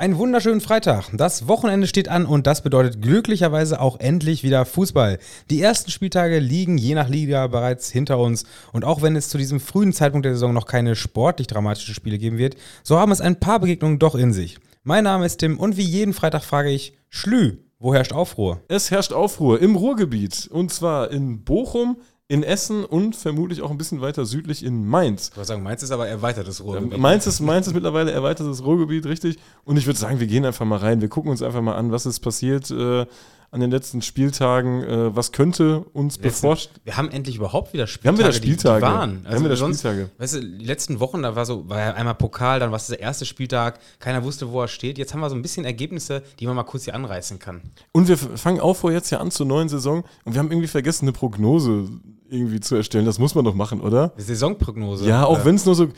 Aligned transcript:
Einen 0.00 0.16
wunderschönen 0.16 0.62
Freitag. 0.62 1.10
Das 1.12 1.46
Wochenende 1.46 1.86
steht 1.86 2.08
an 2.08 2.24
und 2.24 2.46
das 2.46 2.62
bedeutet 2.62 3.02
glücklicherweise 3.02 3.82
auch 3.82 4.00
endlich 4.00 4.42
wieder 4.42 4.64
Fußball. 4.64 5.18
Die 5.50 5.60
ersten 5.60 5.90
Spieltage 5.90 6.38
liegen 6.38 6.78
je 6.78 6.94
nach 6.94 7.10
Liga 7.10 7.46
bereits 7.48 7.90
hinter 7.90 8.18
uns 8.18 8.44
und 8.72 8.86
auch 8.86 9.02
wenn 9.02 9.14
es 9.14 9.28
zu 9.28 9.36
diesem 9.36 9.60
frühen 9.60 9.92
Zeitpunkt 9.92 10.24
der 10.24 10.32
Saison 10.32 10.54
noch 10.54 10.64
keine 10.64 10.96
sportlich 10.96 11.48
dramatischen 11.48 11.92
Spiele 11.92 12.16
geben 12.16 12.38
wird, 12.38 12.56
so 12.82 12.98
haben 12.98 13.12
es 13.12 13.20
ein 13.20 13.40
paar 13.40 13.60
Begegnungen 13.60 13.98
doch 13.98 14.14
in 14.14 14.32
sich. 14.32 14.58
Mein 14.84 15.04
Name 15.04 15.26
ist 15.26 15.36
Tim 15.36 15.58
und 15.58 15.76
wie 15.76 15.82
jeden 15.82 16.14
Freitag 16.14 16.44
frage 16.44 16.70
ich, 16.70 16.94
Schlü, 17.10 17.58
wo 17.78 17.92
herrscht 17.92 18.14
Aufruhr? 18.14 18.62
Es 18.68 18.90
herrscht 18.90 19.12
Aufruhr 19.12 19.60
im 19.60 19.76
Ruhrgebiet 19.76 20.48
und 20.50 20.72
zwar 20.72 21.10
in 21.10 21.44
Bochum, 21.44 21.98
in 22.30 22.44
Essen 22.44 22.84
und 22.84 23.16
vermutlich 23.16 23.60
auch 23.60 23.72
ein 23.72 23.76
bisschen 23.76 24.00
weiter 24.00 24.24
südlich 24.24 24.64
in 24.64 24.86
Mainz. 24.86 25.30
Ich 25.30 25.36
würde 25.36 25.48
sagen, 25.48 25.64
Mainz 25.64 25.82
ist 25.82 25.90
aber 25.90 26.06
erweitertes 26.06 26.62
Ruhrgebiet. 26.62 26.96
Mainz 26.96 27.26
ist, 27.26 27.40
Mainz 27.40 27.66
ist 27.66 27.74
mittlerweile 27.74 28.12
erweitertes 28.12 28.64
Ruhrgebiet, 28.64 29.04
richtig. 29.06 29.38
Und 29.64 29.76
ich 29.78 29.86
würde 29.86 29.98
sagen, 29.98 30.20
wir 30.20 30.28
gehen 30.28 30.44
einfach 30.44 30.64
mal 30.64 30.78
rein. 30.78 31.00
Wir 31.00 31.08
gucken 31.08 31.32
uns 31.32 31.42
einfach 31.42 31.60
mal 31.60 31.74
an, 31.74 31.90
was 31.90 32.06
ist 32.06 32.20
passiert. 32.20 32.70
Äh, 32.70 33.06
an 33.52 33.60
den 33.60 33.72
letzten 33.72 34.00
Spieltagen, 34.00 34.84
äh, 34.84 35.16
was 35.16 35.32
könnte 35.32 35.80
uns 35.92 36.18
bevorstehen. 36.18 36.80
Wir 36.84 36.96
haben 36.96 37.10
endlich 37.10 37.34
überhaupt 37.34 37.72
wieder 37.72 37.88
Spieltage. 37.88 38.18
Wir 38.18 38.24
haben 38.24 38.28
wieder 38.28 38.32
Spieltage. 38.32 38.80
Die, 38.80 38.86
die 38.86 38.92
waren. 38.92 39.10
Also 39.10 39.24
wir 39.24 39.34
haben 39.34 39.44
wieder 39.46 39.56
sonst, 39.56 39.78
Spieltage. 39.80 40.10
Weißt 40.18 40.34
du, 40.36 40.40
die 40.40 40.64
letzten 40.64 41.00
Wochen, 41.00 41.22
da 41.22 41.34
war 41.34 41.44
so, 41.44 41.68
war 41.68 41.80
ja 41.80 41.94
einmal 41.94 42.14
Pokal, 42.14 42.60
dann 42.60 42.70
war 42.70 42.76
es 42.76 42.86
der 42.86 43.00
erste 43.00 43.26
Spieltag, 43.26 43.80
keiner 43.98 44.22
wusste, 44.22 44.52
wo 44.52 44.62
er 44.62 44.68
steht. 44.68 44.98
Jetzt 44.98 45.14
haben 45.14 45.20
wir 45.20 45.30
so 45.30 45.34
ein 45.34 45.42
bisschen 45.42 45.64
Ergebnisse, 45.64 46.22
die 46.38 46.46
man 46.46 46.54
mal 46.54 46.62
kurz 46.62 46.84
hier 46.84 46.94
anreißen 46.94 47.40
kann. 47.40 47.60
Und 47.90 48.06
wir 48.06 48.16
fangen 48.16 48.60
auch 48.60 48.76
vor 48.76 48.92
jetzt 48.92 49.10
ja 49.10 49.18
an 49.18 49.32
zur 49.32 49.46
neuen 49.46 49.68
Saison 49.68 50.04
und 50.24 50.34
wir 50.34 50.38
haben 50.38 50.52
irgendwie 50.52 50.68
vergessen, 50.68 51.06
eine 51.06 51.12
Prognose 51.12 51.88
irgendwie 52.30 52.60
zu 52.60 52.76
erstellen. 52.76 53.04
Das 53.04 53.18
muss 53.18 53.34
man 53.34 53.44
doch 53.44 53.54
machen, 53.54 53.80
oder? 53.80 54.12
Saisonprognose. 54.16 55.06
Ja, 55.06 55.24
auch 55.24 55.44
wenn 55.44 55.56
es 55.56 55.66
nur 55.66 55.74
so. 55.74 55.88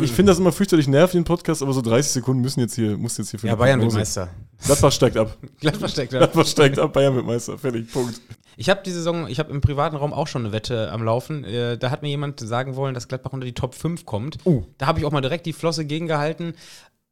Ich 0.00 0.12
finde 0.12 0.30
das 0.30 0.38
immer 0.38 0.52
fürchterlich 0.52 0.88
nervig 0.88 1.16
im 1.16 1.24
Podcast, 1.24 1.62
aber 1.62 1.72
so 1.72 1.82
30 1.82 2.12
Sekunden 2.12 2.42
müssen 2.42 2.60
jetzt 2.60 2.74
hier, 2.74 2.96
muss 2.96 3.18
jetzt 3.18 3.30
hier 3.30 3.40
für 3.40 3.48
Ja, 3.48 3.56
Bayern 3.56 3.80
wird 3.80 3.92
Meister. 3.92 4.28
Gladbach 4.64 4.92
steigt 4.92 5.16
ab. 5.16 5.36
Gladbach 5.60 5.88
steigt 5.88 6.14
ab. 6.14 6.20
Gladbach 6.20 6.46
steigt 6.46 6.78
ab, 6.78 6.92
Bayern 6.92 7.14
wird 7.16 7.26
Meister. 7.26 7.58
Fertig, 7.58 7.92
Punkt. 7.92 8.20
Ich 8.56 8.68
habe 8.68 8.82
die 8.84 8.90
Saison, 8.90 9.26
ich 9.26 9.38
habe 9.38 9.50
im 9.50 9.60
privaten 9.60 9.96
Raum 9.96 10.12
auch 10.12 10.26
schon 10.26 10.44
eine 10.44 10.52
Wette 10.52 10.92
am 10.92 11.02
Laufen. 11.02 11.44
Äh, 11.44 11.78
da 11.78 11.90
hat 11.90 12.02
mir 12.02 12.08
jemand 12.08 12.40
sagen 12.40 12.76
wollen, 12.76 12.94
dass 12.94 13.08
Gladbach 13.08 13.32
unter 13.32 13.46
die 13.46 13.54
Top 13.54 13.74
5 13.74 14.04
kommt. 14.04 14.38
Uh. 14.44 14.64
Da 14.78 14.86
habe 14.86 15.00
ich 15.00 15.06
auch 15.06 15.12
mal 15.12 15.22
direkt 15.22 15.46
die 15.46 15.52
Flosse 15.52 15.84
gegengehalten. 15.84 16.54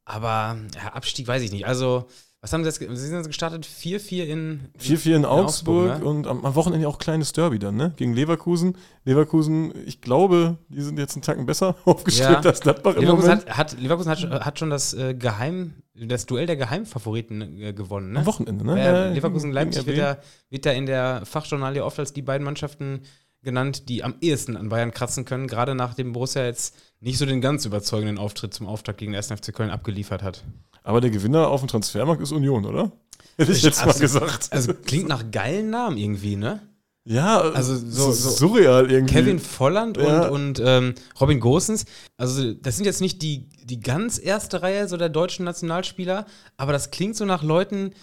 Aber 0.05 0.57
ja, 0.75 0.93
Abstieg 0.93 1.27
weiß 1.27 1.43
ich 1.43 1.53
nicht. 1.53 1.67
Also 1.67 2.07
was 2.49 2.53
haben 2.55 2.65
sie 2.65 2.85
jetzt? 2.85 2.99
Sie 2.99 3.07
sind 3.09 3.27
gestartet 3.27 3.67
4-4 3.67 4.25
in 4.25 4.61
4-4 4.81 5.07
in, 5.07 5.13
in, 5.13 5.25
Augsburg, 5.25 5.91
Augsburg 5.91 6.01
ne? 6.01 6.05
und 6.05 6.27
am, 6.27 6.45
am, 6.45 6.55
Wochenende 6.55 6.89
auch 6.89 6.99
kleines 6.99 7.33
Derby 7.33 7.59
dann, 7.59 7.77
ne? 7.77 7.93
Gegen 7.97 8.15
Leverkusen. 8.15 8.77
Leverkusen, 9.05 9.73
ich 9.87 10.01
glaube, 10.01 10.59
die 10.69 10.81
sind 10.81 10.99
jetzt 10.99 11.15
einen 11.15 11.23
Tacken 11.23 11.47
besser 11.47 11.77
aufgestellt 11.85 12.45
ja. 12.45 12.51
als 12.51 12.61
Gladbach 12.61 12.95
im 12.95 13.03
Leverkusen 13.03 13.29
Moment. 13.29 13.47
Hat, 13.51 13.73
hat, 13.73 13.81
Leverkusen 13.81 14.11
hat, 14.11 14.45
hat 14.45 14.59
schon 14.59 14.71
das 14.71 14.95
äh, 14.95 15.15
Geheim, 15.15 15.75
das 15.95 16.27
Duell 16.27 16.47
der 16.47 16.57
Geheimfavoriten 16.57 17.61
äh, 17.61 17.73
gewonnen, 17.73 18.13
ne? 18.13 18.21
Am 18.21 18.27
Wochenende, 18.27 18.65
ne? 18.65 18.83
Ja, 18.83 19.09
Leverkusen-Leipzig 19.11 19.87
wird 19.87 19.99
ja, 19.99 20.19
wird 20.51 20.65
ja 20.65 20.73
in 20.73 20.87
der 20.87 21.23
Fachjournalie 21.25 21.85
oft 21.85 21.99
als 21.99 22.13
die 22.13 22.23
beiden 22.23 22.45
Mannschaften 22.45 23.03
genannt, 23.43 23.89
die 23.89 24.03
am 24.05 24.15
ehesten 24.21 24.57
an 24.57 24.69
Bayern 24.69 24.91
kratzen 24.91 25.25
können, 25.25 25.47
gerade 25.47 25.75
nachdem 25.75 26.13
Borussia 26.13 26.45
jetzt 26.45 26.75
nicht 27.01 27.19
so 27.19 27.27
den 27.27 27.41
ganz 27.41 27.65
überzeugenden 27.65 28.19
Auftritt 28.19 28.55
zum 28.55 28.67
Auftakt 28.67 28.99
gegen 28.99 29.13
den 29.13 29.17
1. 29.17 29.29
FC 29.29 29.55
Köln 29.55 29.71
abgeliefert 29.71 30.23
hat. 30.23 30.45
Aber 30.83 31.01
der 31.01 31.11
Gewinner 31.11 31.49
auf 31.49 31.61
dem 31.61 31.69
Transfermarkt 31.69 32.23
ist 32.23 32.33
Union, 32.33 32.65
oder? 32.65 32.93
Hätte 33.37 33.53
ich 33.53 33.63
jetzt 33.63 33.81
also, 33.81 33.93
mal 33.93 34.01
gesagt. 34.01 34.49
Also 34.51 34.75
klingt 34.75 35.09
nach 35.09 35.31
geilen 35.31 35.71
Namen 35.71 35.97
irgendwie, 35.97 36.37
ne? 36.37 36.61
Ja, 37.05 37.41
also 37.41 37.75
so, 37.75 38.13
so 38.13 38.31
surreal 38.31 38.91
irgendwie. 38.91 39.15
Kevin 39.15 39.39
Volland 39.39 39.97
ja. 39.97 40.29
und, 40.29 40.59
und 40.59 40.63
ähm, 40.63 40.95
Robin 41.19 41.41
Gosens. 41.41 41.87
Also, 42.19 42.53
das 42.53 42.77
sind 42.77 42.85
jetzt 42.85 43.01
nicht 43.01 43.23
die, 43.23 43.49
die 43.65 43.81
ganz 43.81 44.19
erste 44.19 44.61
Reihe 44.61 44.89
so 44.89 44.99
der 44.99 45.09
deutschen 45.09 45.47
Nationalspieler, 45.47 46.27
aber 46.59 46.73
das 46.73 46.91
klingt 46.91 47.17
so 47.17 47.25
nach 47.25 47.43
Leuten. 47.43 47.95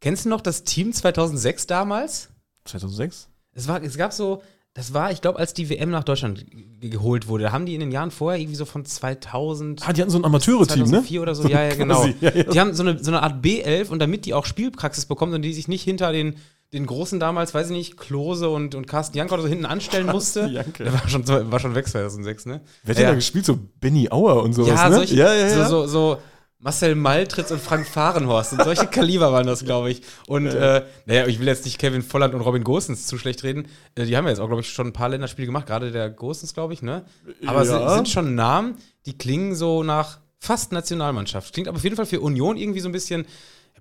Kennst 0.00 0.24
du 0.24 0.30
noch 0.30 0.40
das 0.40 0.64
Team 0.64 0.94
2006 0.94 1.66
damals? 1.66 2.30
2006? 2.64 3.28
Es, 3.52 3.68
war, 3.68 3.82
es 3.82 3.98
gab 3.98 4.14
so, 4.14 4.42
das 4.78 4.94
war, 4.94 5.10
ich 5.10 5.20
glaube, 5.20 5.40
als 5.40 5.54
die 5.54 5.70
WM 5.70 5.90
nach 5.90 6.04
Deutschland 6.04 6.46
geholt 6.80 7.26
wurde. 7.26 7.42
Da 7.42 7.50
haben 7.50 7.66
die 7.66 7.74
in 7.74 7.80
den 7.80 7.90
Jahren 7.90 8.12
vorher 8.12 8.40
irgendwie 8.40 8.54
so 8.54 8.64
von 8.64 8.84
2000. 8.84 9.82
Ah, 9.84 9.92
die 9.92 10.00
hatten 10.00 10.12
so 10.12 10.18
ein 10.20 10.24
Amateure-Team, 10.24 10.84
ne? 10.84 10.88
2004 10.90 11.20
oder 11.20 11.34
so. 11.34 11.42
so 11.42 11.48
ja, 11.48 11.64
ja, 11.64 11.74
genau. 11.74 12.06
Ja, 12.20 12.30
ja. 12.32 12.44
Die 12.44 12.60
haben 12.60 12.72
so 12.74 12.84
eine, 12.84 13.02
so 13.02 13.10
eine 13.10 13.24
Art 13.24 13.44
B11 13.44 13.88
und 13.88 13.98
damit 13.98 14.24
die 14.24 14.34
auch 14.34 14.46
Spielpraxis 14.46 15.06
bekommen 15.06 15.34
und 15.34 15.42
die 15.42 15.52
sich 15.52 15.66
nicht 15.66 15.82
hinter 15.82 16.12
den, 16.12 16.36
den 16.72 16.86
Großen 16.86 17.18
damals, 17.18 17.54
weiß 17.54 17.70
ich 17.70 17.76
nicht, 17.76 17.96
Klose 17.96 18.50
und, 18.50 18.76
und 18.76 18.86
Carsten 18.86 19.18
Janke 19.18 19.34
oder 19.34 19.42
so 19.42 19.48
hinten 19.48 19.66
anstellen 19.66 20.06
musste. 20.06 20.46
Janke. 20.46 20.84
Der 20.84 20.92
war 20.92 21.08
schon, 21.08 21.26
war 21.26 21.58
schon 21.58 21.74
weg 21.74 21.88
2006, 21.88 22.46
ne? 22.46 22.60
Wer 22.84 22.94
hat 22.94 23.00
ja, 23.00 23.06
denn 23.06 23.10
da 23.10 23.14
gespielt? 23.16 23.46
So 23.46 23.58
Benny 23.80 24.12
Auer 24.12 24.44
und 24.44 24.52
sowas, 24.52 24.68
ja, 24.68 24.88
ne? 24.90 24.94
Solche, 24.94 25.16
ja, 25.16 25.34
ja, 25.34 25.48
ja. 25.48 25.66
So, 25.66 25.86
so, 25.86 25.86
so 25.88 26.18
Marcel 26.60 26.96
Maltritz 26.96 27.52
und 27.52 27.60
Frank 27.60 27.86
Fahrenhorst. 27.86 28.52
Und 28.52 28.64
solche 28.64 28.88
Kaliber 28.88 29.32
waren 29.32 29.46
das, 29.46 29.64
glaube 29.64 29.90
ich. 29.90 30.02
Und 30.26 30.46
äh, 30.46 30.84
naja, 31.06 31.26
ich 31.26 31.38
will 31.38 31.46
jetzt 31.46 31.64
nicht 31.64 31.78
Kevin 31.78 32.02
Volland 32.02 32.34
und 32.34 32.40
Robin 32.40 32.64
Gosens 32.64 33.06
zu 33.06 33.16
schlecht 33.16 33.44
reden. 33.44 33.68
Äh, 33.94 34.06
die 34.06 34.16
haben 34.16 34.24
ja 34.24 34.30
jetzt 34.30 34.40
auch, 34.40 34.48
glaube 34.48 34.62
ich, 34.62 34.68
schon 34.68 34.88
ein 34.88 34.92
paar 34.92 35.08
Länderspiele 35.08 35.46
gemacht, 35.46 35.66
gerade 35.66 35.92
der 35.92 36.10
Gosens, 36.10 36.54
glaube 36.54 36.72
ich, 36.72 36.82
ne? 36.82 37.04
Aber 37.46 37.64
ja. 37.64 37.94
sind 37.94 38.08
schon 38.08 38.34
Namen, 38.34 38.76
die 39.06 39.16
klingen 39.16 39.54
so 39.54 39.84
nach 39.84 40.18
fast 40.40 40.72
Nationalmannschaft. 40.72 41.54
Klingt 41.54 41.68
aber 41.68 41.76
auf 41.76 41.84
jeden 41.84 41.94
Fall 41.94 42.06
für 42.06 42.20
Union 42.20 42.56
irgendwie 42.56 42.80
so 42.80 42.88
ein 42.88 42.92
bisschen. 42.92 43.24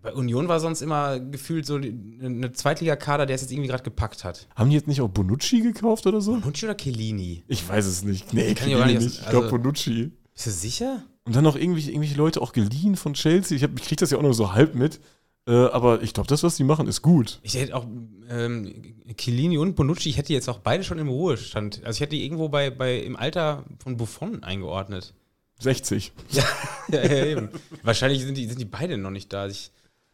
Bei 0.03 0.13
Union 0.13 0.47
war 0.47 0.59
sonst 0.59 0.81
immer 0.81 1.19
gefühlt 1.19 1.65
so 1.65 1.75
eine 1.75 2.51
Zweitligakader, 2.51 3.25
der 3.25 3.35
es 3.35 3.41
jetzt 3.41 3.51
irgendwie 3.51 3.69
gerade 3.69 3.83
gepackt 3.83 4.23
hat. 4.23 4.47
Haben 4.55 4.69
die 4.69 4.75
jetzt 4.75 4.87
nicht 4.87 5.01
auch 5.01 5.09
Bonucci 5.09 5.61
gekauft 5.61 6.05
oder 6.05 6.21
so? 6.21 6.33
Bonucci 6.33 6.65
oder 6.65 6.75
Kellini? 6.75 7.43
Ich 7.47 7.67
weiß 7.67 7.87
es 7.87 8.03
nicht. 8.03 8.31
Nee, 8.31 8.53
Kann 8.53 8.67
Chiellini 8.67 8.93
ich, 8.93 8.99
nicht. 8.99 9.19
ich 9.21 9.29
glaube 9.29 9.45
also, 9.45 9.57
Bonucci. 9.57 10.11
Bist 10.35 10.45
du 10.45 10.51
sicher? 10.51 11.03
Und 11.27 11.35
dann 11.35 11.43
noch 11.43 11.57
irgendwelche, 11.57 11.91
irgendwelche 11.91 12.15
Leute 12.15 12.41
auch 12.41 12.53
geliehen 12.53 12.95
von 12.95 13.13
Chelsea. 13.13 13.57
Ich, 13.57 13.63
ich 13.63 13.83
kriege 13.83 13.97
das 13.97 14.11
ja 14.11 14.17
auch 14.17 14.21
nur 14.21 14.33
so 14.33 14.53
halb 14.53 14.75
mit. 14.75 15.01
Äh, 15.45 15.51
aber 15.51 16.01
ich 16.01 16.13
glaube, 16.13 16.27
das, 16.27 16.41
was 16.41 16.55
die 16.55 16.63
machen, 16.63 16.87
ist 16.87 17.01
gut. 17.01 17.39
Ich 17.43 17.55
hätte 17.55 17.75
auch 17.75 17.85
ähm, 18.29 18.95
Chiellini 19.17 19.57
und 19.57 19.75
Bonucci, 19.75 20.09
ich 20.09 20.17
hätte 20.17 20.31
jetzt 20.31 20.47
auch 20.47 20.59
beide 20.59 20.85
schon 20.85 20.99
im 20.99 21.09
Ruhestand. 21.09 21.83
Also 21.83 21.97
ich 21.97 22.01
hätte 22.01 22.15
die 22.15 22.23
irgendwo 22.25 22.47
bei, 22.47 22.69
bei 22.69 22.97
im 22.99 23.17
Alter 23.17 23.65
von 23.83 23.97
Buffon 23.97 24.41
eingeordnet. 24.43 25.13
60. 25.59 26.13
Ja, 26.31 26.43
ja, 26.89 27.03
ja 27.03 27.25
eben. 27.25 27.49
Wahrscheinlich 27.83 28.23
sind 28.23 28.37
die, 28.37 28.45
sind 28.45 28.59
die 28.59 28.65
beide 28.65 28.97
noch 28.97 29.09
nicht 29.11 29.33
da. 29.33 29.47
Ich, 29.47 29.71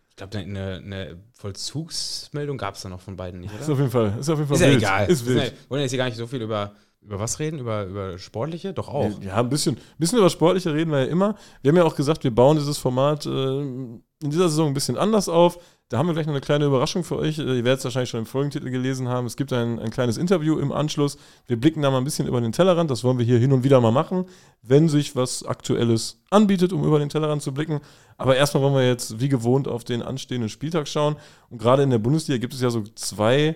ich 0.10 0.16
glaube, 0.16 0.38
eine, 0.38 0.78
eine 0.78 1.18
Vollzugsmeldung 1.34 2.58
gab 2.58 2.76
es 2.76 2.82
da 2.82 2.90
noch 2.90 3.02
von 3.02 3.18
beiden 3.18 3.40
nicht, 3.40 3.54
oder? 3.54 3.62
Ist 3.62 3.70
auf 3.70 3.80
jeden 3.80 3.92
Fall, 3.92 4.18
ist 4.20 4.30
auf 4.30 4.40
jeden 4.40 4.48
Fall 4.48 4.58
ist 4.58 4.64
wild. 4.64 4.82
Ja 4.82 4.90
egal. 4.90 5.10
Ist 5.10 5.26
wild. 5.26 5.42
Wir 5.42 5.70
wollen 5.70 5.82
jetzt 5.82 5.92
hier 5.92 5.98
gar 5.98 6.06
nicht 6.06 6.18
so 6.18 6.28
viel 6.28 6.42
über 6.42 6.76
über 7.06 7.20
was 7.20 7.40
reden? 7.40 7.60
Über, 7.60 7.86
über 7.86 8.18
Sportliche? 8.18 8.74
Doch 8.74 8.88
auch. 8.88 9.22
Ja, 9.22 9.38
ein 9.38 9.50
bisschen, 9.50 9.78
bisschen 9.98 10.20
über 10.20 10.30
Sportliche 10.30 10.74
reden 10.74 10.92
wir 10.92 11.02
ja 11.02 11.06
immer. 11.06 11.36
Wir 11.62 11.70
haben 11.70 11.78
ja 11.78 11.84
auch 11.84 11.96
gesagt, 11.96 12.24
wir 12.24 12.34
bauen 12.34 12.58
dieses 12.58 12.78
Format 12.78 13.26
äh, 13.26 13.30
in 13.30 14.04
dieser 14.30 14.50
Saison 14.50 14.68
ein 14.68 14.74
bisschen 14.74 14.98
anders 14.98 15.28
auf. 15.28 15.60
Da 15.90 15.98
haben 15.98 16.08
wir 16.08 16.14
gleich 16.14 16.26
noch 16.26 16.34
eine 16.34 16.42
kleine 16.42 16.66
Überraschung 16.66 17.04
für 17.04 17.18
euch. 17.18 17.38
Ihr 17.38 17.46
werdet 17.46 17.80
es 17.80 17.84
wahrscheinlich 17.84 18.10
schon 18.10 18.22
im 18.22 18.26
Folgentitel 18.26 18.72
gelesen 18.72 19.10
haben. 19.10 19.28
Es 19.28 19.36
gibt 19.36 19.54
ein, 19.54 19.80
ein 19.80 19.92
kleines 19.92 20.18
Interview 20.18 20.58
im 20.58 20.72
Anschluss. 20.72 21.18
Wir 21.46 21.60
blicken 21.60 21.82
da 21.82 21.92
mal 21.92 21.98
ein 21.98 22.04
bisschen 22.04 22.26
über 22.26 22.42
den 22.42 22.52
Tellerrand. 22.52 22.90
Das 22.90 23.04
wollen 23.04 23.20
wir 23.20 23.26
hier 23.26 23.38
hin 23.38 23.52
und 23.52 23.64
wieder 23.64 23.80
mal 23.82 23.92
machen, 23.92 24.26
wenn 24.62 24.90
sich 24.90 25.16
was 25.16 25.44
Aktuelles 25.46 26.24
anbietet, 26.32 26.74
um 26.74 26.84
über 26.84 27.00
den 27.00 27.10
Tellerrand 27.10 27.44
zu 27.44 27.54
blicken. 27.54 27.82
Aber 28.18 28.36
erstmal 28.36 28.64
wollen 28.64 28.76
wir 28.76 28.88
jetzt 28.88 29.20
wie 29.20 29.30
gewohnt 29.30 29.68
auf 29.68 29.84
den 29.84 30.02
anstehenden 30.02 30.50
Spieltag 30.50 30.88
schauen. 30.88 31.16
Und 31.50 31.60
gerade 31.60 31.84
in 31.84 31.90
der 31.90 32.00
Bundesliga 32.00 32.40
gibt 32.40 32.54
es 32.54 32.62
ja 32.62 32.70
so 32.70 32.84
zwei, 32.96 33.56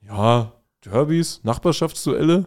ja, 0.00 0.52
Derbys, 0.84 1.40
Nachbarschaftsduelle, 1.42 2.46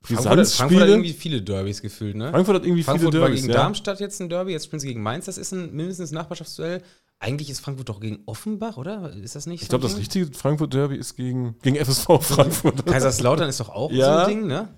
Frankfurt, 0.00 0.48
Frankfurt 0.48 0.80
hat 0.80 0.88
irgendwie 0.88 1.12
viele 1.12 1.42
Derbys 1.42 1.82
gefühlt, 1.82 2.16
ne? 2.16 2.30
Frankfurt 2.30 2.56
hat 2.56 2.64
irgendwie 2.64 2.82
Frankfurt 2.84 3.12
viele 3.12 3.20
Derbys. 3.20 3.40
Frankfurt 3.40 3.48
war 3.48 3.48
gegen 3.48 3.48
ja. 3.48 3.54
Darmstadt 3.54 4.00
jetzt 4.00 4.20
ein 4.20 4.28
Derby, 4.28 4.52
jetzt 4.52 4.66
spielen 4.66 4.80
sie 4.80 4.88
gegen 4.88 5.02
Mainz, 5.02 5.24
das 5.26 5.38
ist 5.38 5.52
ein 5.52 5.74
mindestens 5.74 6.12
Nachbarschaftsduell. 6.12 6.82
Eigentlich 7.20 7.50
ist 7.50 7.58
Frankfurt 7.58 7.88
doch 7.88 7.98
gegen 7.98 8.20
Offenbach, 8.26 8.76
oder? 8.76 9.12
Ist 9.12 9.34
das 9.34 9.46
nicht? 9.46 9.62
Ich 9.62 9.68
glaube, 9.68 9.82
das 9.82 9.98
richtige 9.98 10.32
Frankfurt-Derby 10.32 10.94
ist 10.94 11.16
gegen, 11.16 11.56
gegen 11.62 11.76
FSV 11.76 12.06
Frankfurt. 12.20 12.86
Kaiserslautern 12.86 13.48
ist 13.48 13.58
doch 13.58 13.70
auch 13.70 13.90
ja. 13.90 14.20
so 14.20 14.20
ein 14.20 14.28
Ding, 14.28 14.46
ne? 14.46 14.68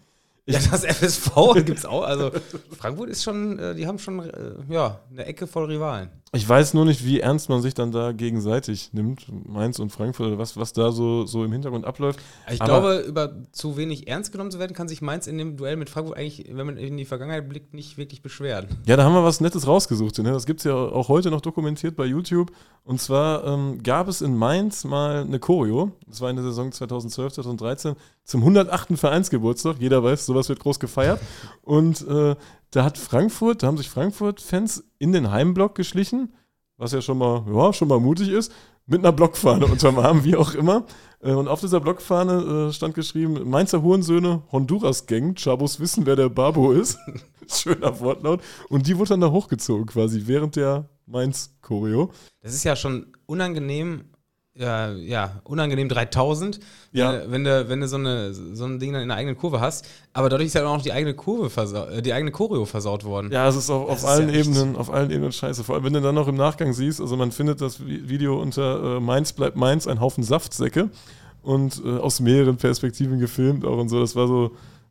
Ja, 0.47 0.59
das 0.71 0.85
FSV 0.85 1.31
gibt 1.67 1.79
es 1.79 1.85
auch. 1.85 2.03
Also 2.03 2.31
Frankfurt 2.79 3.11
ist 3.11 3.23
schon, 3.23 3.59
äh, 3.59 3.75
die 3.75 3.87
haben 3.87 3.99
schon 3.99 4.21
äh, 4.21 4.55
ja, 4.71 5.01
eine 5.11 5.27
Ecke 5.27 5.47
voll 5.47 5.67
Rivalen. 5.67 6.09
Ich 6.33 6.49
weiß 6.49 6.75
nur 6.75 6.85
nicht, 6.85 7.05
wie 7.05 7.19
ernst 7.19 7.49
man 7.49 7.61
sich 7.61 7.75
dann 7.75 7.91
da 7.91 8.13
gegenseitig 8.13 8.93
nimmt, 8.93 9.27
Mainz 9.49 9.81
und 9.81 9.91
Frankfurt, 9.91 10.29
oder 10.29 10.39
was, 10.39 10.57
was 10.57 10.73
da 10.73 10.93
so, 10.93 11.27
so 11.27 11.45
im 11.45 11.51
Hintergrund 11.51 11.85
abläuft. 11.85 12.21
Ich 12.49 12.63
Aber 12.63 12.69
glaube, 12.69 12.99
über 13.01 13.33
zu 13.51 13.77
wenig 13.77 14.07
ernst 14.07 14.31
genommen 14.31 14.53
zu 14.53 14.61
werden, 14.61 14.73
kann 14.73 14.87
sich 14.87 15.03
Mainz 15.03 15.27
in 15.27 15.39
dem 15.39 15.57
Duell 15.57 15.75
mit 15.75 15.91
Frankfurt 15.91 16.17
eigentlich, 16.17 16.47
wenn 16.53 16.67
man 16.67 16.77
in 16.77 16.97
die 16.97 17.05
Vergangenheit 17.05 17.49
blickt, 17.49 17.75
nicht 17.75 17.99
wirklich 17.99 18.23
beschweren. 18.23 18.69
Ja, 18.87 18.97
da 18.97 19.03
haben 19.03 19.15
wir 19.15 19.25
was 19.25 19.41
Nettes 19.41 19.67
rausgesucht. 19.67 20.19
Ne? 20.19 20.31
Das 20.31 20.47
gibt 20.47 20.61
es 20.61 20.65
ja 20.65 20.75
auch 20.75 21.09
heute 21.09 21.33
noch 21.33 21.41
dokumentiert 21.41 21.97
bei 21.97 22.05
YouTube. 22.05 22.53
Und 22.85 23.01
zwar 23.01 23.45
ähm, 23.45 23.83
gab 23.83 24.07
es 24.07 24.23
in 24.23 24.37
Mainz 24.37 24.85
mal 24.85 25.23
eine 25.23 25.41
Choreo, 25.41 25.91
das 26.07 26.21
war 26.21 26.31
in 26.31 26.37
der 26.37 26.45
Saison 26.45 26.71
2012, 26.71 27.33
2013, 27.35 27.97
zum 28.23 28.43
108. 28.43 28.97
Vereinsgeburtstag. 28.97 29.77
Jeder 29.81 30.05
weiß, 30.05 30.27
sowas 30.27 30.49
wird 30.49 30.61
groß 30.61 30.79
gefeiert. 30.79 31.21
Und 31.63 32.07
äh, 32.07 32.37
da 32.71 32.85
hat 32.85 32.99
Frankfurt, 32.99 33.63
da 33.63 33.67
haben 33.67 33.77
sich 33.77 33.89
Frankfurt-Fans 33.91 34.85
in 34.99 35.13
den 35.13 35.31
Heimblock 35.31 35.75
geschlichen, 35.75 36.35
was 36.77 36.93
ja 36.93 37.01
schon 37.03 37.19
mal, 37.19 37.45
ja, 37.53 37.73
schon 37.73 37.89
mal 37.89 38.01
mutig 38.01 38.29
ist, 38.29 38.53
mit 38.87 39.01
einer 39.01 39.13
Blockfahne 39.13 39.67
unterm 39.67 39.99
Arm, 39.99 40.25
wie 40.25 40.37
auch 40.37 40.55
immer. 40.55 40.87
Äh, 41.21 41.33
Und 41.33 41.49
auf 41.49 41.61
dieser 41.61 41.81
Blockfahne 41.81 42.69
äh, 42.69 42.73
stand 42.73 42.95
geschrieben: 42.95 43.49
Mainzer 43.49 43.83
Hurensöhne, 43.83 44.43
Honduras-Gang, 44.53 45.35
Chabos 45.37 45.81
wissen, 45.81 46.07
wer 46.07 46.17
der 46.17 46.29
Babo 46.29 46.73
ist. 46.73 46.99
Schöner 47.49 47.99
Wortlaut. 48.01 48.41
Und 48.69 48.87
die 48.87 48.97
wurde 48.97 49.11
dann 49.11 49.21
da 49.21 49.31
hochgezogen, 49.31 49.87
quasi, 49.87 50.23
während 50.27 50.57
der 50.57 50.89
Mainz-Choreo. 51.07 52.11
Das 52.41 52.55
ist 52.55 52.65
ja 52.65 52.77
schon 52.77 53.13
unangenehm, 53.27 54.05
ja, 54.55 54.91
ja 54.93 55.41
unangenehm 55.45 55.89
3000, 55.89 56.59
Ja. 56.93 57.23
wenn 57.31 57.45
du, 57.45 57.69
wenn 57.69 57.81
du 57.81 57.89
so, 57.89 57.97
eine, 57.97 58.35
so 58.35 58.65
ein 58.65 58.79
Ding 58.79 58.93
dann 58.93 59.03
in 59.03 59.09
der 59.09 59.17
eigenen 59.17 59.37
Kurve 59.37 59.61
hast. 59.61 59.87
Aber 60.13 60.29
dadurch 60.29 60.49
ist 60.49 60.55
ja 60.55 60.67
auch 60.67 60.77
noch 60.77 60.83
die 60.83 60.93
eigene 60.93 61.15
Kurve 61.15 61.51
versau 61.51 61.87
äh, 61.87 62.03
die 62.03 62.13
eigene 62.13 62.31
Choreo 62.33 62.65
versaut 62.67 63.05
worden. 63.05 63.31
Ja, 63.33 63.49
es 63.49 63.57
ist 63.57 63.71
auf 63.71 63.99
ist 63.99 64.05
allen 64.05 64.29
ja 64.29 64.35
Ebenen, 64.41 64.77
auf 64.77 64.91
allen 64.93 65.11
Ebenen 65.11 65.33
scheiße. 65.33 65.63
Vor 65.65 65.77
allem, 65.77 65.85
wenn 65.85 65.93
du 65.93 66.01
dann 66.01 66.15
noch 66.15 66.29
im 66.29 66.37
Nachgang 66.37 66.73
siehst, 66.73 67.01
also 67.01 67.17
man 67.17 67.31
findet 67.33 67.61
das 67.61 67.81
Vi- 67.81 68.09
Video 68.09 68.41
unter 68.41 68.97
äh, 68.97 69.01
Mainz 69.01 69.33
bleibt 69.33 69.57
Mainz, 69.57 69.87
ein 69.87 70.01
Haufen 70.01 70.25
Saftsäcke 70.25 70.91
und 71.43 71.81
äh, 71.85 71.99
aus 71.99 72.21
mehreren 72.21 72.57
Perspektiven 72.57 73.19
gefilmt 73.19 73.65
auch 73.65 73.79
und 73.79 73.89
so. 73.89 74.01
Das 74.01 74.17
war 74.17 74.27
so 74.27 74.51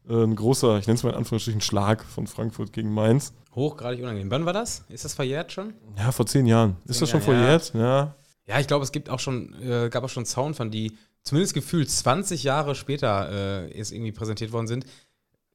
äh, 0.09 0.13
ein 0.23 0.35
großer, 0.35 0.77
ich 0.79 0.87
nenne 0.87 0.95
es 0.97 1.03
mal 1.03 1.09
in 1.11 1.15
Anführungsstrichen, 1.17 1.61
Schlag 1.61 2.03
von 2.05 2.27
Frankfurt 2.27 2.71
gegen 2.73 2.93
Mainz. 2.93 3.33
Hochgradig 3.55 4.01
unangenehm. 4.01 4.31
Wann 4.31 4.45
war 4.45 4.53
das? 4.53 4.85
Ist 4.89 5.03
das 5.05 5.13
verjährt 5.13 5.51
schon? 5.51 5.73
Ja, 5.97 6.11
vor 6.11 6.25
zehn 6.25 6.45
Jahren. 6.47 6.77
Ist 6.85 6.97
Zehn 6.97 7.01
das 7.01 7.09
schon 7.09 7.21
Jahren, 7.21 7.35
verjährt? 7.35 7.73
Ja. 7.75 8.15
Ja, 8.49 8.59
ich 8.59 8.65
glaube, 8.65 8.83
es 8.83 8.91
gibt 8.91 9.11
auch 9.11 9.19
schon, 9.19 9.53
äh, 9.61 9.89
gab 9.91 10.03
auch 10.03 10.09
schon 10.09 10.25
Sound 10.25 10.55
von 10.55 10.71
die 10.71 10.97
zumindest 11.21 11.53
gefühlt 11.53 11.87
20 11.87 12.43
Jahre 12.43 12.73
später 12.73 13.29
äh, 13.31 13.77
jetzt 13.77 13.91
irgendwie 13.91 14.11
präsentiert 14.11 14.51
worden 14.51 14.65
sind. 14.65 14.85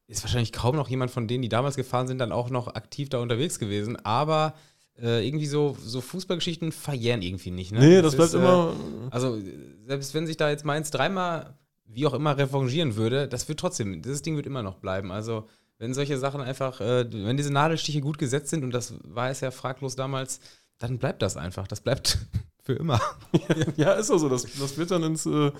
Ist 0.07 0.23
wahrscheinlich 0.23 0.53
kaum 0.53 0.77
noch 0.77 0.87
jemand 0.87 1.11
von 1.11 1.27
denen, 1.27 1.41
die 1.41 1.49
damals 1.49 1.75
gefahren 1.75 2.07
sind, 2.07 2.19
dann 2.19 2.31
auch 2.31 2.49
noch 2.49 2.67
aktiv 2.69 3.09
da 3.09 3.17
unterwegs 3.17 3.59
gewesen. 3.59 3.97
Aber 4.05 4.53
äh, 4.97 5.27
irgendwie 5.27 5.45
so, 5.45 5.75
so 5.77 5.99
Fußballgeschichten 5.99 6.71
verjähren 6.71 7.21
irgendwie 7.21 7.51
nicht. 7.51 7.73
Ne? 7.73 7.79
Nee, 7.79 8.01
das 8.01 8.15
bleibt 8.15 8.29
ist, 8.29 8.35
äh, 8.35 8.37
immer. 8.37 8.73
Also, 9.11 9.41
selbst 9.85 10.13
wenn 10.13 10.25
sich 10.25 10.37
da 10.37 10.49
jetzt 10.49 10.63
Mainz 10.63 10.89
dreimal, 10.89 11.57
wie 11.85 12.07
auch 12.07 12.13
immer, 12.13 12.37
revanchieren 12.37 12.95
würde, 12.95 13.27
das 13.27 13.49
wird 13.49 13.59
trotzdem, 13.59 14.01
dieses 14.03 14.21
Ding 14.21 14.37
wird 14.37 14.45
immer 14.45 14.63
noch 14.63 14.75
bleiben. 14.75 15.11
Also, 15.11 15.49
wenn 15.79 15.93
solche 15.93 16.17
Sachen 16.17 16.39
einfach, 16.39 16.79
äh, 16.79 17.05
wenn 17.11 17.35
diese 17.35 17.51
Nadelstiche 17.51 17.99
gut 17.99 18.17
gesetzt 18.17 18.51
sind, 18.51 18.63
und 18.63 18.71
das 18.71 18.93
war 19.03 19.29
es 19.29 19.41
ja 19.41 19.51
fraglos 19.51 19.97
damals, 19.97 20.39
dann 20.77 20.97
bleibt 20.97 21.21
das 21.21 21.35
einfach. 21.35 21.67
Das 21.67 21.81
bleibt 21.81 22.19
für 22.65 22.73
immer. 22.73 22.99
Ja, 23.77 23.93
ist 23.93 24.11
auch 24.11 24.17
so. 24.17 24.27
Das, 24.29 24.43
das 24.59 24.77
wird 24.77 24.91
dann 24.91 25.03
ins 25.03 25.25
äh, 25.25 25.51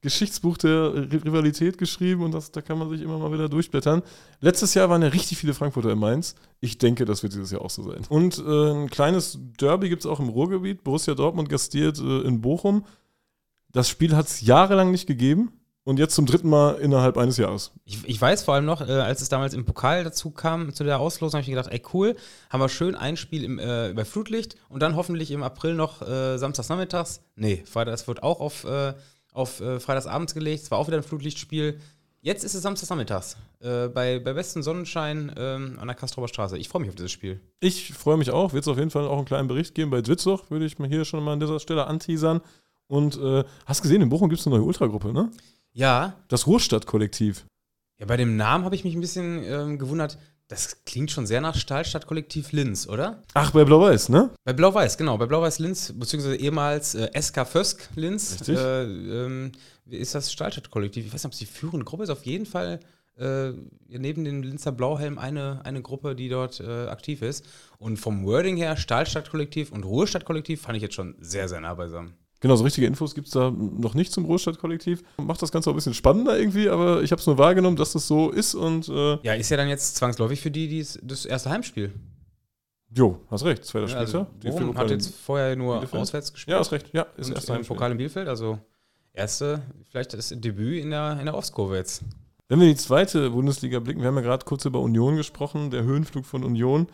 Geschichtsbuch 0.00 0.58
der 0.58 0.92
Ri- 0.94 1.24
Rivalität 1.24 1.78
geschrieben 1.78 2.22
und 2.22 2.32
das, 2.32 2.50
da 2.52 2.60
kann 2.62 2.78
man 2.78 2.88
sich 2.90 3.02
immer 3.02 3.18
mal 3.18 3.32
wieder 3.32 3.48
durchblättern. 3.48 4.02
Letztes 4.40 4.74
Jahr 4.74 4.88
waren 4.90 5.02
ja 5.02 5.08
richtig 5.08 5.38
viele 5.38 5.54
Frankfurter 5.54 5.90
in 5.92 5.98
Mainz. 5.98 6.34
Ich 6.60 6.78
denke, 6.78 7.04
das 7.04 7.22
wird 7.22 7.34
dieses 7.34 7.50
Jahr 7.50 7.62
auch 7.62 7.70
so 7.70 7.82
sein. 7.82 8.02
Und 8.08 8.38
äh, 8.38 8.70
ein 8.72 8.90
kleines 8.90 9.38
Derby 9.60 9.88
gibt 9.88 10.02
es 10.02 10.06
auch 10.06 10.20
im 10.20 10.28
Ruhrgebiet. 10.28 10.82
Borussia 10.84 11.14
Dortmund 11.14 11.48
gastiert 11.48 11.98
äh, 11.98 12.20
in 12.22 12.40
Bochum. 12.40 12.84
Das 13.70 13.88
Spiel 13.88 14.14
hat 14.16 14.26
es 14.26 14.40
jahrelang 14.40 14.90
nicht 14.90 15.06
gegeben 15.06 15.52
und 15.84 15.98
jetzt 15.98 16.14
zum 16.14 16.26
dritten 16.26 16.48
Mal 16.48 16.76
innerhalb 16.76 17.16
eines 17.16 17.36
Jahres. 17.36 17.72
Ich, 17.84 18.06
ich 18.06 18.20
weiß 18.20 18.44
vor 18.44 18.54
allem 18.54 18.64
noch, 18.64 18.80
äh, 18.80 18.92
als 18.92 19.20
es 19.20 19.28
damals 19.28 19.54
im 19.54 19.64
Pokal 19.64 20.04
dazu 20.04 20.30
kam, 20.30 20.72
zu 20.72 20.84
der 20.84 21.00
Auslosung, 21.00 21.38
habe 21.38 21.42
ich 21.42 21.48
mir 21.48 21.56
gedacht, 21.56 21.72
ey 21.72 21.82
cool, 21.92 22.16
haben 22.50 22.60
wir 22.60 22.68
schön 22.68 22.94
ein 22.94 23.16
Spiel 23.16 23.44
im, 23.44 23.58
äh, 23.58 23.92
bei 23.94 24.04
Flutlicht 24.04 24.56
und 24.68 24.80
dann 24.80 24.96
hoffentlich 24.96 25.30
im 25.30 25.42
April 25.42 25.74
noch 25.74 26.02
äh, 26.02 26.38
samstags 26.38 26.68
nachmittags. 26.68 27.22
Nee, 27.34 27.62
Freitag, 27.66 27.92
das 27.92 28.06
wird 28.06 28.22
auch 28.22 28.40
auf, 28.40 28.64
äh, 28.64 28.94
auf 29.32 29.60
äh, 29.60 29.80
freitagsabends 29.80 30.34
gelegt. 30.34 30.64
Es 30.64 30.70
war 30.70 30.78
auch 30.78 30.86
wieder 30.86 30.98
ein 30.98 31.02
Flutlichtspiel. 31.02 31.80
Jetzt 32.20 32.44
ist 32.44 32.54
es 32.54 32.62
samstags 32.62 32.88
nachmittags. 32.88 33.36
Äh, 33.58 33.88
bei, 33.88 34.20
bei 34.20 34.32
bestem 34.32 34.62
Sonnenschein 34.62 35.32
ähm, 35.36 35.78
an 35.80 35.88
der 35.88 35.96
Kastrober 35.96 36.28
Straße. 36.28 36.56
Ich 36.56 36.68
freue 36.68 36.82
mich 36.82 36.90
auf 36.90 36.94
dieses 36.94 37.10
Spiel. 37.10 37.40
Ich 37.58 37.92
freue 37.92 38.16
mich 38.16 38.30
auch. 38.30 38.52
Wird 38.52 38.62
es 38.62 38.68
auf 38.68 38.78
jeden 38.78 38.90
Fall 38.90 39.08
auch 39.08 39.16
einen 39.16 39.24
kleinen 39.24 39.48
Bericht 39.48 39.74
geben 39.74 39.90
bei 39.90 40.02
Dwitzoch, 40.02 40.48
würde 40.48 40.64
ich 40.64 40.78
mir 40.78 40.86
hier 40.86 41.04
schon 41.04 41.24
mal 41.24 41.32
an 41.32 41.40
dieser 41.40 41.58
Stelle 41.58 41.88
anteasern. 41.88 42.40
Und 42.86 43.18
äh, 43.18 43.42
hast 43.66 43.82
gesehen, 43.82 44.02
in 44.02 44.08
Bochum 44.08 44.28
gibt 44.28 44.40
es 44.40 44.46
eine 44.46 44.56
neue 44.56 44.64
Ultragruppe, 44.64 45.12
ne? 45.12 45.30
Ja, 45.72 46.16
Das 46.28 46.46
Ruhrstadt-Kollektiv. 46.46 47.46
ja 47.98 48.06
bei 48.06 48.16
dem 48.16 48.36
Namen 48.36 48.64
habe 48.64 48.74
ich 48.74 48.84
mich 48.84 48.94
ein 48.94 49.00
bisschen 49.00 49.42
ähm, 49.44 49.78
gewundert. 49.78 50.18
Das 50.48 50.84
klingt 50.84 51.10
schon 51.10 51.26
sehr 51.26 51.40
nach 51.40 51.54
Stahlstadt-Kollektiv 51.54 52.52
Linz, 52.52 52.86
oder? 52.86 53.22
Ach, 53.32 53.52
bei 53.52 53.64
Blau-Weiß, 53.64 54.10
ne? 54.10 54.28
Bei 54.44 54.52
Blau-Weiß, 54.52 54.98
genau. 54.98 55.16
Bei 55.16 55.24
Blau-Weiß 55.24 55.60
Linz, 55.60 55.94
beziehungsweise 55.96 56.36
ehemals 56.36 56.94
äh, 56.94 57.08
SK 57.18 57.46
Fösk 57.46 57.88
Linz, 57.94 58.32
Richtig. 58.40 58.58
äh, 58.58 58.82
ähm, 58.82 59.52
ist 59.86 60.14
das 60.14 60.30
Stahlstadt-Kollektiv. 60.30 61.06
Ich 61.06 61.12
weiß 61.14 61.22
nicht, 61.22 61.26
ob 61.26 61.32
es 61.32 61.38
die 61.38 61.46
führende 61.46 61.86
Gruppe 61.86 62.02
ist. 62.02 62.10
Auf 62.10 62.26
jeden 62.26 62.44
Fall 62.44 62.80
äh, 63.16 63.52
neben 63.88 64.24
dem 64.24 64.42
Linzer 64.42 64.72
Blauhelm 64.72 65.18
eine, 65.18 65.64
eine 65.64 65.80
Gruppe, 65.80 66.14
die 66.14 66.28
dort 66.28 66.60
äh, 66.60 66.88
aktiv 66.88 67.22
ist. 67.22 67.46
Und 67.78 67.96
vom 67.96 68.26
Wording 68.26 68.56
her, 68.58 68.76
Stahlstadt-Kollektiv 68.76 69.72
und 69.72 69.84
Ruhrstadt-Kollektiv 69.84 70.60
fand 70.60 70.76
ich 70.76 70.82
jetzt 70.82 70.94
schon 70.96 71.14
sehr, 71.20 71.48
sehr 71.48 71.60
nah 71.60 71.72
beisammen. 71.74 72.14
Genau, 72.42 72.56
so 72.56 72.64
richtige 72.64 72.86
Infos 72.86 73.14
gibt 73.14 73.28
es 73.28 73.32
da 73.32 73.50
noch 73.50 73.94
nicht 73.94 74.12
zum 74.12 74.24
Ruhrstadt-Kollektiv. 74.26 75.02
Macht 75.16 75.40
das 75.40 75.50
Ganze 75.52 75.70
auch 75.70 75.74
ein 75.74 75.76
bisschen 75.76 75.94
spannender 75.94 76.38
irgendwie, 76.38 76.68
aber 76.68 77.02
ich 77.02 77.10
habe 77.12 77.20
es 77.20 77.26
nur 77.26 77.38
wahrgenommen, 77.38 77.76
dass 77.76 77.92
das 77.92 78.06
so 78.06 78.30
ist 78.30 78.54
und 78.54 78.88
äh, 78.88 79.18
Ja, 79.22 79.32
ist 79.34 79.48
ja 79.50 79.56
dann 79.56 79.68
jetzt 79.68 79.96
zwangsläufig 79.96 80.40
für 80.40 80.50
die, 80.50 80.68
die 80.68 80.84
das 81.02 81.24
erste 81.24 81.48
Heimspiel. 81.50 81.92
jo, 82.94 83.20
hast 83.30 83.44
recht, 83.44 83.64
zweiter 83.64 83.84
Ja, 83.86 83.88
Spieltag. 84.04 84.06
also, 84.06 84.26
Die 84.42 84.48
Bochum 84.48 84.72
vier 84.72 84.80
hat 84.80 84.90
jetzt 84.90 85.14
vorher 85.14 85.56
nur 85.56 85.76
Bielefeld? 85.76 86.02
auswärts 86.02 86.32
gespielt. 86.32 86.52
ja, 86.54 86.58
hast 86.60 86.72
recht, 86.72 86.90
ja, 86.92 87.06
ist 87.16 87.30
erst 87.30 87.48
im 87.48 87.54
ein 87.56 87.64
Pokal 87.64 87.92
in 87.92 87.96
Bielefeld, 87.96 88.28
also 88.28 88.58
erste, 89.12 89.62
vielleicht 89.90 90.12
das 90.14 90.28
Debüt 90.36 90.82
in 90.82 90.90
der, 90.90 91.18
in 91.20 91.26
der 91.26 91.34
Ostkurve 91.34 91.76
jetzt. 91.76 92.02
Wenn 92.48 92.58
wir 92.60 92.66
in 92.66 92.74
die 92.74 92.80
zweite 92.80 93.30
Bundesliga 93.30 93.78
blicken, 93.78 94.00
wir 94.00 94.08
haben 94.08 94.16
ja 94.16 94.20
gerade 94.20 94.44
kurz 94.44 94.64
über 94.64 94.80
Union 94.80 95.16
gesprochen, 95.16 95.70
der 95.70 95.84
Höhenflug 95.84 96.26
von 96.26 96.44
Union. 96.44 96.88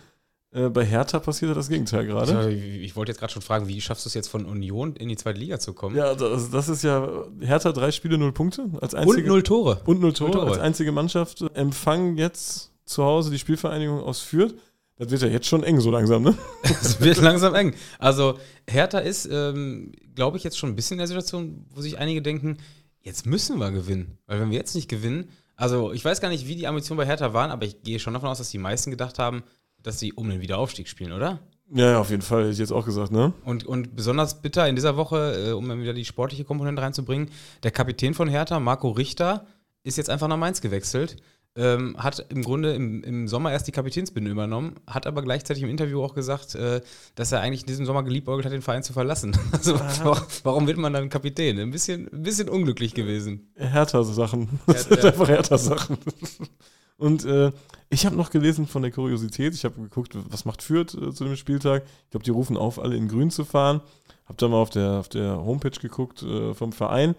Äh, 0.51 0.71
bei 0.71 0.85
Hertha 0.85 1.19
passiert 1.21 1.51
ja 1.51 1.55
das 1.55 1.69
Gegenteil 1.69 2.07
gerade. 2.07 2.51
Ich, 2.51 2.81
ich 2.83 2.97
wollte 2.97 3.13
jetzt 3.13 3.19
gerade 3.19 3.33
schon 3.33 3.43
fragen, 3.43 3.69
wie 3.69 3.81
schaffst 3.83 4.07
du 4.07 4.09
es 4.09 4.15
jetzt 4.15 4.29
von 4.29 4.47
Union 4.47 4.97
in 4.97 5.09
die 5.09 5.17
zweite 5.17 5.39
Liga 5.39 5.59
zu 5.59 5.75
kommen? 5.75 5.95
Ja, 5.97 6.15
das, 6.15 6.51
das 6.51 6.69
ist 6.71 6.83
ja 6.85 7.07
Hertha 7.41 7.73
drei 7.73 7.91
Spiele, 7.91 8.17
null 8.17 8.33
Punkte 8.33 8.67
als 8.81 8.95
Und 8.95 9.01
einzige 9.01 9.29
null 9.29 9.43
Tore. 9.43 9.83
und 9.85 10.01
null 10.01 10.13
Tore, 10.15 10.31
Null 10.31 10.41
Tore. 10.41 10.51
als 10.53 10.59
einzige 10.61 10.91
Mannschaft. 10.93 11.43
äh, 11.43 11.49
Empfangen 11.55 12.17
jetzt 12.17 12.73
zu 12.87 13.05
Hause 13.05 13.31
die 13.31 13.39
Spielvereinigung 13.39 14.01
aus 14.01 14.21
Fürth. 14.21 14.55
Das 14.97 15.11
wird 15.11 15.23
ja 15.23 15.29
jetzt 15.29 15.47
schon 15.47 15.63
eng 15.63 15.79
so 15.81 15.91
langsam, 15.93 16.23
ne? 16.23 16.37
Es 16.63 17.01
wird 17.01 17.19
langsam 17.21 17.55
eng. 17.55 17.75
Also 18.01 18.39
Hertha 18.67 18.99
ist, 18.99 19.29
ähm, 19.31 19.93
glaube 20.17 20.39
ich, 20.39 20.45
jetzt 20.45 20.59
schon 20.59 20.71
ein 20.71 20.77
bisschen 20.77 20.95
in 20.95 20.99
der 20.99 21.07
Situation, 21.07 21.67
wo 21.75 21.81
sich 21.83 21.99
einige 21.99 22.21
denken, 22.23 22.57
jetzt 23.03 23.27
müssen 23.27 23.59
wir 23.61 23.71
gewinnen. 23.71 24.19
Weil 24.27 24.41
wenn 24.41 24.51
wir 24.51 24.57
jetzt 24.59 24.75
nicht 24.75 24.89
gewinnen, 24.89 25.29
also 25.55 25.93
ich 25.93 26.05
weiß 26.05 26.21
gar 26.21 26.31
nicht, 26.31 26.49
wie 26.49 26.57
die 26.57 26.67
Ambitionen 26.67 26.97
bei 26.99 27.07
Hertha 27.07 27.33
waren, 27.33 27.51
aber 27.53 27.65
ich 27.65 27.83
gehe 27.83 28.01
schon 28.01 28.15
davon 28.15 28.29
aus, 28.29 28.39
dass 28.39 28.51
die 28.51 28.59
meisten 28.59 28.91
gedacht 28.91 29.19
haben, 29.21 29.45
dass 29.83 29.99
sie 29.99 30.13
um 30.13 30.29
den 30.29 30.41
Wiederaufstieg 30.41 30.89
spielen, 30.89 31.13
oder? 31.13 31.41
Ja, 31.71 31.91
ja, 31.93 32.01
auf 32.01 32.11
jeden 32.11 32.23
Fall, 32.23 32.43
hätte 32.43 32.53
ich 32.53 32.59
jetzt 32.59 32.73
auch 32.73 32.87
gesagt, 32.87 33.13
ne? 33.13 33.35
Und, 33.45 33.67
und 33.67 33.95
besonders 33.95 34.41
bitter 34.41 34.67
in 34.69 34.75
dieser 34.75 34.97
Woche, 34.97 35.49
äh, 35.51 35.53
um 35.53 35.69
wieder 35.81 35.93
die 35.93 36.05
sportliche 36.05 36.45
Komponente 36.45 36.81
reinzubringen, 36.81 37.31
der 37.63 37.71
Kapitän 37.71 38.15
von 38.15 38.29
Hertha, 38.29 38.59
Marco 38.59 38.91
Richter, 38.91 39.47
ist 39.83 39.99
jetzt 39.99 40.09
einfach 40.09 40.29
nach 40.29 40.37
Mainz 40.37 40.61
gewechselt. 40.61 41.17
Ähm, 41.61 41.97
hat 41.99 42.25
im 42.29 42.43
Grunde 42.45 42.73
im, 42.75 43.03
im 43.03 43.27
Sommer 43.27 43.51
erst 43.51 43.67
die 43.67 43.73
Kapitänsbinde 43.73 44.31
übernommen, 44.31 44.77
hat 44.87 45.09
aber 45.09 45.23
gleichzeitig 45.23 45.65
im 45.65 45.69
Interview 45.69 46.01
auch 46.05 46.15
gesagt, 46.15 46.55
äh, 46.55 46.81
dass 47.17 47.33
er 47.33 47.41
eigentlich 47.41 47.63
in 47.63 47.67
diesem 47.67 47.85
Sommer 47.85 48.05
geliebäugelt 48.05 48.47
hat, 48.47 48.53
den 48.53 48.63
Verein 48.63 48.85
zu 48.85 48.93
verlassen. 48.93 49.37
Also 49.53 49.75
wa- 50.05 50.25
warum 50.45 50.69
wird 50.69 50.77
man 50.79 50.93
dann 50.93 51.09
Kapitän? 51.09 51.59
Ein 51.59 51.73
bisschen, 51.73 52.09
ein 52.13 52.23
bisschen 52.23 52.49
unglücklich 52.49 52.95
gewesen. 52.95 53.51
Hertha-Sachen. 53.57 54.61
Das 54.67 54.89
Hertha, 54.89 54.95
sind 55.03 55.05
einfach 55.07 55.29
Hertha-Sachen. 55.29 55.99
Und 56.97 57.25
äh, 57.25 57.53
ich 57.91 58.07
habe 58.07 58.17
noch 58.17 58.31
gelesen 58.31 58.67
von 58.67 58.83
der 58.83 58.91
Kuriosität, 58.91 59.55
ich 59.55 59.65
habe 59.65 59.81
geguckt, 59.81 60.17
was 60.31 60.45
macht 60.45 60.63
Fürth 60.63 60.95
äh, 60.95 61.13
zu 61.13 61.25
dem 61.25 61.37
Spieltag. 61.37 61.85
Ich 62.05 62.11
glaube, 62.11 62.25
die 62.25 62.31
rufen 62.31 62.57
auf, 62.57 62.79
alle 62.81 62.97
in 62.97 63.09
grün 63.09 63.31
zu 63.31 63.45
fahren. 63.45 63.81
Habe 64.27 64.37
dann 64.37 64.51
mal 64.51 64.59
auf 64.59 64.71
der, 64.71 64.93
auf 65.01 65.09
der 65.09 65.39
Homepage 65.45 65.79
geguckt 65.81 66.23
äh, 66.23 66.55
vom 66.55 66.73
Verein. 66.73 67.15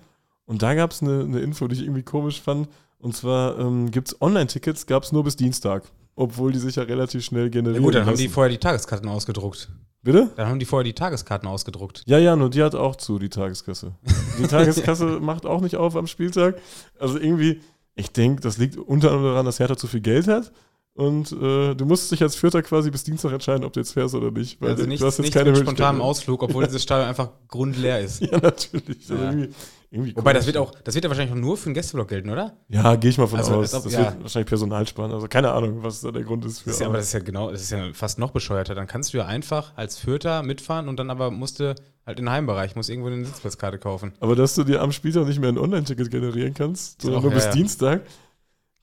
Und 0.46 0.62
da 0.62 0.74
gab 0.76 0.92
es 0.92 1.02
eine, 1.02 1.24
eine 1.24 1.40
Info, 1.40 1.68
die 1.68 1.76
ich 1.76 1.82
irgendwie 1.82 2.04
komisch 2.04 2.42
fand. 2.42 2.68
Und 3.00 3.16
zwar 3.16 3.58
ähm, 3.60 3.92
gibt 3.92 4.10
es 4.10 4.22
Online-Tickets, 4.22 4.86
gab 4.86 5.04
es 5.04 5.12
nur 5.12 5.24
bis 5.24 5.36
Dienstag. 5.36 5.84
Obwohl 6.16 6.52
die 6.52 6.60
sich 6.60 6.76
ja 6.76 6.84
relativ 6.84 7.24
schnell 7.24 7.44
Ja 7.46 7.50
generieren 7.50 7.82
gut, 7.84 7.96
dann 7.96 8.02
haben 8.02 8.10
lassen. 8.12 8.22
die 8.24 8.28
vorher 8.28 8.50
die 8.52 8.58
Tageskarten 8.58 9.08
ausgedruckt. 9.08 9.70
Bitte? 10.02 10.30
Dann 10.36 10.48
haben 10.50 10.60
die 10.60 10.66
vorher 10.66 10.84
die 10.84 10.94
Tageskarten 10.94 11.48
ausgedruckt. 11.48 12.04
Ja, 12.08 12.18
ja, 12.18 12.36
nur 12.36 12.50
die 12.50 12.62
hat 12.62 12.76
auch 12.76 12.98
zu, 12.98 13.20
die 13.20 13.30
Tageskasse. 13.30 13.94
Die 14.38 14.44
Tageskasse 14.48 15.06
macht 15.22 15.46
auch 15.46 15.62
nicht 15.62 15.78
auf 15.78 15.96
am 15.96 16.08
Spieltag. 16.08 16.58
Also 17.00 17.18
irgendwie, 17.18 17.62
ich 17.96 18.12
denke, 18.12 18.42
das 18.42 18.58
liegt 18.58 18.76
unter 18.78 19.10
anderem 19.12 19.32
daran, 19.32 19.46
dass 19.46 19.60
Hertha 19.60 19.78
zu 19.78 19.88
viel 19.88 20.02
Geld 20.02 20.28
hat. 20.28 20.52
Und 20.94 21.32
äh, 21.32 21.76
du 21.76 21.86
musst 21.86 22.12
dich 22.12 22.22
als 22.22 22.36
Vierter 22.36 22.62
quasi 22.64 22.92
bis 22.92 23.06
Dienstag 23.06 23.32
entscheiden, 23.32 23.64
ob 23.64 23.72
du 23.72 23.80
jetzt 23.80 23.94
fährst 23.94 24.14
oder 24.16 24.32
nicht. 24.32 24.60
Weil 24.62 24.72
also 24.72 24.84
du 24.84 24.90
nichts, 24.90 25.06
hast 25.06 25.18
jetzt 25.20 25.24
nichts 25.24 25.38
keine 25.38 25.52
mit 25.52 25.60
spontanem. 25.62 26.02
Ausflug, 26.02 26.44
obwohl 26.44 26.64
dieses 26.68 26.84
Stadion 26.84 27.08
einfach 27.08 27.30
grundleer 27.48 28.02
ist. 28.02 28.22
Ja, 28.22 28.38
natürlich. 28.40 29.10
Also 29.10 29.16
Ja. 29.16 29.32
irgendwie, 29.32 29.54
irgendwie 29.92 30.16
Wobei, 30.16 30.34
das 30.34 30.46
wird 30.46 30.58
auch, 30.58 30.72
das 30.84 30.94
wird 30.94 31.04
ja 31.04 31.10
wahrscheinlich 31.10 31.34
auch 31.34 31.40
nur 31.42 31.58
für 31.58 31.70
den 31.70 31.74
Gästeblock 31.74 32.08
gelten, 32.10 32.30
oder? 32.30 32.58
Ja, 32.68 32.96
gehe 32.96 33.10
ich 33.10 33.18
mal 33.18 33.26
von 33.28 33.40
Also, 33.40 33.56
aus. 33.56 33.74
ob- 33.74 33.84
das 33.86 33.94
ja. 33.94 34.00
wird 34.00 34.22
wahrscheinlich 34.22 34.48
Personal 34.48 34.86
sparen. 34.88 35.12
Also 35.12 35.28
keine 35.28 35.52
Ahnung, 35.52 35.82
was 35.82 36.02
da 36.02 36.12
der 36.12 36.24
Grund 36.24 36.46
ist 36.46 36.60
für. 36.60 36.66
Das 36.70 36.76
ist 36.76 36.82
ja, 36.82 36.88
aber 36.88 36.98
das 36.98 37.08
ist 37.08 37.14
ja 37.14 37.20
genau, 37.20 37.50
das 37.52 37.62
ist 37.62 37.72
ja 37.72 37.92
fast 37.94 38.20
noch 38.20 38.30
bescheuerter. 38.32 38.76
Dann 38.76 38.86
kannst 38.86 39.14
du 39.14 39.18
ja 39.18 39.26
einfach 39.26 39.74
als 39.76 39.98
Vierter 39.98 40.44
mitfahren 40.44 40.88
und 40.90 40.98
dann 40.98 41.10
aber 41.10 41.32
musst 41.32 41.60
du 41.60 41.74
halt 42.06 42.20
in 42.20 42.26
den 42.26 42.30
Heimbereich, 42.32 42.76
musst 42.76 42.90
irgendwo 42.90 43.10
eine 43.10 43.26
Sitzplatzkarte 43.26 43.80
kaufen. 43.80 44.14
Aber 44.20 44.36
dass 44.36 44.54
du 44.56 44.64
dir 44.64 44.82
am 44.82 44.92
Spieltag 44.92 45.26
nicht 45.26 45.40
mehr 45.40 45.50
ein 45.50 45.58
Online-Ticket 45.58 46.12
generieren 46.12 46.54
kannst, 46.54 47.02
sondern 47.02 47.24
nur 47.24 47.32
ja, 47.32 47.36
bis 47.38 47.46
ja. 47.46 47.52
Dienstag. 47.52 48.02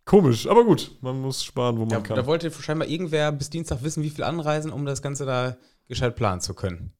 Komisch, 0.05 0.47
aber 0.47 0.65
gut, 0.65 0.93
man 1.01 1.21
muss 1.21 1.43
sparen, 1.43 1.79
wo 1.79 1.85
man 1.85 2.03
kann. 2.03 2.17
da 2.17 2.27
wollte 2.27 2.51
scheinbar 2.53 2.87
irgendwer 2.87 3.33
bis 3.33 3.51
Dienstag 3.51 3.83
wissen, 3.83 4.05
wie 4.05 4.11
viel 4.11 4.23
anreisen, 4.23 4.71
um 4.71 4.87
das 4.87 5.03
Ganze 5.03 5.27
da 5.27 5.57
gescheit 5.89 6.15
planen 6.15 6.41
zu 6.41 6.55
können. 6.55 6.93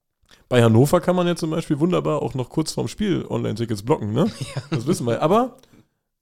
Bei 0.49 0.63
Hannover 0.63 1.01
kann 1.01 1.17
man 1.17 1.27
ja 1.27 1.37
zum 1.37 1.51
Beispiel 1.51 1.81
wunderbar 1.81 2.23
auch 2.23 2.35
noch 2.35 2.49
kurz 2.49 2.73
vorm 2.73 2.89
Spiel 2.89 3.25
Online-Tickets 3.29 3.83
blocken, 3.83 4.13
ne? 4.13 4.31
Ja. 4.55 4.63
Das 4.71 4.87
wissen 4.87 5.07
wir. 5.07 5.23
Aber 5.23 5.57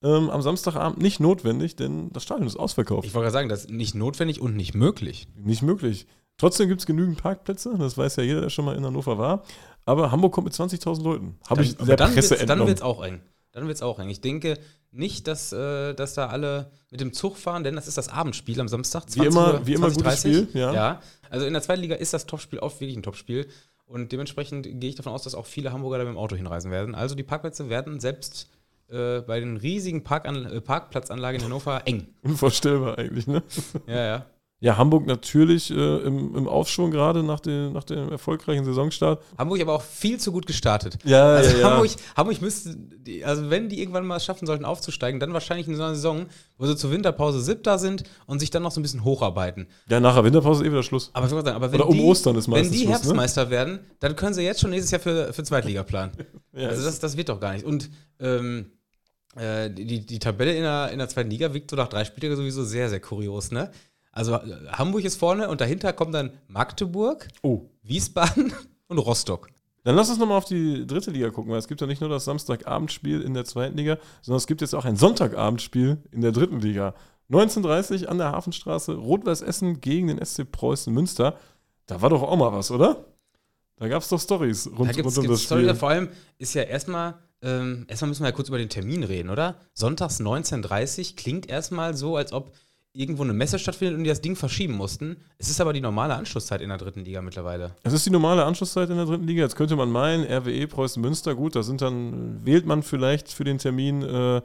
ähm, 0.03 0.31
am 0.31 0.43
Samstagabend 0.43 0.99
nicht 0.99 1.21
notwendig, 1.21 1.77
denn 1.77 2.11
das 2.13 2.23
Stadion 2.23 2.47
ist 2.47 2.57
ausverkauft. 2.57 3.07
Ich 3.07 3.15
wollte 3.15 3.25
gerade 3.25 3.33
sagen, 3.33 3.49
das 3.49 3.65
ist 3.65 3.71
nicht 3.71 3.95
notwendig 3.95 4.41
und 4.41 4.57
nicht 4.57 4.75
möglich. 4.75 5.29
Nicht 5.37 5.63
möglich. 5.63 6.07
Trotzdem 6.37 6.69
gibt 6.69 6.81
es 6.81 6.87
genügend 6.87 7.23
Parkplätze, 7.23 7.77
das 7.79 7.97
weiß 7.97 8.17
ja 8.17 8.23
jeder, 8.25 8.41
der 8.41 8.51
schon 8.51 8.65
mal 8.65 8.77
in 8.77 8.85
Hannover 8.85 9.19
war. 9.19 9.45
Aber 9.85 10.11
Hamburg 10.11 10.33
kommt 10.33 10.47
mit 10.47 10.55
20.000 10.55 11.03
Leuten. 11.03 11.39
Habe 11.49 11.63
ich 11.63 11.77
der 11.77 11.97
dann 11.97 12.13
Presse 12.13 12.31
wird's, 12.31 12.47
Dann 12.47 12.67
wird 12.67 12.79
es 12.79 12.83
auch 12.83 13.05
eng. 13.05 13.21
Dann 13.53 13.67
wird 13.67 13.77
es 13.77 13.83
auch 13.83 13.99
eng. 13.99 14.09
Ich 14.09 14.21
denke 14.21 14.59
nicht, 14.91 15.29
dass, 15.29 15.53
äh, 15.53 15.95
dass 15.95 16.15
da 16.15 16.27
alle 16.27 16.71
mit 16.91 17.01
dem 17.01 17.13
Zug 17.13 17.37
fahren, 17.37 17.63
denn 17.65 17.77
das 17.77 17.87
ist 17.87 17.99
das 17.99 18.09
Abendspiel 18.09 18.61
am 18.61 18.69
Samstag. 18.69 19.05
wie 19.15 19.27
immer, 19.27 19.55
Uhr, 19.55 19.67
wie 19.67 19.75
immer 19.75 19.91
gutes 19.91 20.21
Spiel. 20.21 20.49
Ja. 20.55 20.73
ja. 20.73 21.01
Also 21.31 21.47
in 21.47 21.53
der 21.53 21.63
zweiten 21.63 21.81
Liga 21.81 21.95
ist 21.97 22.13
das 22.13 22.27
Topspiel 22.27 22.59
oft 22.59 22.81
wirklich 22.81 22.97
ein 22.97 23.03
Topspiel. 23.03 23.49
Und 23.87 24.13
dementsprechend 24.13 24.65
gehe 24.81 24.91
ich 24.91 24.97
davon 24.97 25.13
aus, 25.13 25.23
dass 25.23 25.35
auch 25.35 25.47
viele 25.47 25.73
Hamburger 25.73 25.99
da 25.99 26.05
mit 26.05 26.15
dem 26.15 26.19
Auto 26.19 26.37
hinreisen 26.37 26.71
werden. 26.71 26.95
Also 26.95 27.15
die 27.15 27.23
Parkplätze 27.23 27.69
werden 27.69 28.01
selbst 28.01 28.51
äh, 28.89 29.21
bei 29.21 29.41
den 29.41 29.57
riesigen 29.57 30.05
Parkan 30.05 30.47
äh, 30.47 30.61
Parkplatzanlagen 30.61 31.41
in 31.41 31.47
Hannover 31.47 31.83
eng. 31.87 32.09
Unvorstellbar 32.23 32.99
eigentlich, 32.99 33.27
ne? 33.27 33.43
Ja, 33.87 34.05
ja. 34.07 34.27
Ja, 34.65 34.79
Hamburg 34.79 35.05
natürlich 35.05 35.71
äh, 35.71 35.75
im, 35.75 36.35
im 36.35 36.49
Aufschwung 36.49 36.91
gerade 36.91 37.23
nach, 37.23 37.41
dem, 37.41 37.75
nach 37.75 37.85
dem 37.85 38.11
erfolgreichen 38.11 38.65
Saisonstart. 38.65 39.23
Hamburg 39.37 39.61
aber 39.61 39.75
auch 39.75 39.83
viel 39.83 40.19
zu 40.19 40.33
gut 40.33 40.47
gestartet. 40.47 40.97
Ja, 41.05 41.35
also 41.35 41.59
ja, 41.59 41.59
ja. 41.59 41.97
Hamburg, 42.17 42.41
müsste, 42.41 42.75
die, 42.75 43.23
also 43.27 43.51
wenn 43.51 43.69
die 43.69 43.79
irgendwann 43.79 44.07
mal 44.07 44.19
schaffen 44.21 44.47
sollten 44.47 44.65
aufzusteigen, 44.65 45.21
dann 45.21 45.35
wahrscheinlich 45.35 45.69
in 45.69 45.77
so 45.77 45.83
einer 45.83 45.95
Saison, 45.95 46.25
wo 46.57 46.65
sie 46.65 46.77
zur 46.77 46.91
Winterpause 46.93 47.43
siebter 47.43 47.79
sind 47.79 48.05
und 48.25 48.39
sich 48.39 48.49
dann 48.49 48.63
noch 48.63 48.71
so 48.71 48.81
ein 48.81 48.83
bisschen 48.83 49.05
hocharbeiten. 49.05 49.67
Ja, 49.91 50.01
nach 50.01 50.15
der 50.15 50.25
Winterpause 50.25 50.63
ist 50.63 50.69
eh 50.69 50.73
wieder 50.73 50.83
Schluss. 50.83 51.11
Aber, 51.13 51.29
sagen, 51.29 51.49
aber 51.49 51.71
wenn 51.71 51.83
Oder 51.83 51.91
um 51.91 51.99
die, 51.99 52.03
Ostern 52.03 52.35
ist 52.37 52.49
meistens 52.49 52.73
Wenn 52.73 52.73
die 52.73 52.85
Schluss, 52.87 53.03
Herbstmeister 53.03 53.45
ne? 53.45 53.51
werden, 53.51 53.81
dann 54.01 54.17
können 54.17 54.33
sie 54.33 54.45
jetzt 54.45 54.63
schon 54.63 54.71
nächstes 54.71 54.93
Jahr 54.93 55.01
für, 55.03 55.35
für 55.35 55.45
Zweitliga 55.45 55.83
planen. 55.83 56.13
ja, 56.55 56.71
also 56.71 56.83
das, 56.83 57.01
das 57.01 57.19
wird 57.19 57.29
doch 57.29 57.39
gar 57.39 57.53
nicht. 57.53 57.67
Und 57.67 57.91
ähm, 58.19 58.71
äh, 59.37 59.69
die, 59.69 60.07
die 60.07 60.19
Tabelle 60.19 60.55
in 60.55 60.63
der, 60.63 60.91
in 60.91 61.01
der 61.01 61.09
zweiten 61.11 61.29
Liga 61.29 61.53
wiegt 61.53 61.71
so 61.71 61.77
nach 61.77 61.89
drei 61.89 62.07
Spieltagen 62.07 62.37
sowieso 62.37 62.65
sehr, 62.65 62.89
sehr 62.89 63.01
kurios, 63.01 63.51
ne? 63.51 63.71
Also 64.15 64.35
äh, 64.35 64.69
Hamburg 64.73 65.05
ist 65.05 65.17
vorne 65.17 65.49
und 65.49 65.61
dahinter 65.61 65.93
kommt 65.93 66.15
dann 66.15 66.31
Magdeburg, 66.47 67.29
oh. 67.43 67.63
Wiesbaden 67.83 68.53
und 68.89 68.99
Rostock. 68.99 69.49
Dann 69.83 69.97
lass 69.97 70.09
uns 70.09 70.19
nochmal 70.19 70.39
auf 70.39 70.47
die 70.47 70.87
dritte 70.87 71.11
Liga 71.11 71.29
gucken, 71.29 71.53
weil 71.53 71.59
es 71.59 71.69
gibt 71.69 71.81
ja 71.81 71.87
nicht 71.87 72.01
nur 72.01 72.09
das 72.09 72.25
Samstagabendspiel 72.25 73.21
in 73.21 73.35
der 73.35 73.45
zweiten 73.45 73.77
Liga, 73.77 73.99
sondern 74.23 74.39
es 74.39 74.47
gibt 74.47 74.63
jetzt 74.63 74.75
auch 74.75 74.87
ein 74.87 74.97
Sonntagabendspiel 74.97 75.99
in 76.11 76.21
der 76.23 76.33
dritten 76.33 76.61
Liga. 76.61 76.95
1930 77.29 78.09
an 78.09 78.19
der 78.19 78.33
Hafenstraße, 78.33 78.95
Rot-Weiß 78.95 79.43
Essen 79.43 79.81
gegen 79.81 80.07
den 80.07 80.25
SC 80.25 80.51
Preußen 80.51 80.93
Münster. 80.93 81.37
Da 81.87 82.01
war 82.01 82.09
doch 82.09 82.23
auch 82.23 82.37
mal 82.37 82.53
was, 82.53 82.71
oder? 82.71 83.05
Da 83.77 83.89
gab 83.89 84.03
es 84.03 84.09
doch 84.09 84.21
Stories 84.21 84.69
rund, 84.69 84.97
da 84.97 85.03
rund 85.03 85.19
um 85.19 85.27
das 85.27 85.43
Spiel. 85.43 85.59
Story, 85.65 85.75
vor 85.75 85.91
allem 85.91 86.09
ist 86.39 86.55
ja 86.55 86.63
erstmal, 86.63 87.15
ähm, 87.43 87.85
erstmal 87.89 88.09
müssen 88.09 88.23
wir 88.23 88.29
ja 88.29 88.35
kurz 88.35 88.49
über 88.49 88.59
den 88.59 88.69
Termin 88.69 89.03
reden, 89.03 89.29
oder? 89.29 89.57
Sonntags 89.75 90.21
19.30 90.21 91.17
klingt 91.17 91.49
erstmal 91.49 91.95
so, 91.95 92.17
als 92.17 92.33
ob 92.33 92.53
irgendwo 92.95 93.25
eine 93.25 93.33
Messe 93.33 93.59
stattfindet 93.59 93.99
und 93.99 94.05
die 94.05 94.09
das 94.09 94.21
Ding 94.21 94.37
verschieben 94.37 94.75
mussten. 94.75 95.17
Es 95.37 95.51
ist 95.51 95.61
aber 95.61 95.73
die 95.73 95.81
normale 95.81 96.15
Anschlusszeit 96.15 96.61
in 96.61 96.69
der 96.69 96.79
dritten 96.79 97.05
Liga 97.05 97.21
mittlerweile. 97.21 97.73
Es 97.83 97.93
ist 97.93 98.07
die 98.07 98.11
normale 98.11 98.45
Anschlusszeit 98.45 98.89
in 98.89 98.97
der 98.97 99.05
dritten 99.05 99.27
Liga. 99.27 99.43
Jetzt 99.43 99.57
könnte 99.57 99.75
man 99.75 99.91
meinen, 99.91 100.25
RWE 100.25 100.67
Preußen 100.69 101.03
Münster, 101.03 101.35
gut, 101.35 101.57
da 101.57 101.63
sind 101.63 101.83
dann, 101.83 102.45
wählt 102.45 102.67
man 102.67 102.83
vielleicht 102.83 103.33
für 103.33 103.43
den 103.43 103.59
Termin 103.59 104.03
äh, 104.03 104.43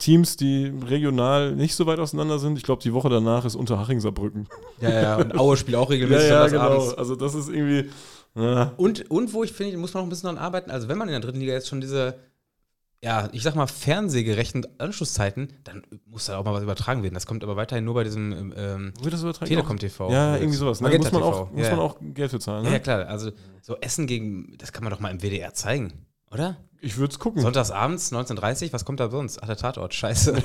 Teams, 0.00 0.36
die 0.36 0.72
regional 0.88 1.54
nicht 1.54 1.76
so 1.76 1.86
weit 1.86 2.00
auseinander 2.00 2.40
sind. 2.40 2.58
Ich 2.58 2.64
glaube, 2.64 2.82
die 2.82 2.92
Woche 2.92 3.08
danach 3.08 3.44
ist 3.44 3.54
Unterhaching 3.54 4.00
Saarbrücken. 4.00 4.48
Ja, 4.80 4.90
ja, 4.90 5.16
und 5.16 5.38
Aue 5.38 5.56
spielt 5.56 5.76
auch 5.76 5.88
regelmäßig. 5.88 6.30
ja, 6.30 6.42
ja, 6.42 6.48
genau. 6.48 6.62
Abends. 6.62 6.94
Also 6.94 7.14
das 7.14 7.34
ist 7.36 7.48
irgendwie. 7.48 7.90
Ja. 8.34 8.72
Und, 8.76 9.08
und 9.08 9.32
wo 9.32 9.44
ich 9.44 9.52
finde, 9.52 9.76
muss 9.76 9.94
man 9.94 10.02
noch 10.02 10.06
ein 10.06 10.10
bisschen 10.10 10.26
daran 10.26 10.38
arbeiten. 10.38 10.72
Also 10.72 10.88
wenn 10.88 10.98
man 10.98 11.06
in 11.06 11.12
der 11.12 11.20
dritten 11.20 11.38
Liga 11.38 11.52
jetzt 11.52 11.68
schon 11.68 11.80
diese 11.80 12.16
ja, 13.02 13.28
ich 13.32 13.42
sag 13.42 13.54
mal, 13.54 13.66
fernsehgerechten 13.66 14.66
Anschlusszeiten, 14.78 15.52
dann 15.64 15.82
muss 16.06 16.26
da 16.26 16.38
auch 16.38 16.44
mal 16.44 16.54
was 16.54 16.62
übertragen 16.62 17.02
werden. 17.02 17.14
Das 17.14 17.26
kommt 17.26 17.44
aber 17.44 17.56
weiterhin 17.56 17.84
nur 17.84 17.94
bei 17.94 18.04
diesem 18.04 18.54
ähm, 18.56 18.94
Telekom 19.44 19.78
TV. 19.78 20.10
Ja, 20.10 20.36
irgendwie 20.36 20.56
sowas. 20.56 20.80
Ne? 20.80 20.96
Muss, 20.96 21.12
man 21.12 21.22
auch, 21.22 21.50
muss 21.50 21.70
man 21.70 21.80
auch 21.80 21.96
Geld 22.00 22.30
für 22.30 22.40
zahlen. 22.40 22.64
Ne? 22.64 22.72
Ja, 22.72 22.78
klar. 22.78 23.06
Also 23.06 23.32
so 23.60 23.76
Essen 23.76 24.06
gegen, 24.06 24.56
das 24.58 24.72
kann 24.72 24.84
man 24.84 24.90
doch 24.90 25.00
mal 25.00 25.10
im 25.10 25.20
WDR 25.20 25.52
zeigen, 25.52 26.06
oder? 26.30 26.56
Ich 26.80 26.96
würde 26.96 27.12
es 27.12 27.18
gucken. 27.18 27.42
Sonntagsabends, 27.42 28.12
19.30 28.12 28.72
was 28.72 28.84
kommt 28.84 29.00
da 29.00 29.10
sonst? 29.10 29.42
Ach, 29.42 29.46
der 29.46 29.56
Tatort, 29.56 29.94
scheiße. 29.94 30.42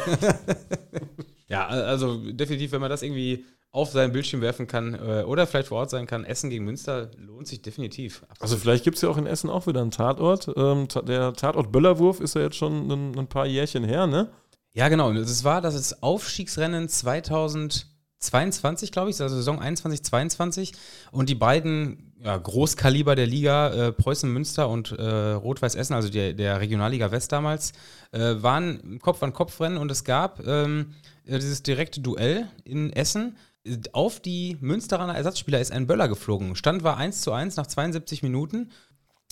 ja, 1.47 1.67
also 1.67 2.31
definitiv, 2.31 2.71
wenn 2.71 2.81
man 2.81 2.89
das 2.89 3.03
irgendwie 3.03 3.45
auf 3.71 3.91
seinen 3.91 4.11
Bildschirm 4.11 4.41
werfen 4.41 4.65
kann 4.67 4.95
äh, 4.95 5.23
oder 5.23 5.45
vielleicht 5.45 5.67
vor 5.67 5.77
Ort 5.79 5.91
sein 5.91 6.07
kann. 6.07 6.25
Essen 6.25 6.49
gegen 6.49 6.65
Münster 6.65 7.11
lohnt 7.17 7.47
sich 7.47 7.61
definitiv. 7.61 8.23
Absolut. 8.23 8.41
Also 8.41 8.57
vielleicht 8.57 8.83
gibt 8.83 8.95
es 8.95 9.03
ja 9.03 9.09
auch 9.09 9.17
in 9.17 9.27
Essen 9.27 9.49
auch 9.49 9.67
wieder 9.67 9.81
einen 9.81 9.91
Tatort. 9.91 10.51
Ähm, 10.55 10.87
der 11.07 11.33
Tatort 11.33 11.71
Böllerwurf 11.71 12.19
ist 12.19 12.35
ja 12.35 12.41
jetzt 12.41 12.55
schon 12.55 12.89
ein, 12.89 13.17
ein 13.17 13.27
paar 13.27 13.45
Jährchen 13.45 13.83
her, 13.83 14.07
ne? 14.07 14.29
Ja, 14.73 14.89
genau. 14.89 15.11
Es 15.11 15.43
war 15.43 15.61
das 15.61 16.01
Aufstiegsrennen 16.01 16.89
2022, 16.89 18.91
glaube 18.91 19.11
ich, 19.11 19.21
also 19.21 19.35
Saison 19.35 19.59
21, 19.59 20.03
22. 20.03 20.73
Und 21.11 21.29
die 21.29 21.35
beiden 21.35 22.09
ja, 22.23 22.37
Großkaliber 22.37 23.15
der 23.15 23.27
Liga, 23.27 23.69
äh, 23.69 23.91
Preußen 23.91 24.31
Münster 24.31 24.69
und 24.69 24.91
äh, 24.91 25.03
Rot-Weiß 25.03 25.75
Essen, 25.75 25.93
also 25.93 26.09
der, 26.09 26.33
der 26.33 26.59
Regionalliga 26.59 27.11
West 27.11 27.31
damals, 27.31 27.73
äh, 28.11 28.35
waren 28.37 28.99
Kopf 28.99 29.23
an 29.23 29.33
Kopf 29.33 29.59
Rennen 29.61 29.77
und 29.77 29.91
es 29.91 30.03
gab 30.03 30.45
ähm, 30.45 30.93
dieses 31.25 31.63
direkte 31.63 32.01
Duell 32.01 32.47
in 32.63 32.91
Essen 32.91 33.37
auf 33.91 34.19
die 34.19 34.57
Münsteraner 34.61 35.15
Ersatzspieler 35.15 35.59
ist 35.59 35.71
ein 35.71 35.87
Böller 35.87 36.07
geflogen. 36.07 36.55
Stand 36.55 36.83
war 36.83 36.97
1 36.97 37.21
zu 37.21 37.31
1 37.31 37.55
nach 37.55 37.67
72 37.67 38.23
Minuten. 38.23 38.71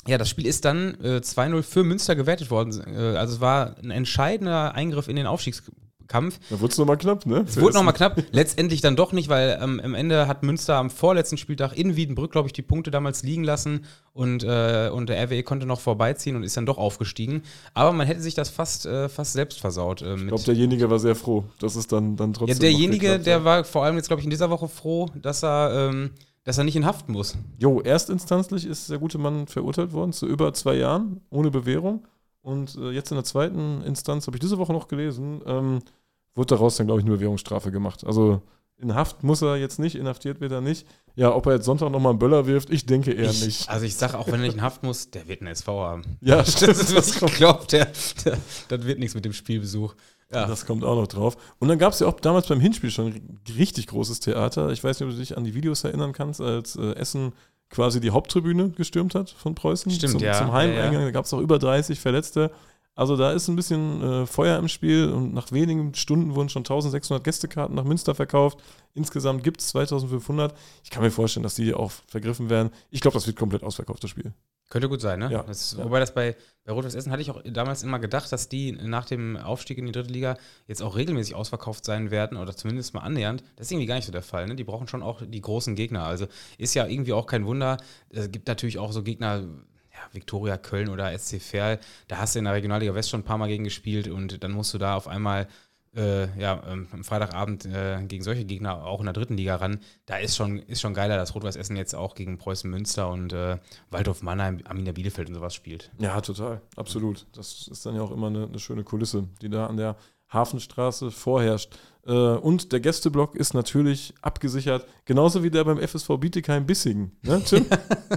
Ja, 0.08 0.18
das 0.18 0.30
Spiel 0.30 0.46
ist 0.46 0.66
dann 0.66 0.96
äh, 1.02 1.18
2-0 1.18 1.64
für 1.64 1.84
Münster 1.84 2.16
gewertet 2.16 2.50
worden. 2.50 2.82
Äh, 2.88 3.18
also 3.18 3.36
es 3.36 3.42
war 3.42 3.78
ein 3.78 3.92
entscheidender 3.92 4.74
Eingriff 4.74 5.08
in 5.08 5.16
den 5.16 5.28
Aufstiegs 5.28 5.64
Kampf. 6.08 6.40
Da 6.50 6.60
wurde 6.60 6.72
es 6.72 6.78
nochmal 6.78 6.98
knapp, 6.98 7.26
ne? 7.26 7.46
Es 7.48 7.60
wurde 7.60 7.76
nochmal 7.76 7.94
knapp. 7.94 8.22
Letztendlich 8.32 8.82
dann 8.82 8.96
doch 8.96 9.12
nicht, 9.12 9.30
weil 9.30 9.60
ähm, 9.62 9.80
am 9.84 9.96
Ende 9.96 10.28
hat 10.28 10.44
Münster 10.44 10.76
am 10.76 10.90
vorletzten 10.90 11.38
Spieltag 11.38 11.78
in 11.78 11.96
Wiedenbrück, 11.96 12.32
glaube 12.32 12.48
ich, 12.48 12.54
die 12.54 12.62
Punkte 12.62 12.92
damals 12.92 13.24
liegen 13.24 13.44
lassen 13.44 13.86
und, 14.14 14.44
äh, 14.44 14.90
und 14.94 15.10
der 15.10 15.24
RWE 15.24 15.44
konnte 15.44 15.66
noch 15.66 15.80
vorbeiziehen 15.80 16.36
und 16.36 16.44
ist 16.44 16.58
dann 16.58 16.66
doch 16.66 16.78
aufgestiegen. 16.78 17.44
Aber 17.74 17.92
man 17.92 18.08
hätte 18.08 18.22
sich 18.22 18.34
das 18.34 18.50
fast, 18.50 18.86
äh, 18.86 19.10
fast 19.10 19.34
selbst 19.34 19.60
versaut. 19.60 20.02
Äh, 20.02 20.16
ich 20.16 20.28
glaube, 20.28 20.44
derjenige 20.44 20.90
war 20.90 21.00
sehr 21.00 21.16
froh, 21.16 21.46
dass 21.60 21.76
es 21.76 21.88
dann, 21.88 22.16
dann 22.16 22.34
trotzdem. 22.34 22.56
Ja, 22.56 22.60
derjenige, 22.60 23.20
der 23.20 23.44
war 23.44 23.64
vor 23.64 23.84
allem 23.84 23.96
jetzt, 23.98 24.08
glaube 24.08 24.22
ich, 24.22 24.26
in 24.26 24.32
dieser 24.32 24.50
Woche 24.50 24.68
froh, 24.68 25.08
dass 25.22 25.44
er. 25.44 25.90
Ähm, 25.90 26.12
dass 26.44 26.58
er 26.58 26.64
nicht 26.64 26.78
in 26.78 26.86
Haft 26.86 27.10
muss. 27.10 27.38
Jo, 27.60 27.82
erstinstanzlich 27.82 28.66
ist 28.66 28.90
der 28.90 29.00
gute 29.00 29.18
Mann 29.18 29.48
verurteilt 29.48 29.92
worden 29.92 30.14
zu 30.14 30.26
über 30.26 30.54
zwei 30.54 30.76
Jahren 30.76 31.20
ohne 31.30 31.52
Bewährung. 31.52 32.08
Und 32.42 32.78
äh, 32.78 32.92
jetzt 32.92 33.12
in 33.12 33.16
der 33.16 33.26
zweiten 33.26 33.82
Instanz, 33.82 34.26
habe 34.26 34.38
ich 34.38 34.40
diese 34.40 34.58
Woche 34.58 34.72
noch 34.72 34.88
gelesen, 34.88 35.42
ähm, 35.46 35.80
wurde 36.38 36.56
daraus 36.56 36.78
dann, 36.78 36.88
glaube 36.88 37.02
ich, 37.02 37.06
eine 37.06 37.16
Bewährungsstrafe 37.16 37.72
gemacht. 37.72 38.06
Also 38.06 38.42
in 38.80 38.94
Haft 38.94 39.24
muss 39.24 39.42
er 39.42 39.58
jetzt 39.58 39.80
nicht, 39.80 39.96
inhaftiert 39.96 40.40
wird 40.40 40.52
er 40.52 40.62
nicht. 40.62 40.86
Ja, 41.16 41.34
ob 41.34 41.48
er 41.48 41.56
jetzt 41.56 41.66
Sonntag 41.66 41.90
nochmal 41.90 42.12
einen 42.12 42.20
Böller 42.20 42.46
wirft, 42.46 42.70
ich 42.70 42.86
denke 42.86 43.12
eher 43.12 43.32
ich, 43.32 43.44
nicht. 43.44 43.70
Also 43.70 43.86
ich 43.86 43.96
sage, 43.96 44.18
auch 44.20 44.28
wenn 44.28 44.36
er 44.36 44.42
nicht 44.42 44.54
in 44.54 44.62
Haft 44.62 44.84
muss, 44.84 45.10
der 45.10 45.28
wird 45.28 45.42
einen 45.42 45.48
SV 45.48 45.84
haben. 45.84 46.04
Ja, 46.22 46.38
das 46.44 46.62
ist, 46.62 46.96
was 46.96 47.16
ich 47.16 47.36
glaube, 47.36 47.66
der, 47.72 47.92
der, 48.24 48.38
das 48.68 48.86
wird 48.86 49.00
nichts 49.00 49.16
mit 49.16 49.26
dem 49.26 49.34
Spielbesuch. 49.34 49.96
Ja. 50.32 50.46
Das 50.46 50.66
kommt 50.66 50.84
auch 50.84 50.96
noch 50.96 51.08
drauf. 51.08 51.38
Und 51.60 51.70
dann 51.70 51.80
gab 51.80 51.94
es 51.94 52.00
ja 52.00 52.08
auch 52.08 52.20
damals 52.20 52.48
beim 52.48 52.60
Hinspiel 52.60 52.92
schon 52.92 53.08
ein 53.08 53.40
richtig 53.58 53.88
großes 53.88 54.20
Theater. 54.20 54.72
Ich 54.72 54.84
weiß 54.84 55.00
nicht, 55.00 55.08
ob 55.08 55.14
du 55.14 55.20
dich 55.20 55.38
an 55.38 55.44
die 55.44 55.56
Videos 55.56 55.84
erinnern 55.84 56.12
kannst, 56.12 56.42
als 56.42 56.76
äh, 56.76 56.94
Essen 56.94 57.34
quasi 57.70 58.00
die 58.00 58.12
Haupttribüne 58.12 58.70
gestürmt 58.72 59.16
hat 59.16 59.30
von 59.30 59.56
Preußen. 59.56 59.92
Stimmt, 59.92 60.12
zum, 60.12 60.22
ja. 60.22 60.34
Zum 60.34 60.52
Heimeingang. 60.52 60.94
Ja, 60.94 61.00
ja. 61.00 61.06
Da 61.06 61.12
gab 61.12 61.26
es 61.26 61.34
auch 61.34 61.40
über 61.40 61.60
30 61.60 62.00
Verletzte. 62.00 62.52
Also 62.98 63.16
da 63.16 63.32
ist 63.32 63.48
ein 63.48 63.56
bisschen 63.56 64.02
äh, 64.02 64.26
Feuer 64.26 64.58
im 64.58 64.68
Spiel 64.68 65.10
und 65.10 65.32
nach 65.32 65.52
wenigen 65.52 65.94
Stunden 65.94 66.34
wurden 66.34 66.50
schon 66.50 66.62
1600 66.62 67.24
Gästekarten 67.24 67.76
nach 67.76 67.84
Münster 67.84 68.16
verkauft. 68.16 68.58
Insgesamt 68.96 69.44
gibt 69.44 69.62
es 69.62 69.68
2500. 69.68 70.58
Ich 70.84 70.90
kann 70.90 71.04
mir 71.04 71.12
vorstellen, 71.12 71.44
dass 71.44 71.54
die 71.54 71.76
auch 71.76 71.92
vergriffen 72.08 72.50
werden. 72.50 72.72
Ich 72.90 73.02
glaube, 73.02 73.14
das 73.14 73.28
wird 73.28 73.38
komplett 73.38 73.64
ausverkauft, 73.64 74.04
das 74.04 74.10
Spiel. 74.10 74.34
Könnte 74.72 74.90
gut 74.90 75.00
sein, 75.00 75.20
ne? 75.20 75.30
Ja, 75.32 75.44
das, 75.44 75.76
ja. 75.78 75.86
Wobei 75.86 76.00
das 76.00 76.12
bei, 76.12 76.36
bei 76.66 76.74
Rot-Weiß 76.74 76.96
Essen 76.96 77.12
hatte 77.12 77.22
ich 77.22 77.30
auch 77.30 77.40
damals 77.46 77.84
immer 77.84 78.00
gedacht, 78.00 78.32
dass 78.32 78.50
die 78.50 78.72
nach 78.72 79.06
dem 79.06 79.38
Aufstieg 79.38 79.78
in 79.78 79.86
die 79.86 79.92
dritte 79.92 80.12
Liga 80.12 80.36
jetzt 80.66 80.82
auch 80.82 80.96
regelmäßig 80.96 81.36
ausverkauft 81.36 81.86
sein 81.86 82.10
werden 82.10 82.36
oder 82.36 82.56
zumindest 82.56 82.96
mal 82.96 83.02
annähernd. 83.02 83.44
Das 83.58 83.68
ist 83.68 83.72
irgendwie 83.74 83.86
gar 83.86 83.96
nicht 83.96 84.06
so 84.06 84.12
der 84.12 84.24
Fall. 84.24 84.48
Ne? 84.48 84.56
Die 84.56 84.64
brauchen 84.64 84.88
schon 84.88 85.04
auch 85.04 85.22
die 85.24 85.40
großen 85.40 85.76
Gegner. 85.76 86.04
Also 86.04 86.26
ist 86.58 86.74
ja 86.74 86.88
irgendwie 86.88 87.14
auch 87.14 87.28
kein 87.28 87.46
Wunder. 87.46 87.78
Es 88.10 88.32
gibt 88.32 88.48
natürlich 88.48 88.80
auch 88.80 88.92
so 88.92 89.04
Gegner, 89.04 89.44
ja, 89.98 90.04
Viktoria 90.14 90.58
Köln 90.58 90.90
oder 90.90 91.18
SC 91.18 91.42
Verl, 91.42 91.80
da 92.08 92.18
hast 92.18 92.36
du 92.36 92.40
in 92.40 92.46
der 92.46 92.54
Regionalliga 92.54 92.94
West 92.94 93.10
schon 93.10 93.22
ein 93.22 93.26
paar 93.26 93.38
Mal 93.38 93.48
gegen 93.48 93.64
gespielt 93.64 94.08
und 94.08 94.44
dann 94.44 94.52
musst 94.52 94.74
du 94.74 94.78
da 94.78 94.96
auf 94.96 95.08
einmal 95.08 95.48
äh, 95.96 96.40
ja, 96.40 96.62
ähm, 96.68 96.88
am 96.92 97.04
Freitagabend 97.04 97.66
äh, 97.66 98.02
gegen 98.08 98.24
solche 98.24 98.46
Gegner 98.46 98.86
auch 98.86 99.00
in 99.00 99.06
der 99.06 99.14
dritten 99.14 99.36
Liga 99.36 99.56
ran. 99.56 99.80
Da 100.06 100.18
ist 100.18 100.36
schon, 100.36 100.60
ist 100.60 100.82
schon 100.82 100.94
geiler, 100.94 101.18
dass 101.18 101.34
Rot-Weiß 101.34 101.56
Essen 101.56 101.76
jetzt 101.76 101.96
auch 101.96 102.14
gegen 102.14 102.38
Preußen 102.38 102.70
Münster 102.70 103.10
und 103.10 103.34
äh, 103.34 103.58
Waldorf 103.90 104.22
Mannheim, 104.22 104.62
Arminia 104.66 104.92
Bielefeld 104.92 105.30
und 105.30 105.36
sowas 105.36 105.56
spielt. 105.56 105.92
Ja, 105.98 106.22
total, 106.22 106.62
absolut. 106.76 107.26
Das 107.34 107.68
ist 107.68 107.86
dann 107.86 107.96
ja 107.96 108.02
auch 108.02 108.12
immer 108.12 108.28
eine, 108.28 108.44
eine 108.44 108.60
schöne 108.60 108.84
Kulisse, 108.84 109.28
die 109.42 109.50
da 109.50 109.66
an 109.66 109.78
der 109.78 109.96
Hafenstraße 110.30 111.10
vorherrscht. 111.10 111.78
Äh, 112.08 112.12
und 112.12 112.72
der 112.72 112.80
Gästeblock 112.80 113.36
ist 113.36 113.54
natürlich 113.54 114.14
abgesichert, 114.22 114.88
genauso 115.04 115.44
wie 115.44 115.50
der 115.50 115.66
beim 115.66 115.78
FSV 115.78 116.18
Bietigheim-Bissingen. 116.18 117.12
Ne, 117.22 117.42
Tim? 117.44 117.66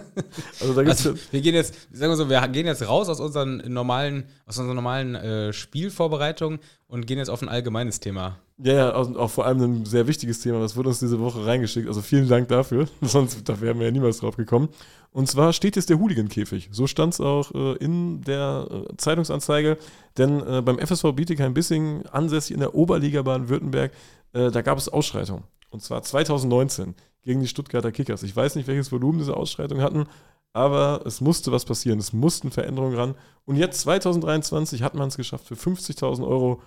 also 0.61 0.75
da 0.75 0.83
gibt's 0.85 1.07
also, 1.07 1.19
wir 1.33 1.41
gehen 1.41 1.57
jetzt, 1.57 1.75
sagen 1.93 2.13
wir 2.13 2.17
so, 2.17 2.31
wir 2.31 2.41
gehen 2.49 2.67
jetzt 2.67 2.87
raus 2.87 3.09
aus 3.09 3.19
unseren 3.19 3.57
normalen, 3.67 4.25
aus 4.47 4.59
unserer 4.59 4.75
normalen 4.75 5.17
äh, 5.17 5.53
Spielvorbereitung 5.53 6.61
und 6.87 7.07
gehen 7.07 7.19
jetzt 7.19 7.31
auf 7.31 7.43
ein 7.43 7.49
allgemeines 7.49 7.99
Thema. 7.99 8.39
Ja, 8.63 8.75
ja, 8.75 8.95
auch, 8.95 9.17
auch, 9.17 9.31
vor 9.31 9.47
allem 9.47 9.61
ein 9.61 9.87
sehr 9.87 10.07
wichtiges 10.07 10.41
Thema. 10.41 10.61
Das 10.61 10.77
wurde 10.77 10.91
uns 10.91 11.01
diese 11.01 11.19
Woche 11.19 11.47
reingeschickt. 11.47 11.89
Also 11.89 12.03
vielen 12.03 12.29
Dank 12.29 12.49
dafür. 12.49 12.89
Sonst 13.01 13.49
da 13.49 13.61
wären 13.61 13.79
wir 13.79 13.87
ja 13.87 13.93
niemals 13.93 14.19
drauf 14.19 14.37
gekommen. 14.37 14.69
Und 15.13 15.29
zwar 15.29 15.53
steht 15.53 15.77
jetzt 15.77 15.89
der 15.89 15.99
Hooligan-Käfig. 15.99 16.69
So 16.71 16.87
stand 16.87 17.15
es 17.15 17.21
auch 17.21 17.53
äh, 17.55 17.77
in 17.79 18.21
der 18.21 18.69
äh, 18.71 18.97
Zeitungsanzeige. 18.97 19.79
Denn 20.19 20.47
äh, 20.47 20.61
beim 20.63 20.79
FSV 20.79 21.13
Bietigheim-Bissing, 21.13 22.05
ansässig 22.13 22.53
in 22.53 22.61
der 22.61 22.75
Oberliga 22.75 23.23
Baden-Württemberg, 23.23 23.80
äh, 23.85 24.51
da 24.51 24.63
gab 24.63 24.79
es 24.79 24.89
Ausschreitungen. 24.89 25.45
Und 25.71 25.83
zwar 25.83 26.03
2019 26.03 26.95
gegen 27.23 27.41
die 27.41 27.49
Stuttgarter 27.49 27.93
Kickers. 27.93 28.23
Ich 28.23 28.35
weiß 28.35 28.57
nicht, 28.57 28.67
welches 28.67 28.91
Volumen 28.93 29.19
diese 29.19 29.37
Ausschreitungen 29.37 29.83
hatten, 29.83 30.07
aber 30.53 31.03
es 31.07 31.21
musste 31.21 31.53
was 31.53 31.65
passieren. 31.65 31.99
Es 31.99 32.13
mussten 32.13 32.51
Veränderungen 32.51 32.97
ran. 32.97 33.15
Und 33.45 33.57
jetzt 33.57 33.81
2023 33.83 34.83
hat 34.83 34.95
man 34.95 35.09
es 35.09 35.17
geschafft, 35.17 35.47
für 35.47 35.55
50.000 35.55 36.27
Euro 36.27 36.63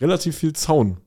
relativ 0.00 0.36
viel 0.36 0.52
Zaun 0.52 0.98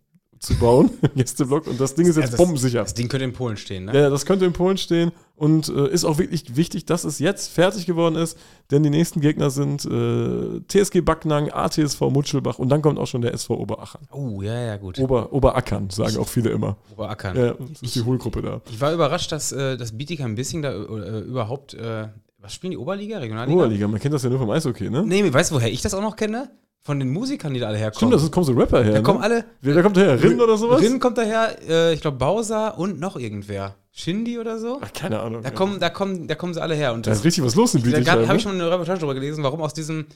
zu 0.41 0.55
bauen, 0.55 0.89
Gästeblock. 1.15 1.67
Und 1.67 1.79
das 1.79 1.93
Ding 1.93 2.07
ist 2.07 2.17
jetzt 2.17 2.33
das, 2.33 2.37
bombensicher. 2.37 2.79
Das 2.79 2.95
Ding 2.95 3.07
könnte 3.07 3.25
in 3.25 3.33
Polen 3.33 3.57
stehen, 3.57 3.85
ne? 3.85 3.93
Ja, 3.93 4.09
das 4.09 4.25
könnte 4.25 4.45
in 4.45 4.53
Polen 4.53 4.77
stehen. 4.77 5.11
Und 5.35 5.69
äh, 5.69 5.87
ist 5.89 6.03
auch 6.03 6.17
wirklich 6.17 6.55
wichtig, 6.55 6.85
dass 6.85 7.03
es 7.03 7.19
jetzt 7.19 7.51
fertig 7.51 7.85
geworden 7.85 8.15
ist, 8.15 8.37
denn 8.71 8.81
die 8.81 8.89
nächsten 8.89 9.21
Gegner 9.21 9.51
sind 9.51 9.85
äh, 9.85 10.61
TSG 10.67 11.01
Backnang, 11.01 11.51
ATSV 11.51 12.01
Mutschelbach 12.01 12.57
und 12.59 12.69
dann 12.69 12.81
kommt 12.81 12.97
auch 12.97 13.07
schon 13.07 13.21
der 13.21 13.33
SV 13.33 13.55
Oberackern. 13.55 14.07
Oh, 14.11 14.41
ja, 14.41 14.59
ja, 14.59 14.77
gut. 14.77 14.97
Ober, 14.99 15.31
Oberackern, 15.31 15.89
sagen 15.91 16.17
auch 16.17 16.27
viele 16.27 16.49
immer. 16.49 16.77
Oberackern. 16.91 17.37
Ja, 17.37 17.53
das 17.53 17.81
ist 17.81 17.95
die 17.95 18.01
Hohlgruppe 18.01 18.41
da. 18.41 18.61
Ich 18.69 18.81
war 18.81 18.93
überrascht, 18.93 19.31
dass, 19.31 19.51
äh, 19.51 19.77
dass 19.77 19.95
Bietigheim 19.95 20.31
ein 20.31 20.35
bisschen 20.35 20.63
da 20.63 20.71
äh, 20.73 21.19
überhaupt. 21.21 21.75
Äh, 21.75 22.07
was 22.39 22.55
spielen 22.55 22.71
die 22.71 22.77
Oberliga, 22.77 23.19
Regionalliga? 23.19 23.55
Oberliga, 23.55 23.87
man 23.87 23.99
kennt 23.99 24.15
das 24.15 24.23
ja 24.23 24.29
nur 24.29 24.39
vom 24.39 24.49
Eishockey, 24.49 24.89
ne? 24.89 25.03
Nee, 25.05 25.31
weißt 25.31 25.51
du, 25.51 25.55
woher 25.55 25.71
ich 25.71 25.81
das 25.81 25.93
auch 25.93 26.01
noch 26.01 26.15
kenne? 26.15 26.49
Von 26.83 26.99
den 26.99 27.11
Musikern, 27.11 27.53
die 27.53 27.59
da 27.59 27.67
alle 27.67 27.77
herkommen. 27.77 28.11
Stimmt, 28.11 28.13
das 28.13 28.31
kommen 28.31 28.45
so 28.45 28.53
Rapper 28.53 28.83
her. 28.83 28.93
Da 28.93 28.97
ne? 28.97 29.03
kommen 29.03 29.21
alle. 29.21 29.45
Wer, 29.61 29.83
kommt 29.83 29.97
daher? 29.97 30.21
Rin 30.21 30.41
oder 30.41 30.57
sowas? 30.57 30.81
Rin 30.81 30.99
kommt 30.99 31.15
daher, 31.17 31.55
äh, 31.67 31.93
ich 31.93 32.01
glaube 32.01 32.17
Bowser 32.17 32.77
und 32.79 32.99
noch 32.99 33.17
irgendwer. 33.17 33.75
Shindy 33.91 34.39
oder 34.39 34.57
so? 34.57 34.79
Ach, 34.81 34.91
keine 34.91 35.19
Ahnung. 35.19 35.43
Da, 35.43 35.51
kommen, 35.51 35.79
da, 35.79 35.91
kommen, 35.91 36.27
da 36.27 36.33
kommen 36.33 36.55
sie 36.55 36.61
alle 36.61 36.73
her. 36.73 36.93
Und 36.93 37.05
da 37.05 37.11
ist 37.11 37.23
richtig 37.23 37.43
was 37.43 37.53
los 37.53 37.75
in 37.75 37.83
Bietigheim. 37.83 38.21
Da 38.21 38.27
habe 38.27 38.37
ich 38.37 38.45
ne? 38.45 38.51
schon 38.51 38.59
eine 38.59 38.71
Reportage 38.71 38.99
darüber 38.99 39.13
gelesen, 39.13 39.43
warum 39.43 39.61
aus 39.61 39.75
diesem, 39.75 40.07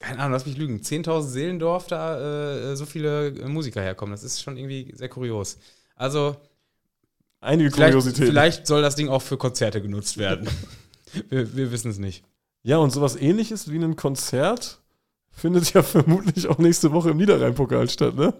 keine 0.00 0.18
Ahnung, 0.18 0.32
lass 0.32 0.44
mich 0.44 0.56
lügen, 0.56 0.80
10.000 0.80 1.22
Seelendorf 1.22 1.86
da 1.86 2.70
äh, 2.72 2.76
so 2.76 2.84
viele 2.84 3.28
äh, 3.28 3.48
Musiker 3.48 3.80
herkommen. 3.80 4.12
Das 4.12 4.24
ist 4.24 4.42
schon 4.42 4.56
irgendwie 4.56 4.92
sehr 4.96 5.08
kurios. 5.08 5.58
Also. 5.94 6.36
Einige 7.40 7.70
vielleicht, 7.70 7.92
Kuriositäten. 7.92 8.26
Vielleicht 8.26 8.66
soll 8.66 8.82
das 8.82 8.96
Ding 8.96 9.08
auch 9.08 9.22
für 9.22 9.36
Konzerte 9.36 9.80
genutzt 9.80 10.18
werden. 10.18 10.48
wir 11.28 11.54
wir 11.54 11.70
wissen 11.70 11.92
es 11.92 11.98
nicht. 11.98 12.24
Ja, 12.64 12.78
und 12.78 12.90
sowas 12.90 13.14
ähnliches 13.14 13.70
wie 13.70 13.78
ein 13.78 13.94
Konzert 13.94 14.80
findet 15.38 15.72
ja 15.72 15.82
vermutlich 15.82 16.48
auch 16.48 16.58
nächste 16.58 16.92
Woche 16.92 17.10
im 17.10 17.16
Niederrhein-Pokal 17.16 17.88
statt, 17.88 18.16
ne? 18.16 18.34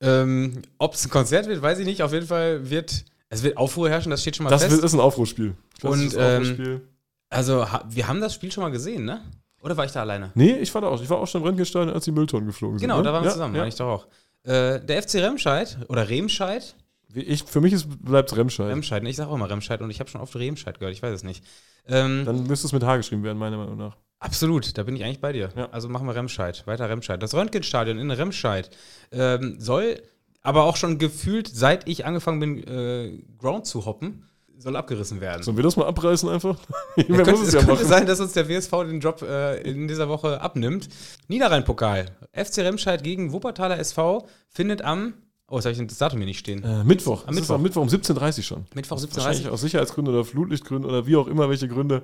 Ähm, 0.00 0.62
Ob 0.78 0.94
es 0.94 1.04
ein 1.06 1.10
Konzert 1.10 1.46
wird, 1.46 1.62
weiß 1.62 1.78
ich 1.78 1.86
nicht. 1.86 2.02
Auf 2.02 2.12
jeden 2.12 2.26
Fall 2.26 2.68
wird 2.68 3.04
es 3.28 3.42
wird 3.42 3.56
Aufruhr 3.56 3.88
herrschen, 3.88 4.10
das 4.10 4.22
steht 4.22 4.36
schon 4.36 4.44
mal 4.44 4.50
das 4.50 4.62
fest. 4.62 4.76
Das 4.76 4.84
ist 4.84 4.94
ein 4.94 5.00
Aufruhrspiel. 5.00 5.54
Und 5.82 6.16
ähm, 6.18 6.80
also 7.28 7.66
wir 7.88 8.06
haben 8.06 8.20
das 8.20 8.34
Spiel 8.34 8.52
schon 8.52 8.62
mal 8.62 8.70
gesehen, 8.70 9.04
ne? 9.04 9.20
Oder 9.62 9.76
war 9.76 9.84
ich 9.84 9.92
da 9.92 10.00
alleine? 10.00 10.30
Nee, 10.34 10.52
ich 10.52 10.72
war 10.74 10.80
da 10.80 10.88
auch. 10.88 11.02
Ich 11.02 11.10
war 11.10 11.18
auch 11.18 11.26
schon 11.26 11.40
im 11.40 11.46
Röntgenstein, 11.48 11.90
als 11.90 12.04
die 12.04 12.12
Mülltonnen 12.12 12.46
geflogen 12.46 12.78
genau, 12.78 12.96
sind. 12.96 13.04
Genau, 13.04 13.04
ne? 13.04 13.04
da 13.04 13.12
waren 13.12 13.24
wir 13.24 13.28
ja, 13.28 13.32
zusammen, 13.32 13.54
ja. 13.54 13.60
war 13.62 13.68
ich 13.68 13.74
doch 13.74 13.86
auch. 13.86 14.06
Äh, 14.44 14.80
der 14.80 15.02
FC 15.02 15.16
Remscheid 15.16 15.78
oder 15.88 16.08
Remscheid. 16.08 16.76
Ich, 17.14 17.42
für 17.42 17.60
mich 17.60 17.74
bleibt 17.84 18.30
es 18.30 18.36
Remscheid. 18.36 18.68
Remscheid, 18.68 19.02
ne? 19.02 19.10
ich 19.10 19.16
sage 19.16 19.30
auch 19.30 19.34
immer 19.34 19.50
Remscheid 19.50 19.80
und 19.80 19.90
ich 19.90 19.98
habe 19.98 20.08
schon 20.08 20.20
oft 20.20 20.36
Remscheid 20.36 20.78
gehört, 20.78 20.94
ich 20.94 21.02
weiß 21.02 21.14
es 21.14 21.24
nicht. 21.24 21.42
Ähm, 21.88 22.24
Dann 22.24 22.46
müsste 22.46 22.66
es 22.66 22.72
mit 22.72 22.84
H 22.84 22.98
geschrieben 22.98 23.24
werden, 23.24 23.38
meiner 23.38 23.56
Meinung 23.56 23.76
nach. 23.76 23.96
Absolut, 24.18 24.76
da 24.78 24.82
bin 24.82 24.96
ich 24.96 25.04
eigentlich 25.04 25.20
bei 25.20 25.32
dir. 25.32 25.50
Ja. 25.56 25.68
Also 25.70 25.88
machen 25.88 26.06
wir 26.06 26.14
Remscheid, 26.14 26.66
weiter 26.66 26.88
Remscheid. 26.88 27.22
Das 27.22 27.34
Röntgenstadion 27.34 27.98
in 27.98 28.10
Remscheid 28.10 28.70
ähm, 29.12 29.56
soll 29.58 30.02
aber 30.42 30.64
auch 30.64 30.76
schon 30.76 30.98
gefühlt, 30.98 31.48
seit 31.48 31.88
ich 31.88 32.06
angefangen 32.06 32.40
bin, 32.40 32.66
äh, 32.66 33.22
Ground 33.36 33.66
zu 33.66 33.84
hoppen, 33.84 34.24
soll 34.58 34.76
abgerissen 34.76 35.20
werden. 35.20 35.42
Sollen 35.42 35.56
wir 35.56 35.64
das 35.64 35.76
mal 35.76 35.86
abreißen 35.86 36.28
einfach? 36.28 36.58
Ja, 36.96 37.04
könnte, 37.04 37.32
es, 37.32 37.48
es 37.48 37.54
ja 37.54 37.62
könnte 37.62 37.84
sein, 37.84 38.06
dass 38.06 38.20
uns 38.20 38.32
der 38.32 38.48
WSV 38.48 38.70
den 38.86 39.00
Job 39.00 39.20
äh, 39.20 39.60
in 39.60 39.86
dieser 39.86 40.08
Woche 40.08 40.40
abnimmt. 40.40 40.88
Niederrhein-Pokal. 41.28 42.06
FC 42.32 42.58
Remscheid 42.58 43.04
gegen 43.04 43.32
Wuppertaler 43.32 43.78
SV 43.78 44.26
findet 44.48 44.82
am 44.82 45.14
Oh, 45.48 45.56
jetzt 45.56 45.66
habe 45.66 45.76
ich 45.76 45.86
das 45.86 45.98
Datum 45.98 46.18
hier 46.18 46.26
nicht 46.26 46.40
stehen. 46.40 46.64
Äh, 46.64 46.82
Mittwoch. 46.82 47.24
Am 47.28 47.34
Mittwoch. 47.34 47.54
Am 47.54 47.62
Mittwoch 47.62 47.82
um 47.82 47.88
17.30 47.88 48.38
Uhr 48.38 48.42
schon. 48.42 48.64
Mittwoch 48.74 48.96
17.30 48.96 49.04
Uhr. 49.04 49.16
Wahrscheinlich 49.16 49.48
aus 49.48 49.60
Sicherheitsgründen 49.60 50.12
oder 50.12 50.24
Flutlichtgründen 50.24 50.90
oder 50.90 51.06
wie 51.06 51.14
auch 51.14 51.28
immer 51.28 51.48
welche 51.48 51.68
Gründe. 51.68 52.02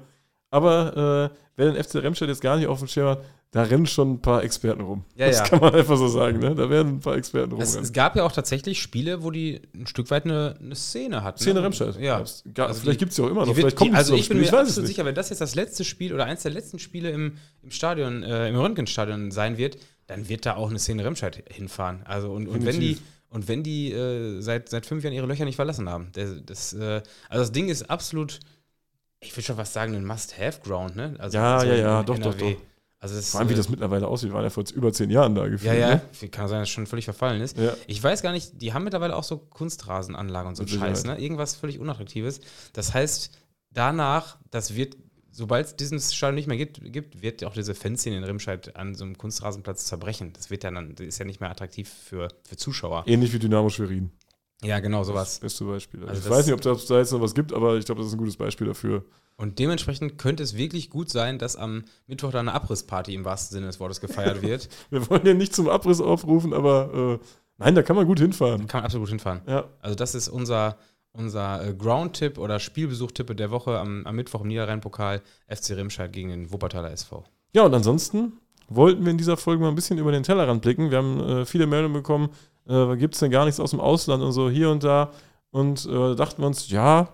Aber 0.52 1.30
äh, 1.32 1.36
wer 1.56 1.72
den 1.72 1.82
FC 1.82 1.96
Remscheid 1.96 2.28
jetzt 2.28 2.42
gar 2.42 2.56
nicht 2.56 2.68
auf 2.68 2.78
dem 2.78 2.86
Schirm 2.86 3.08
hat, 3.08 3.24
da 3.52 3.62
rennen 3.64 3.86
schon 3.86 4.12
ein 4.12 4.22
paar 4.22 4.44
Experten 4.44 4.82
rum. 4.82 5.04
Ja, 5.14 5.26
das 5.26 5.38
ja. 5.38 5.44
kann 5.44 5.60
man 5.60 5.74
einfach 5.74 5.96
so 5.96 6.08
sagen. 6.08 6.38
Ne? 6.38 6.54
Da 6.54 6.70
werden 6.70 6.96
ein 6.96 7.00
paar 7.00 7.16
Experten 7.16 7.60
es, 7.60 7.74
es, 7.74 7.92
gab 7.92 8.16
ja 8.16 8.24
auch 8.24 8.32
tatsächlich 8.32 8.80
Spiele, 8.80 9.22
wo 9.22 9.30
die 9.30 9.60
ein 9.74 9.86
Stück 9.86 10.10
weit 10.10 10.24
eine, 10.24 10.56
eine 10.58 10.74
Szene 10.74 11.22
hatten. 11.22 11.38
Szene 11.38 11.60
ne? 11.60 11.66
Remscheid. 11.66 11.98
Ja. 11.98 12.18
also 12.18 12.44
vielleicht 12.80 12.98
gibt 12.98 13.12
es 13.12 13.18
ja 13.18 13.24
auch 13.24 13.30
immer 13.30 13.40
noch. 13.40 13.48
Wird, 13.48 13.58
vielleicht 13.58 13.76
kommt 13.76 13.92
die, 13.92 13.96
also 13.96 14.14
ich 14.14 14.24
Spiel. 14.24 14.36
bin 14.36 14.42
mir 14.42 14.48
ich 14.48 14.54
absolut 14.54 14.86
sicher, 14.86 15.04
wenn 15.04 15.14
das 15.14 15.30
jetzt 15.30 15.40
das 15.40 15.54
letzte 15.54 15.84
Spiel 15.84 16.14
oder 16.14 16.24
eins 16.24 16.42
der 16.42 16.52
letzten 16.52 16.78
Spiele 16.78 17.10
im, 17.10 17.36
im 17.62 17.70
Stadion, 17.70 18.22
äh, 18.22 18.48
im 18.48 18.56
Röntgenstadion 18.56 19.30
sein 19.30 19.58
wird, 19.58 19.76
dann 20.06 20.28
wird 20.28 20.46
da 20.46 20.56
auch 20.56 20.70
eine 20.70 20.78
Szene 20.78 21.04
Remscheid 21.04 21.44
hinfahren. 21.50 22.02
Also 22.04 22.32
und, 22.32 22.48
und 22.48 22.64
wenn 22.64 22.80
die 22.80 22.98
und 23.28 23.48
wenn 23.48 23.62
die 23.62 23.92
äh, 23.92 24.40
seit, 24.40 24.68
seit 24.68 24.84
fünf 24.84 25.04
Jahren 25.04 25.14
ihre 25.14 25.26
Löcher 25.26 25.44
nicht 25.44 25.56
verlassen 25.56 25.88
haben. 25.88 26.08
Das, 26.12 26.30
das 26.44 26.72
äh, 26.74 27.02
also 27.28 27.42
das 27.42 27.52
Ding 27.52 27.68
ist 27.68 27.90
absolut 27.90 28.40
ich 29.22 29.32
würde 29.32 29.42
schon 29.42 29.56
fast 29.56 29.72
sagen, 29.72 29.94
ein 29.94 30.04
Must-Have-Ground, 30.04 30.96
ne? 30.96 31.14
Also 31.18 31.38
ja, 31.38 31.60
so 31.60 31.66
ja, 31.66 31.74
ja, 31.74 32.02
doch, 32.02 32.18
doch, 32.18 32.34
doch. 32.34 32.56
Also 32.98 33.20
Vor 33.20 33.40
allem, 33.40 33.48
wie 33.48 33.54
das 33.54 33.68
mittlerweile 33.68 34.06
aussieht. 34.06 34.28
Wir 34.30 34.34
waren 34.34 34.44
ja 34.44 34.50
vor 34.50 34.62
über 34.74 34.92
zehn 34.92 35.10
Jahren 35.10 35.34
da 35.34 35.48
gefühlt. 35.48 35.74
Ja, 35.74 35.74
ja. 35.74 35.94
Ne? 36.20 36.28
Kann 36.28 36.46
sein, 36.46 36.60
dass 36.60 36.68
es 36.68 36.72
schon 36.72 36.86
völlig 36.86 37.04
verfallen 37.04 37.40
ist. 37.40 37.58
Ja. 37.58 37.74
Ich 37.88 38.00
weiß 38.00 38.22
gar 38.22 38.30
nicht, 38.30 38.62
die 38.62 38.72
haben 38.72 38.84
mittlerweile 38.84 39.16
auch 39.16 39.24
so 39.24 39.38
Kunstrasenanlagen 39.38 40.50
und 40.50 40.54
so 40.54 40.64
Scheiß, 40.66 41.04
ne? 41.04 41.18
Irgendwas 41.18 41.56
völlig 41.56 41.80
Unattraktives. 41.80 42.40
Das 42.74 42.94
heißt, 42.94 43.36
danach, 43.70 44.38
das 44.52 44.76
wird, 44.76 44.96
sobald 45.32 45.66
es 45.66 45.74
diesen 45.76 45.98
Stadion 45.98 46.36
nicht 46.36 46.46
mehr 46.46 46.56
gibt, 46.56 46.80
gibt, 46.92 47.22
wird 47.22 47.42
auch 47.42 47.54
diese 47.54 47.74
Fanszene 47.74 48.18
in 48.18 48.24
Rimscheid 48.24 48.76
an 48.76 48.94
so 48.94 49.04
einem 49.04 49.18
Kunstrasenplatz 49.18 49.86
zerbrechen. 49.86 50.32
Das 50.34 50.50
wird 50.50 50.62
ja 50.62 50.70
dann, 50.70 50.94
das 50.94 51.04
ist 51.04 51.18
ja 51.18 51.24
nicht 51.24 51.40
mehr 51.40 51.50
attraktiv 51.50 51.90
für, 51.90 52.28
für 52.44 52.56
Zuschauer. 52.56 53.02
Ähnlich 53.08 53.32
wie 53.32 53.40
Dynamo 53.40 53.68
Schwerin. 53.68 54.12
Ja, 54.64 54.80
genau, 54.80 55.02
sowas. 55.02 55.30
Das 55.30 55.40
beste 55.40 55.64
Beispiel. 55.64 56.04
Also 56.04 56.20
ich 56.22 56.30
weiß 56.30 56.46
nicht, 56.46 56.54
ob 56.54 56.76
es 56.76 56.86
da 56.86 56.98
jetzt 56.98 57.12
noch 57.12 57.20
was 57.20 57.34
gibt, 57.34 57.52
aber 57.52 57.76
ich 57.76 57.84
glaube, 57.84 58.00
das 58.00 58.08
ist 58.08 58.14
ein 58.14 58.18
gutes 58.18 58.36
Beispiel 58.36 58.66
dafür. 58.66 59.04
Und 59.36 59.58
dementsprechend 59.58 60.18
könnte 60.18 60.42
es 60.42 60.56
wirklich 60.56 60.90
gut 60.90 61.10
sein, 61.10 61.38
dass 61.38 61.56
am 61.56 61.84
Mittwoch 62.06 62.30
da 62.30 62.40
eine 62.40 62.52
Abrissparty 62.52 63.14
im 63.14 63.24
wahrsten 63.24 63.54
Sinne 63.54 63.66
des 63.66 63.80
Wortes 63.80 64.00
gefeiert 64.00 64.42
wird. 64.42 64.68
Wir 64.90 65.08
wollen 65.10 65.26
ja 65.26 65.34
nicht 65.34 65.54
zum 65.54 65.68
Abriss 65.68 66.00
aufrufen, 66.00 66.52
aber 66.52 67.18
äh, 67.20 67.26
nein, 67.58 67.74
da 67.74 67.82
kann 67.82 67.96
man 67.96 68.06
gut 68.06 68.20
hinfahren. 68.20 68.66
Kann 68.68 68.78
man 68.78 68.84
absolut 68.84 69.06
gut 69.06 69.10
hinfahren. 69.10 69.40
Ja. 69.46 69.64
Also 69.80 69.96
das 69.96 70.14
ist 70.14 70.28
unser, 70.28 70.76
unser 71.12 71.66
äh, 71.66 71.74
Ground-Tipp 71.74 72.38
oder 72.38 72.60
Spielbesuch-Tipp 72.60 73.36
der 73.36 73.50
Woche 73.50 73.78
am, 73.78 74.06
am 74.06 74.14
Mittwoch 74.14 74.42
im 74.42 74.48
Niederrhein-Pokal 74.48 75.22
FC 75.48 75.70
Remscheid 75.70 76.12
gegen 76.12 76.28
den 76.28 76.52
Wuppertaler 76.52 76.92
SV. 76.92 77.24
Ja, 77.52 77.64
und 77.64 77.74
ansonsten 77.74 78.34
wollten 78.68 79.04
wir 79.04 79.10
in 79.10 79.18
dieser 79.18 79.36
Folge 79.36 79.62
mal 79.62 79.68
ein 79.68 79.74
bisschen 79.74 79.98
über 79.98 80.12
den 80.12 80.22
Tellerrand 80.22 80.62
blicken. 80.62 80.90
Wir 80.90 80.98
haben 80.98 81.20
äh, 81.20 81.46
viele 81.46 81.66
Meldungen 81.66 81.94
bekommen, 81.94 82.30
äh, 82.68 82.96
gibt 82.96 83.14
es 83.14 83.20
denn 83.20 83.30
gar 83.30 83.44
nichts 83.44 83.60
aus 83.60 83.70
dem 83.70 83.80
Ausland 83.80 84.22
und 84.22 84.32
so 84.32 84.50
hier 84.50 84.70
und 84.70 84.84
da. 84.84 85.10
Und 85.50 85.86
äh, 85.86 86.14
dachten 86.14 86.42
wir 86.42 86.46
uns, 86.46 86.70
ja, 86.70 87.08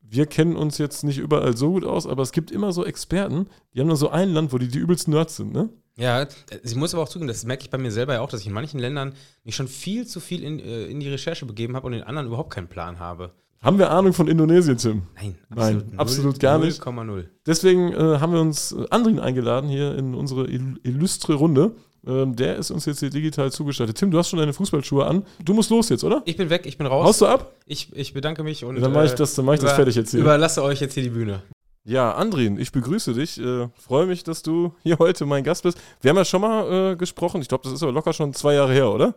wir 0.00 0.26
kennen 0.26 0.56
uns 0.56 0.78
jetzt 0.78 1.04
nicht 1.04 1.18
überall 1.18 1.56
so 1.56 1.70
gut 1.72 1.84
aus, 1.84 2.06
aber 2.06 2.22
es 2.22 2.32
gibt 2.32 2.50
immer 2.50 2.72
so 2.72 2.84
Experten, 2.84 3.48
die 3.74 3.80
haben 3.80 3.88
dann 3.88 3.96
so 3.96 4.10
ein 4.10 4.30
Land, 4.32 4.52
wo 4.52 4.58
die 4.58 4.68
die 4.68 4.78
übelsten 4.78 5.12
Nerds 5.12 5.36
sind, 5.36 5.52
ne? 5.52 5.68
Ja, 5.98 6.26
ich 6.62 6.76
muss 6.76 6.92
aber 6.92 7.02
auch 7.02 7.08
zugeben, 7.08 7.26
das 7.26 7.44
merke 7.44 7.62
ich 7.62 7.70
bei 7.70 7.78
mir 7.78 7.90
selber 7.90 8.14
ja 8.14 8.20
auch, 8.20 8.28
dass 8.28 8.42
ich 8.42 8.46
in 8.46 8.52
manchen 8.52 8.78
Ländern 8.78 9.14
mich 9.44 9.56
schon 9.56 9.66
viel 9.66 10.06
zu 10.06 10.20
viel 10.20 10.44
in, 10.44 10.60
äh, 10.60 10.84
in 10.86 11.00
die 11.00 11.08
Recherche 11.08 11.46
begeben 11.46 11.74
habe 11.74 11.86
und 11.86 11.94
in 11.94 12.02
anderen 12.02 12.26
überhaupt 12.26 12.52
keinen 12.52 12.68
Plan 12.68 12.98
habe. 12.98 13.32
Haben 13.62 13.78
wir 13.78 13.90
Ahnung 13.90 14.12
von 14.12 14.28
Indonesien, 14.28 14.76
Tim? 14.76 15.02
Nein, 15.14 15.38
absolut, 15.48 15.56
Nein, 15.56 15.90
0, 15.92 15.98
absolut 15.98 16.40
gar 16.40 16.58
0, 16.58 16.66
nicht. 16.66 16.82
0,0. 16.82 17.24
Deswegen 17.46 17.92
äh, 17.94 18.18
haben 18.20 18.32
wir 18.32 18.40
uns 18.40 18.72
äh, 18.72 18.84
Andrin 18.90 19.18
eingeladen 19.18 19.70
hier 19.70 19.96
in 19.96 20.14
unsere 20.14 20.46
illustre 20.46 21.34
Runde. 21.34 21.74
Ähm, 22.06 22.36
der 22.36 22.56
ist 22.56 22.70
uns 22.70 22.86
jetzt 22.86 23.00
hier 23.00 23.10
digital 23.10 23.50
zugestattet. 23.50 23.96
Tim, 23.98 24.10
du 24.10 24.18
hast 24.18 24.28
schon 24.28 24.38
deine 24.38 24.52
Fußballschuhe 24.52 25.04
an. 25.04 25.24
Du 25.44 25.54
musst 25.54 25.70
los 25.70 25.88
jetzt, 25.88 26.04
oder? 26.04 26.22
Ich 26.24 26.36
bin 26.36 26.50
weg, 26.50 26.64
ich 26.64 26.78
bin 26.78 26.86
raus. 26.86 27.04
Haust 27.04 27.20
du 27.20 27.26
ab? 27.26 27.52
Ich, 27.66 27.94
ich 27.96 28.14
bedanke 28.14 28.44
mich 28.44 28.64
und. 28.64 28.76
Ja, 28.76 28.82
dann 28.82 28.92
mache 28.92 29.06
ich 29.06 29.12
das, 29.12 29.34
dann 29.34 29.44
mach 29.44 29.54
ich 29.54 29.60
über, 29.60 29.68
das 29.68 29.76
fertig 29.76 29.96
jetzt 29.96 30.12
hier. 30.12 30.20
Überlasse 30.20 30.62
euch 30.62 30.80
jetzt 30.80 30.94
hier 30.94 31.02
die 31.02 31.10
Bühne. 31.10 31.42
Ja, 31.84 32.12
Andrin, 32.12 32.58
ich 32.58 32.72
begrüße 32.72 33.14
dich. 33.14 33.40
Äh, 33.40 33.68
Freue 33.76 34.06
mich, 34.06 34.24
dass 34.24 34.42
du 34.42 34.72
hier 34.82 34.98
heute 34.98 35.26
mein 35.26 35.44
Gast 35.44 35.64
bist. 35.64 35.78
Wir 36.00 36.10
haben 36.10 36.16
ja 36.16 36.24
schon 36.24 36.40
mal 36.40 36.92
äh, 36.92 36.96
gesprochen. 36.96 37.40
Ich 37.42 37.48
glaube, 37.48 37.64
das 37.64 37.72
ist 37.72 37.82
aber 37.82 37.92
locker 37.92 38.12
schon 38.12 38.34
zwei 38.34 38.54
Jahre 38.54 38.72
her, 38.72 38.90
oder? 38.90 39.14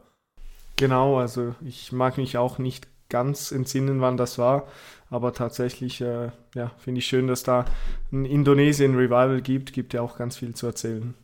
Genau, 0.75 1.17
also 1.17 1.56
ich 1.65 1.91
mag 1.91 2.17
mich 2.17 2.38
auch 2.38 2.58
nicht 2.58 2.88
ganz 3.10 3.52
entsinnen, 3.52 4.02
wann 4.02 4.17
das 4.17 4.38
war. 4.38 4.67
Aber 5.10 5.34
tatsächlich, 5.34 6.02
äh, 6.02 6.30
ja, 6.54 6.71
finde 6.78 6.99
ich 6.99 7.08
schön, 7.08 7.28
dass 7.28 7.41
da 7.43 7.65
ein 8.12 8.25
Indonesien 8.25 8.95
Revival 8.95 9.41
gibt. 9.41 9.73
Gibt 9.73 9.93
ja 9.93 10.02
auch 10.02 10.17
ganz 10.17 10.38
viel 10.38 10.54
zu 10.54 10.67
erzählen. 10.67 11.15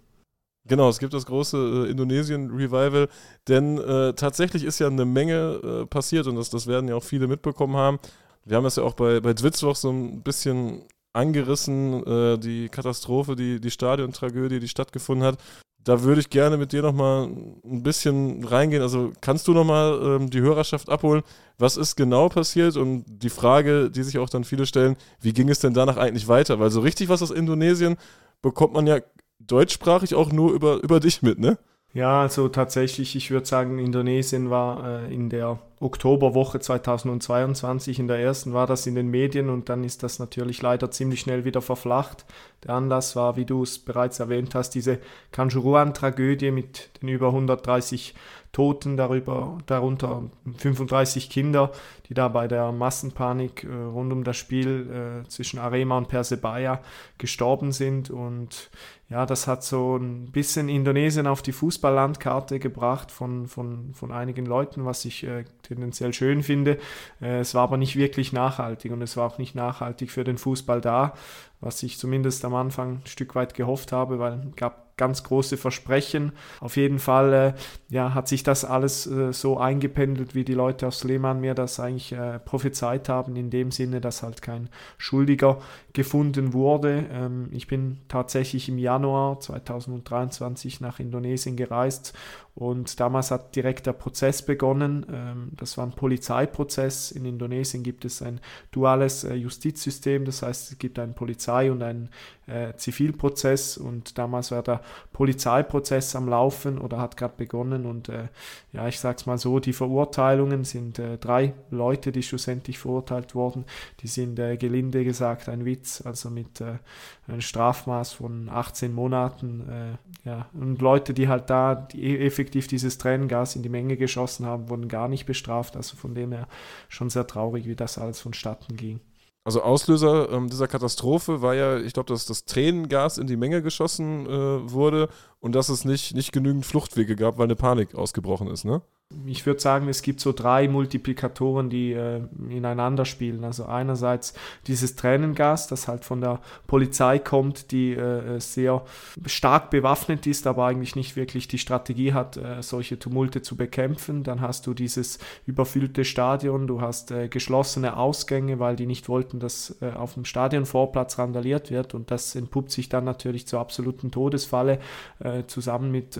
Genau, 0.67 0.89
es 0.89 0.97
gibt 0.99 1.13
das 1.13 1.25
große 1.25 1.85
äh, 1.87 1.91
Indonesien-Revival, 1.91 3.07
denn 3.47 3.77
äh, 3.77 4.13
tatsächlich 4.13 4.63
ist 4.63 4.79
ja 4.79 4.87
eine 4.87 5.05
Menge 5.05 5.59
äh, 5.63 5.85
passiert 5.85 6.25
und 6.25 6.35
das, 6.35 6.49
das 6.49 6.65
werden 6.65 6.89
ja 6.89 6.95
auch 6.95 7.03
viele 7.03 7.27
mitbekommen 7.27 7.75
haben. 7.75 7.99
Wir 8.45 8.57
haben 8.57 8.63
das 8.63 8.75
ja 8.75 8.83
auch 8.83 8.93
bei, 8.93 9.19
bei 9.19 9.33
Zwitzwoch 9.33 9.75
so 9.75 9.91
ein 9.91 10.21
bisschen 10.23 10.81
angerissen, 11.13 12.05
äh, 12.05 12.37
die 12.39 12.69
Katastrophe, 12.69 13.35
die, 13.35 13.59
die 13.61 13.71
Stadiontragödie, 13.71 14.59
die 14.59 14.67
stattgefunden 14.67 15.25
hat. 15.25 15.39
Da 15.83 16.01
würde 16.01 16.19
ich 16.19 16.31
gerne 16.31 16.57
mit 16.57 16.71
dir 16.71 16.81
nochmal 16.81 17.27
ein 17.27 17.83
bisschen 17.83 18.43
reingehen. 18.43 18.81
Also 18.81 19.13
kannst 19.21 19.47
du 19.47 19.53
nochmal 19.53 19.99
ähm, 20.01 20.31
die 20.31 20.41
Hörerschaft 20.41 20.89
abholen? 20.89 21.21
Was 21.59 21.77
ist 21.77 21.95
genau 21.95 22.27
passiert? 22.27 22.75
Und 22.75 23.05
die 23.07 23.29
Frage, 23.29 23.91
die 23.91 24.01
sich 24.01 24.17
auch 24.17 24.29
dann 24.29 24.43
viele 24.43 24.65
stellen, 24.65 24.97
wie 25.21 25.31
ging 25.31 25.47
es 25.47 25.59
denn 25.59 25.75
danach 25.75 25.97
eigentlich 25.97 26.27
weiter? 26.27 26.59
Weil 26.59 26.71
so 26.71 26.79
richtig 26.79 27.07
was 27.07 27.21
aus 27.21 27.29
Indonesien 27.29 27.97
bekommt 28.41 28.73
man 28.73 28.87
ja 28.87 28.99
deutschsprachig 29.39 30.15
auch 30.15 30.31
nur 30.31 30.51
über, 30.53 30.81
über 30.83 30.99
dich 30.99 31.21
mit, 31.21 31.39
ne? 31.39 31.57
Ja, 31.95 32.23
also 32.23 32.49
tatsächlich, 32.49 33.15
ich 33.15 33.31
würde 33.31 33.45
sagen, 33.45 33.79
Indonesien 33.79 34.49
war 34.49 35.05
äh, 35.05 35.13
in 35.13 35.29
der 35.29 35.59
Oktoberwoche 35.79 36.59
2022, 36.59 37.99
in 37.99 38.09
der 38.09 38.19
ersten 38.19 38.51
war 38.51 38.67
das 38.67 38.85
in 38.85 38.95
den 38.95 39.07
Medien 39.07 39.49
und 39.49 39.69
dann 39.69 39.85
ist 39.85 40.03
das 40.03 40.19
natürlich 40.19 40.61
leider 40.61 40.91
ziemlich 40.91 41.21
schnell 41.21 41.45
wieder 41.45 41.61
verflacht. 41.61 42.25
Der 42.65 42.75
Anlass 42.75 43.15
war, 43.15 43.37
wie 43.37 43.45
du 43.45 43.63
es 43.63 43.79
bereits 43.79 44.19
erwähnt 44.19 44.55
hast, 44.55 44.71
diese 44.71 44.99
Kanjuruan-Tragödie 45.31 46.51
mit 46.51 47.01
den 47.01 47.07
über 47.07 47.27
130 47.27 48.13
Toten, 48.55 48.95
darüber, 48.95 49.57
darunter 49.65 50.23
35 50.59 51.29
Kinder, 51.29 51.73
die 52.07 52.13
da 52.13 52.29
bei 52.29 52.47
der 52.47 52.71
Massenpanik 52.71 53.65
äh, 53.65 53.67
rund 53.67 54.13
um 54.13 54.23
das 54.23 54.37
Spiel 54.37 55.23
äh, 55.25 55.27
zwischen 55.27 55.59
Arema 55.59 55.97
und 55.97 56.07
Persebaya 56.07 56.79
gestorben 57.17 57.73
sind. 57.73 58.09
Und 58.09 58.69
ja, 59.09 59.25
das 59.25 59.47
hat 59.47 59.65
so 59.65 59.97
ein 59.97 60.31
bisschen 60.31 60.69
Indonesien 60.69 61.27
auf 61.27 61.41
die 61.41 61.51
Fußballlandkarte 61.51 62.59
gebracht 62.59 63.11
von, 63.11 63.47
von, 63.47 63.93
von 63.93 64.13
einigen 64.13 64.45
Leuten, 64.45 64.85
was 64.85 65.03
ich 65.03 65.25
äh, 65.25 65.43
tendenziell 65.63 66.13
schön 66.13 66.41
finde. 66.41 66.77
Äh, 67.21 67.39
es 67.39 67.55
war 67.55 67.63
aber 67.63 67.75
nicht 67.75 67.97
wirklich 67.97 68.31
nachhaltig 68.31 68.93
und 68.93 69.01
es 69.01 69.17
war 69.17 69.27
auch 69.27 69.37
nicht 69.37 69.53
nachhaltig 69.53 70.11
für 70.11 70.23
den 70.23 70.37
Fußball 70.37 70.79
da, 70.79 71.13
was 71.59 71.83
ich 71.83 71.97
zumindest 71.97 72.45
am 72.45 72.55
Anfang 72.55 73.01
ein 73.03 73.05
Stück 73.05 73.35
weit 73.35 73.53
gehofft 73.53 73.91
habe, 73.91 74.17
weil 74.17 74.39
es 74.49 74.55
gab 74.55 74.84
ganz 74.97 75.23
große 75.23 75.57
Versprechen. 75.57 76.31
Auf 76.59 76.77
jeden 76.77 76.99
Fall 76.99 77.33
äh, 77.33 77.53
ja, 77.93 78.13
hat 78.13 78.27
sich 78.27 78.43
das 78.43 78.63
alles 78.63 79.05
äh, 79.07 79.33
so 79.33 79.57
eingependelt, 79.57 80.35
wie 80.35 80.45
die 80.45 80.53
Leute 80.53 80.87
aus 80.87 81.03
Lehmann 81.03 81.41
mir 81.41 81.53
das 81.53 81.79
eigentlich 81.79 82.13
äh, 82.13 82.39
prophezeit 82.39 83.09
haben, 83.09 83.35
in 83.35 83.49
dem 83.49 83.71
Sinne, 83.71 83.99
dass 83.99 84.23
halt 84.23 84.41
kein 84.41 84.69
Schuldiger 84.97 85.59
gefunden 85.93 86.53
wurde. 86.53 87.05
Ähm, 87.11 87.49
ich 87.51 87.67
bin 87.67 87.99
tatsächlich 88.07 88.69
im 88.69 88.77
Januar 88.77 89.39
2023 89.39 90.79
nach 90.79 90.99
Indonesien 90.99 91.57
gereist 91.57 92.13
und 92.55 93.01
damals 93.01 93.31
hat 93.31 93.53
direkt 93.53 93.85
der 93.85 93.91
Prozess 93.91 94.41
begonnen. 94.41 95.05
Ähm, 95.11 95.51
das 95.57 95.77
war 95.77 95.85
ein 95.85 95.91
Polizeiprozess. 95.91 97.11
In 97.11 97.25
Indonesien 97.25 97.83
gibt 97.83 98.05
es 98.05 98.21
ein 98.21 98.39
duales 98.71 99.25
äh, 99.25 99.33
Justizsystem, 99.33 100.23
das 100.23 100.41
heißt, 100.41 100.71
es 100.71 100.77
gibt 100.79 100.97
einen 100.97 101.15
Polizei- 101.15 101.69
und 101.69 101.83
einen 101.83 102.09
äh, 102.47 102.73
Zivilprozess. 102.77 103.75
Und 103.75 104.17
damals 104.17 104.51
war 104.51 104.63
der 104.63 104.79
Polizeiprozess 105.11 106.15
am 106.15 106.29
Laufen 106.29 106.77
oder 106.77 106.97
hat 106.97 107.17
gerade 107.17 107.33
begonnen. 107.35 107.85
Und 107.85 108.07
äh, 108.07 108.29
ja, 108.71 108.87
ich 108.87 109.01
sag's 109.01 109.25
mal 109.25 109.37
so: 109.37 109.59
die 109.59 109.73
Verurteilungen 109.73 110.63
sind 110.63 111.01
drei 111.19 111.53
Leute, 111.71 112.13
die 112.13 112.23
schlussendlich 112.23 112.79
verurteilt 112.79 113.35
wurden. 113.35 113.65
Die 113.99 114.07
sind 114.07 114.35
gelinde 114.35 115.03
gesagt 115.03 115.49
ein 115.49 115.65
Witz, 115.65 116.03
also 116.05 116.29
mit 116.29 116.61
einem 116.61 117.41
Strafmaß 117.41 118.13
von 118.13 118.49
18 118.49 118.93
Monaten. 118.93 119.97
ja, 120.23 120.47
und 120.53 120.81
Leute, 120.81 121.13
die 121.13 121.27
halt 121.27 121.49
da 121.49 121.75
die 121.75 122.19
effektiv 122.19 122.44
effektiv 122.45 122.67
dieses 122.67 122.99
Tränengas 122.99 123.55
in 123.55 123.63
die 123.63 123.69
Menge 123.69 123.97
geschossen 123.97 124.45
haben, 124.45 124.69
wurden 124.69 124.87
gar 124.87 125.07
nicht 125.07 125.25
bestraft. 125.25 125.75
Also 125.75 125.97
von 125.97 126.13
dem 126.13 126.31
her 126.31 126.47
schon 126.89 127.09
sehr 127.09 127.25
traurig, 127.25 127.65
wie 127.65 127.75
das 127.75 127.97
alles 127.97 128.21
vonstatten 128.21 128.75
ging. 128.75 128.99
Also 129.43 129.61
Auslöser 129.61 130.31
ähm, 130.31 130.49
dieser 130.49 130.67
Katastrophe 130.67 131.41
war 131.41 131.53
ja, 131.53 131.77
ich 131.77 131.93
glaube, 131.93 132.11
dass 132.11 132.25
das 132.25 132.45
Tränengas 132.45 133.17
in 133.17 133.27
die 133.27 133.37
Menge 133.37 133.61
geschossen 133.61 134.25
äh, 134.25 134.71
wurde 134.71 135.09
und 135.39 135.55
dass 135.55 135.69
es 135.69 135.85
nicht, 135.85 136.15
nicht 136.15 136.31
genügend 136.31 136.65
Fluchtwege 136.65 137.15
gab, 137.15 137.37
weil 137.37 137.45
eine 137.45 137.55
Panik 137.55 137.95
ausgebrochen 137.95 138.47
ist, 138.47 138.65
ne? 138.65 138.81
ich 139.27 139.45
würde 139.45 139.59
sagen, 139.59 139.87
es 139.87 140.01
gibt 140.01 140.19
so 140.19 140.33
drei 140.33 140.67
Multiplikatoren, 140.67 141.69
die 141.69 141.93
äh, 141.93 142.21
ineinander 142.49 143.05
spielen. 143.05 143.43
Also 143.43 143.65
einerseits 143.65 144.33
dieses 144.67 144.95
Tränengas, 144.95 145.67
das 145.67 145.87
halt 145.87 146.03
von 146.03 146.21
der 146.21 146.41
Polizei 146.65 147.19
kommt, 147.19 147.71
die 147.71 147.93
äh, 147.93 148.39
sehr 148.39 148.83
stark 149.25 149.69
bewaffnet 149.69 150.25
ist, 150.25 150.47
aber 150.47 150.65
eigentlich 150.65 150.95
nicht 150.95 151.15
wirklich 151.15 151.47
die 151.47 151.59
Strategie 151.59 152.13
hat, 152.13 152.37
äh, 152.37 152.61
solche 152.61 152.97
Tumulte 152.97 153.41
zu 153.41 153.55
bekämpfen. 153.55 154.23
Dann 154.23 154.41
hast 154.41 154.65
du 154.65 154.73
dieses 154.73 155.19
überfüllte 155.45 156.03
Stadion, 156.03 156.67
du 156.67 156.81
hast 156.81 157.11
äh, 157.11 157.27
geschlossene 157.27 157.97
Ausgänge, 157.97 158.59
weil 158.59 158.75
die 158.75 158.87
nicht 158.87 159.07
wollten, 159.07 159.39
dass 159.39 159.77
äh, 159.81 159.91
auf 159.91 160.15
dem 160.15 160.25
Stadionvorplatz 160.25 161.19
randaliert 161.19 161.69
wird 161.69 161.93
und 161.93 162.09
das 162.09 162.35
entpuppt 162.35 162.71
sich 162.71 162.89
dann 162.89 163.05
natürlich 163.05 163.47
zur 163.47 163.59
absoluten 163.59 164.09
Todesfalle 164.11 164.79
äh, 165.25 165.47
zusammen 165.47 165.91
mit 165.91 166.19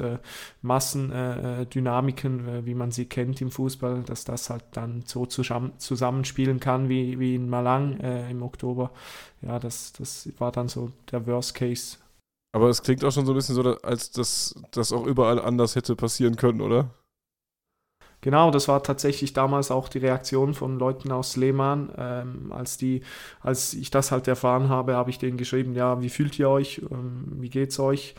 Massendynamiken, 0.62 2.66
wie 2.66 2.76
wie 2.76 2.78
man 2.78 2.92
sie 2.92 3.06
kennt 3.06 3.42
im 3.42 3.52
Fußball, 3.52 4.04
dass 4.04 4.26
das 4.26 4.50
halt 4.50 4.66
dann 4.74 5.04
so 5.06 5.26
zusammenspielen 5.26 6.60
kann 6.60 6.90
wie, 6.90 7.20
wie 7.20 7.36
in 7.36 7.50
Malang 7.50 8.00
äh, 8.02 8.30
im 8.30 8.44
Oktober. 8.44 8.92
Ja, 9.42 9.60
das, 9.60 9.94
das 9.94 10.30
war 10.38 10.52
dann 10.52 10.68
so 10.68 10.92
der 11.12 11.26
Worst 11.26 11.56
Case. 11.56 11.98
Aber 12.54 12.70
es 12.70 12.82
klingt 12.82 13.04
auch 13.04 13.12
schon 13.12 13.26
so 13.26 13.32
ein 13.32 13.36
bisschen 13.36 13.56
so, 13.56 13.64
als 13.82 14.12
dass 14.12 14.56
das 14.72 14.92
auch 14.92 15.06
überall 15.06 15.42
anders 15.42 15.76
hätte 15.76 15.96
passieren 15.96 16.36
können, 16.36 16.62
oder? 16.62 16.90
Genau, 18.22 18.50
das 18.50 18.68
war 18.68 18.82
tatsächlich 18.82 19.34
damals 19.34 19.72
auch 19.72 19.88
die 19.88 20.00
Reaktion 20.00 20.54
von 20.54 20.80
Leuten 20.80 21.12
aus 21.12 21.36
Lehmann. 21.36 21.92
Ähm, 21.98 22.52
als, 22.52 22.78
die, 22.78 23.02
als 23.42 23.74
ich 23.74 23.92
das 23.92 24.12
halt 24.12 24.28
erfahren 24.28 24.70
habe, 24.70 24.96
habe 24.96 25.12
ich 25.12 25.20
denen 25.20 25.38
geschrieben, 25.38 25.76
ja, 25.76 26.02
wie 26.02 26.10
fühlt 26.10 26.40
ihr 26.40 26.50
euch, 26.50 26.82
ähm, 26.90 27.26
wie 27.40 27.50
geht's 27.50 27.80
euch? 27.80 28.16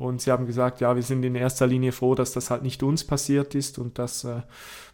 Und 0.00 0.22
sie 0.22 0.32
haben 0.32 0.46
gesagt, 0.46 0.80
ja, 0.80 0.96
wir 0.96 1.02
sind 1.02 1.22
in 1.24 1.34
erster 1.34 1.66
Linie 1.66 1.92
froh, 1.92 2.14
dass 2.14 2.32
das 2.32 2.50
halt 2.50 2.62
nicht 2.62 2.82
uns 2.82 3.04
passiert 3.04 3.54
ist. 3.54 3.78
Und 3.78 3.98
das 3.98 4.24
äh, 4.24 4.40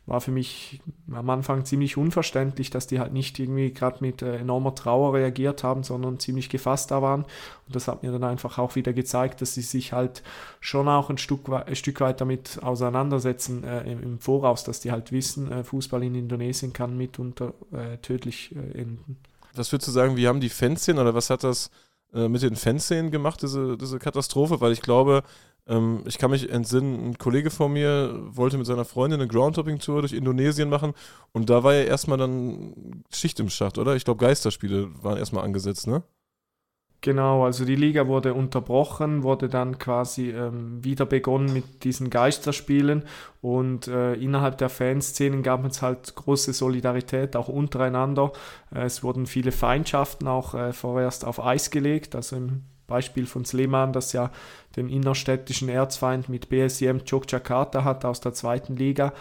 war 0.05 0.21
für 0.21 0.33
mich 0.33 0.81
am 1.13 1.31
Anfang 1.31 1.65
ziemlich 1.65 1.97
unverständlich, 1.97 2.71
dass 2.71 2.89
die 2.89 2.99
halt 2.99 3.13
nicht 3.13 3.39
irgendwie 3.39 3.73
gerade 3.73 3.99
mit 4.01 4.23
äh, 4.23 4.39
enormer 4.39 4.75
Trauer 4.75 5.15
reagiert 5.15 5.63
haben, 5.63 5.85
sondern 5.85 6.19
ziemlich 6.19 6.49
gefasst 6.49 6.91
da 6.91 7.03
waren. 7.03 7.23
Und 7.23 7.77
das 7.77 7.87
hat 7.87 8.03
mir 8.03 8.11
dann 8.11 8.25
einfach 8.25 8.59
auch 8.59 8.75
wieder 8.75 8.93
gezeigt, 8.93 9.43
dass 9.43 9.55
sie 9.55 9.63
sich 9.63 9.93
halt 9.93 10.25
schon 10.59 10.89
auch 10.89 11.09
ein 11.09 11.19
Stück, 11.19 11.49
ein 11.49 11.77
Stück 11.77 12.01
weit 12.01 12.21
damit 12.21 12.59
auseinandersetzen 12.65 13.63
äh, 13.63 13.89
im, 13.89 14.03
im, 14.03 14.19
Voraus, 14.19 14.65
dass 14.65 14.81
die 14.81 14.91
halt 14.91 15.13
wissen, 15.13 15.53
äh, 15.53 15.63
Fußball 15.63 16.03
in 16.03 16.17
Indonesien 16.17 16.73
kann 16.73 16.97
mitunter 16.97 17.55
äh, 17.71 17.99
tödlich 17.99 18.57
äh, 18.57 18.81
enden. 18.81 19.19
Was 19.55 19.71
würdest 19.71 19.87
du 19.87 19.93
sagen, 19.93 20.17
wie 20.17 20.27
haben 20.27 20.41
die 20.41 20.49
Fanszenen 20.49 21.01
oder 21.01 21.15
was 21.15 21.31
hat 21.31 21.45
das 21.45 21.71
äh, 22.15 22.29
mit 22.29 22.43
den 22.43 22.57
Fanszenen 22.57 23.11
gemacht, 23.11 23.43
diese, 23.43 23.77
diese 23.77 23.99
Katastrophe, 23.99 24.61
weil 24.61 24.73
ich 24.73 24.83
glaube, 24.83 25.23
ähm, 25.67 26.03
ich 26.07 26.19
kann 26.19 26.31
mich 26.31 26.51
entsinnen, 26.51 27.11
ein 27.11 27.19
Kollege 27.19 27.51
von 27.51 27.73
mir 27.73 28.19
wollte 28.29 28.59
mit 28.59 28.67
seiner 28.67 28.85
Freundin 28.85 29.21
eine 29.21 29.29
Groundtopping-Tour 29.29 30.03
durch 30.03 30.13
Indonesien 30.13 30.69
machen 30.69 30.93
und 31.33 31.51
da 31.51 31.65
war 31.65 31.75
ja 31.75 31.83
erstmal 31.83 32.19
dann 32.19 33.03
Schicht 33.13 33.41
im 33.41 33.51
Schacht, 33.51 33.79
oder? 33.79 33.97
Ich 33.97 34.05
glaube, 34.05 34.25
Geisterspiele 34.25 34.89
waren 35.03 35.19
erstmal 35.19 35.45
angesetzt, 35.45 35.87
ne? 35.87 36.03
Genau, 37.07 37.45
also 37.45 37.65
die 37.65 37.77
Liga 37.77 38.09
wurde 38.09 38.35
unterbrochen, 38.35 39.23
wurde 39.23 39.49
dann 39.49 39.79
quasi 39.79 40.31
ähm, 40.31 40.83
wieder 40.83 41.07
begonnen 41.07 41.53
mit 41.53 41.85
diesen 41.85 42.11
Geisterspielen 42.11 43.05
und 43.41 43.87
äh, 43.87 44.15
innerhalb 44.15 44.59
der 44.59 44.69
Fanszenen 44.69 45.45
gab 45.45 45.65
es 45.65 45.83
halt 45.83 46.17
große 46.17 46.53
Solidarität, 46.53 47.37
auch 47.37 47.47
untereinander. 47.47 48.33
Äh, 48.75 48.87
es 48.87 49.05
wurden 49.05 49.27
viele 49.27 49.53
Feindschaften 49.53 50.27
auch 50.27 50.55
äh, 50.55 50.73
vorerst 50.73 51.25
auf 51.25 51.39
Eis 51.39 51.71
gelegt, 51.71 52.17
also 52.17 52.35
im 52.35 52.65
Beispiel 52.89 53.27
von 53.27 53.45
Sleman, 53.45 53.93
das 53.93 54.13
ja 54.13 54.33
den 54.75 54.89
innerstädtischen 54.89 55.69
Erzfeind 55.69 56.29
mit 56.29 56.49
BSM 56.49 56.99
Yogyakarta 57.07 57.85
hat 57.85 58.05
aus 58.05 58.21
der 58.21 58.33
zweiten 58.33 58.75
Liga. 58.75 59.13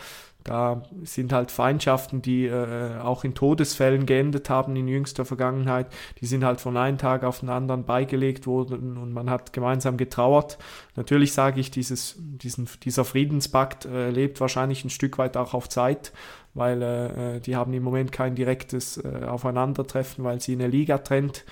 Da 0.46 0.84
sind 1.02 1.34
halt 1.34 1.50
Feindschaften, 1.50 2.22
die 2.22 2.46
äh, 2.46 3.00
auch 3.00 3.24
in 3.24 3.34
Todesfällen 3.34 4.06
geendet 4.06 4.48
haben 4.48 4.76
in 4.76 4.88
jüngster 4.88 5.26
Vergangenheit. 5.26 5.88
Die 6.22 6.28
sind 6.28 6.46
halt 6.46 6.62
von 6.62 6.78
einem 6.78 7.00
Tag 7.00 7.24
auf 7.24 7.40
den 7.40 7.50
anderen 7.50 7.84
beigelegt 7.84 8.46
worden 8.46 8.96
und 8.98 9.12
man 9.12 9.32
hat 9.32 9.54
gemeinsam 9.54 9.98
getrauert. 9.98 10.60
Natürlich 10.96 11.34
sage 11.34 11.60
ich, 11.60 11.72
dieses, 11.72 12.18
diesen, 12.20 12.70
dieser 12.84 13.06
Friedenspakt 13.06 13.86
äh, 13.86 14.12
lebt 14.12 14.40
wahrscheinlich 14.40 14.86
ein 14.86 14.92
Stück 14.92 15.18
weit 15.18 15.36
auch 15.36 15.56
auf 15.56 15.68
Zeit, 15.68 16.14
weil 16.54 16.80
äh, 16.84 17.40
die 17.40 17.56
haben 17.56 17.74
im 17.74 17.82
Moment 17.82 18.12
kein 18.12 18.36
direktes 18.36 18.98
äh, 18.98 19.26
Aufeinandertreffen, 19.26 20.24
weil 20.24 20.42
sie 20.42 20.54
eine 20.54 20.68
Liga 20.68 21.00
trennt. 21.00 21.44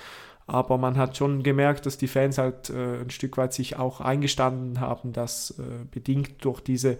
Aber 0.46 0.76
man 0.76 0.98
hat 0.98 1.16
schon 1.16 1.42
gemerkt, 1.42 1.86
dass 1.86 1.96
die 1.96 2.06
Fans 2.06 2.36
halt 2.36 2.68
äh, 2.68 3.00
ein 3.00 3.10
Stück 3.10 3.38
weit 3.38 3.54
sich 3.54 3.76
auch 3.76 4.00
eingestanden 4.00 4.78
haben, 4.78 5.12
dass 5.12 5.58
äh, 5.58 5.62
bedingt 5.90 6.44
durch 6.44 6.60
diese 6.60 6.98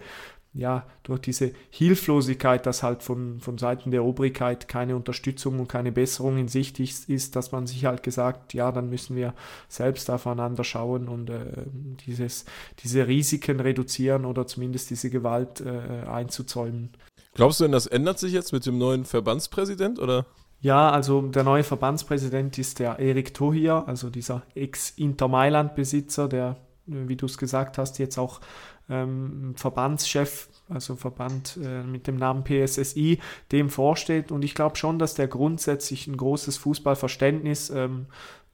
ja, 0.55 0.87
durch 1.03 1.19
diese 1.19 1.51
Hilflosigkeit, 1.69 2.65
dass 2.65 2.81
halt 2.81 3.03
von, 3.03 3.41
von 3.41 3.57
Seiten 3.57 3.91
der 3.91 4.05
Obrigkeit 4.05 4.69
keine 4.69 4.95
Unterstützung 4.95 5.59
und 5.59 5.67
keine 5.67 5.91
Besserung 5.91 6.37
in 6.37 6.47
Sicht 6.47 6.79
ist, 6.79 7.09
ist, 7.09 7.35
dass 7.35 7.51
man 7.51 7.67
sich 7.67 7.85
halt 7.85 8.03
gesagt, 8.03 8.53
ja, 8.53 8.71
dann 8.71 8.89
müssen 8.89 9.17
wir 9.17 9.33
selbst 9.67 10.09
aufeinander 10.09 10.63
schauen 10.63 11.09
und 11.09 11.29
äh, 11.29 11.65
dieses, 12.05 12.45
diese 12.79 13.05
Risiken 13.05 13.59
reduzieren 13.59 14.23
oder 14.23 14.47
zumindest 14.47 14.89
diese 14.89 15.09
Gewalt 15.09 15.59
äh, 15.59 16.07
einzuzäumen. 16.07 16.91
Glaubst 17.33 17.59
du 17.59 17.65
denn, 17.65 17.73
das 17.73 17.85
ändert 17.85 18.17
sich 18.17 18.31
jetzt 18.31 18.53
mit 18.53 18.65
dem 18.65 18.77
neuen 18.77 19.03
Verbandspräsident 19.03 19.99
oder? 19.99 20.25
Ja, 20.61 20.89
also 20.89 21.21
der 21.21 21.43
neue 21.43 21.63
Verbandspräsident 21.63 22.57
ist 22.57 22.79
der 22.79 22.97
Erik 22.97 23.33
Tohir, 23.33 23.83
also 23.87 24.09
dieser 24.09 24.43
Ex-Inter 24.55 25.27
Mailand-Besitzer, 25.27 26.29
der, 26.29 26.55
wie 26.85 27.17
du 27.17 27.25
es 27.25 27.37
gesagt 27.37 27.77
hast, 27.77 27.99
jetzt 27.99 28.17
auch 28.17 28.39
ähm, 28.89 29.53
Verbandschef, 29.55 30.49
also 30.69 30.95
Verband 30.95 31.57
äh, 31.63 31.83
mit 31.83 32.07
dem 32.07 32.17
Namen 32.17 32.43
PSSI, 32.43 33.19
dem 33.51 33.69
vorsteht. 33.69 34.31
Und 34.31 34.43
ich 34.43 34.55
glaube 34.55 34.75
schon, 34.75 34.99
dass 34.99 35.15
der 35.15 35.27
grundsätzlich 35.27 36.07
ein 36.07 36.17
großes 36.17 36.57
Fußballverständnis 36.57 37.69
ähm, 37.69 38.07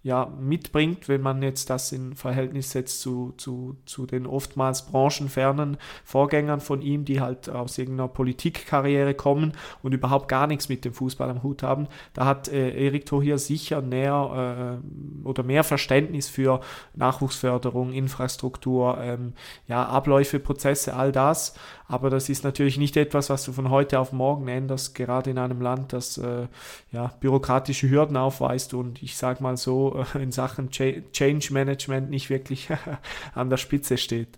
ja, 0.04 0.26
mitbringt, 0.40 1.08
wenn 1.08 1.22
man 1.22 1.44
jetzt 1.44 1.70
das 1.70 1.92
in 1.92 2.16
Verhältnis 2.16 2.72
setzt 2.72 3.02
zu, 3.02 3.34
zu, 3.38 3.78
zu 3.86 4.08
den 4.08 4.26
oftmals 4.26 4.88
branchenfernen 4.88 5.78
Vorgängern 6.04 6.60
von 6.60 6.82
ihm, 6.82 7.06
die 7.06 7.22
halt 7.22 7.50
aus 7.50 7.78
irgendeiner 7.78 8.08
Politikkarriere 8.08 9.14
kommen 9.14 9.54
und 9.84 9.94
überhaupt 9.94 10.28
gar 10.28 10.48
nichts 10.48 10.70
mit 10.70 10.86
dem 10.86 10.94
Fußball 10.94 11.30
am 11.30 11.44
Hut 11.44 11.62
haben. 11.62 11.88
Da 12.14 12.26
hat 12.26 12.48
äh, 12.48 12.72
Erik 12.72 13.06
Tohier 13.06 13.38
sicher 13.38 13.84
näher 13.84 14.80
äh, 14.82 15.28
oder 15.28 15.44
mehr 15.44 15.64
Verständnis 15.64 16.30
für 16.30 16.62
Nachwuchsförderung, 16.96 17.94
Infrastruktur, 17.94 18.98
ähm, 19.00 19.34
ja, 19.68 19.86
Abläufe, 19.86 20.40
Prozesse, 20.40 20.96
all 20.96 21.12
das. 21.12 21.54
Aber 21.88 22.10
das 22.10 22.30
ist 22.30 22.44
natürlich 22.44 22.78
nicht 22.78 22.98
etwas, 22.98 23.30
was 23.30 23.44
du 23.44 23.52
von 23.52 23.70
heute 23.70 24.00
auf 24.00 24.14
morgen 24.14 24.48
änderst, 24.48 24.96
gerade 24.96 25.30
in 25.30 25.38
einem 25.38 25.62
Land, 25.62 25.94
das 25.94 26.18
äh, 26.18 26.48
ja, 26.92 27.12
bürokratische 27.20 27.90
Hürden 27.90 28.18
aufweist 28.18 28.74
und 28.74 29.04
ich 29.04 29.18
sage 29.18 29.44
mal 29.44 29.58
so 29.58 29.91
äh, 29.96 30.22
in 30.22 30.32
Sachen 30.32 30.70
Change 30.72 31.54
Management 31.54 32.10
nicht 32.10 32.30
wirklich 32.30 32.70
an 33.34 33.50
der 33.50 33.58
Spitze 33.58 33.98
steht. 33.98 34.38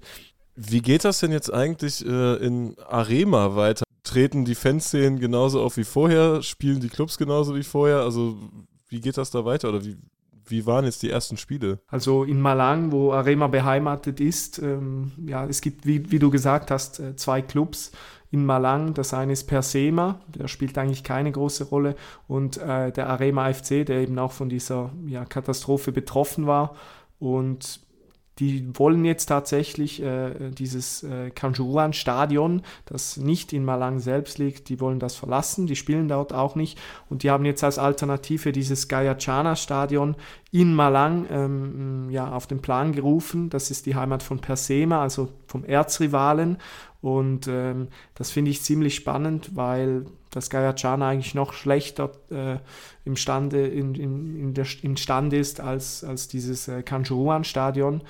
Wie 0.56 0.82
geht 0.82 1.04
das 1.04 1.20
denn 1.20 1.32
jetzt 1.32 1.52
eigentlich 1.52 2.06
äh, 2.06 2.36
in 2.36 2.76
Arema 2.88 3.56
weiter? 3.56 3.84
Treten 4.04 4.46
die 4.46 4.56
Fanszenen 4.56 5.20
genauso 5.20 5.62
auf 5.62 5.78
wie 5.78 5.84
vorher? 5.84 6.44
Spielen 6.44 6.80
die 6.80 6.90
Clubs 6.90 7.18
genauso 7.18 7.56
wie 7.56 7.64
vorher? 7.64 8.02
Also 8.02 8.38
wie 8.90 9.02
geht 9.02 9.18
das 9.18 9.32
da 9.32 9.46
weiter 9.46 9.70
oder 9.70 9.84
wie, 9.84 9.98
wie 10.46 10.66
waren 10.68 10.86
jetzt 10.86 11.02
die 11.02 11.10
ersten 11.10 11.38
Spiele? 11.38 11.80
Also 11.88 12.24
in 12.24 12.40
Malang, 12.40 12.92
wo 12.92 13.14
Arema 13.14 13.48
beheimatet 13.48 14.20
ist, 14.20 14.60
ähm, 14.60 15.14
ja, 15.26 15.46
es 15.46 15.62
gibt, 15.62 15.88
wie, 15.88 16.12
wie 16.12 16.20
du 16.20 16.30
gesagt 16.30 16.70
hast, 16.70 17.00
äh, 17.00 17.16
zwei 17.16 17.42
Clubs 17.42 17.92
in 18.34 18.48
Malang. 18.48 18.96
Das 18.96 19.14
eine 19.14 19.32
ist 19.32 19.44
Persema, 19.44 20.20
der 20.28 20.48
spielt 20.48 20.76
eigentlich 20.80 21.04
keine 21.04 21.32
große 21.32 21.66
Rolle, 21.66 21.96
und 22.28 22.58
äh, 22.58 22.92
der 22.92 23.08
Arema 23.08 23.54
FC, 23.54 23.86
der 23.86 24.02
eben 24.02 24.18
auch 24.18 24.32
von 24.32 24.50
dieser 24.50 24.90
ja, 25.06 25.24
Katastrophe 25.24 25.92
betroffen 25.92 26.48
war. 26.48 26.76
Und 27.20 27.80
die 28.40 28.68
wollen 28.74 29.06
jetzt 29.06 29.28
tatsächlich 29.28 30.02
äh, 30.02 30.50
dieses 30.50 31.04
äh, 31.04 31.30
Kanjuruan-Stadion, 31.30 32.64
das 32.86 33.18
nicht 33.18 33.54
in 33.54 33.64
Malang 33.64 34.00
selbst 34.00 34.40
liegt, 34.40 34.70
die 34.70 34.80
wollen 34.80 34.98
das 34.98 35.16
verlassen, 35.16 35.68
die 35.68 35.76
spielen 35.76 36.08
dort 36.08 36.34
auch 36.34 36.56
nicht 36.56 36.80
und 37.12 37.22
die 37.22 37.30
haben 37.30 37.46
jetzt 37.46 37.64
als 37.64 37.78
Alternative 37.78 38.52
dieses 38.52 38.88
Gayachana-Stadion 38.88 40.16
in 40.52 40.74
Malang 40.74 41.28
ähm, 41.30 42.10
ja, 42.10 42.32
auf 42.32 42.48
den 42.48 42.64
Plan 42.64 42.94
gerufen. 42.94 43.52
Das 43.52 43.70
ist 43.70 43.86
die 43.86 43.96
Heimat 43.96 44.24
von 44.24 44.40
Persema, 44.40 45.04
also 45.04 45.30
vom 45.46 45.64
Erzrivalen 45.64 46.58
und 47.04 47.50
ähm, 47.50 47.90
das 48.16 48.32
finde 48.32 48.50
ich 48.50 48.62
ziemlich 48.62 48.96
spannend, 48.96 49.58
weil 49.58 50.06
das 50.30 50.50
Gayachana 50.50 51.10
eigentlich 51.10 51.36
noch 51.36 51.52
schlechter 51.52 52.14
äh, 52.32 52.60
imstande, 53.04 53.68
in, 53.68 53.94
in, 53.96 54.40
in 54.40 54.54
der, 54.54 54.66
imstande 54.84 55.38
ist 55.38 55.60
als, 55.60 56.06
als 56.06 56.30
dieses 56.30 56.70
äh, 56.70 56.82
Kanjuruan-Stadion. 56.82 58.04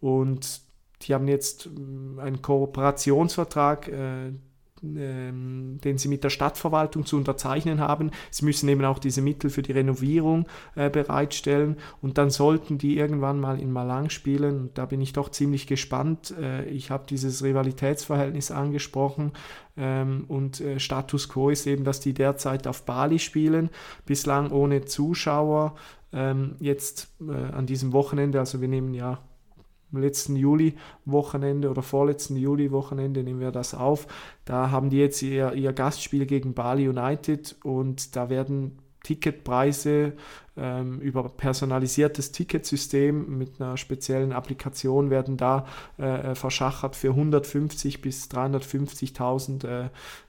Und 0.00 0.60
die 1.02 1.14
haben 1.14 1.28
jetzt 1.28 1.66
äh, 1.66 2.20
einen 2.20 2.42
Kooperationsvertrag, 2.42 3.86
äh, 3.86 4.26
ähm, 4.26 4.40
den 4.82 5.96
sie 5.96 6.08
mit 6.08 6.24
der 6.24 6.30
Stadtverwaltung 6.30 7.06
zu 7.06 7.16
unterzeichnen 7.16 7.80
haben. 7.80 8.10
Sie 8.30 8.44
müssen 8.44 8.68
eben 8.68 8.84
auch 8.84 8.98
diese 8.98 9.22
Mittel 9.22 9.48
für 9.48 9.62
die 9.62 9.72
Renovierung 9.72 10.46
äh, 10.74 10.90
bereitstellen 10.90 11.76
und 12.00 12.18
dann 12.18 12.30
sollten 12.30 12.78
die 12.78 12.98
irgendwann 12.98 13.38
mal 13.38 13.60
in 13.60 13.70
Malang 13.70 14.10
spielen. 14.10 14.70
Da 14.74 14.86
bin 14.86 15.00
ich 15.00 15.12
doch 15.12 15.30
ziemlich 15.30 15.68
gespannt. 15.68 16.34
Äh, 16.36 16.64
ich 16.64 16.90
habe 16.90 17.04
dieses 17.08 17.44
Rivalitätsverhältnis 17.44 18.50
angesprochen 18.50 19.32
ähm, 19.76 20.24
und 20.26 20.60
äh, 20.60 20.80
Status 20.80 21.28
quo 21.28 21.50
ist 21.50 21.66
eben, 21.66 21.84
dass 21.84 22.00
die 22.00 22.12
derzeit 22.12 22.66
auf 22.66 22.84
Bali 22.84 23.20
spielen, 23.20 23.70
bislang 24.04 24.50
ohne 24.50 24.84
Zuschauer. 24.84 25.76
Ähm, 26.14 26.56
jetzt 26.60 27.08
an 27.20 27.64
diesem 27.64 27.94
Wochenende, 27.94 28.38
also 28.38 28.60
wir 28.60 28.68
nehmen 28.68 28.92
ja 28.92 29.18
letzten 30.00 30.36
Juli-Wochenende 30.36 31.70
oder 31.70 31.82
vorletzten 31.82 32.36
Juli-Wochenende 32.36 33.22
nehmen 33.22 33.40
wir 33.40 33.52
das 33.52 33.74
auf. 33.74 34.06
Da 34.44 34.70
haben 34.70 34.90
die 34.90 34.98
jetzt 34.98 35.22
ihr, 35.22 35.52
ihr 35.52 35.72
Gastspiel 35.72 36.26
gegen 36.26 36.54
Bali 36.54 36.88
United 36.88 37.56
und 37.62 38.16
da 38.16 38.30
werden 38.30 38.78
Ticketpreise 39.02 40.12
ähm, 40.56 41.00
über 41.00 41.28
personalisiertes 41.28 42.32
Ticketsystem 42.32 43.38
mit 43.38 43.60
einer 43.60 43.76
speziellen 43.76 44.32
Applikation 44.32 45.10
werden 45.10 45.36
da 45.36 45.66
äh, 45.98 46.30
äh 46.30 46.34
verschachert 46.34 46.94
für 46.94 47.10
150 47.10 48.00
bis 48.00 48.28
350.000 48.30 49.66
äh, 49.66 49.88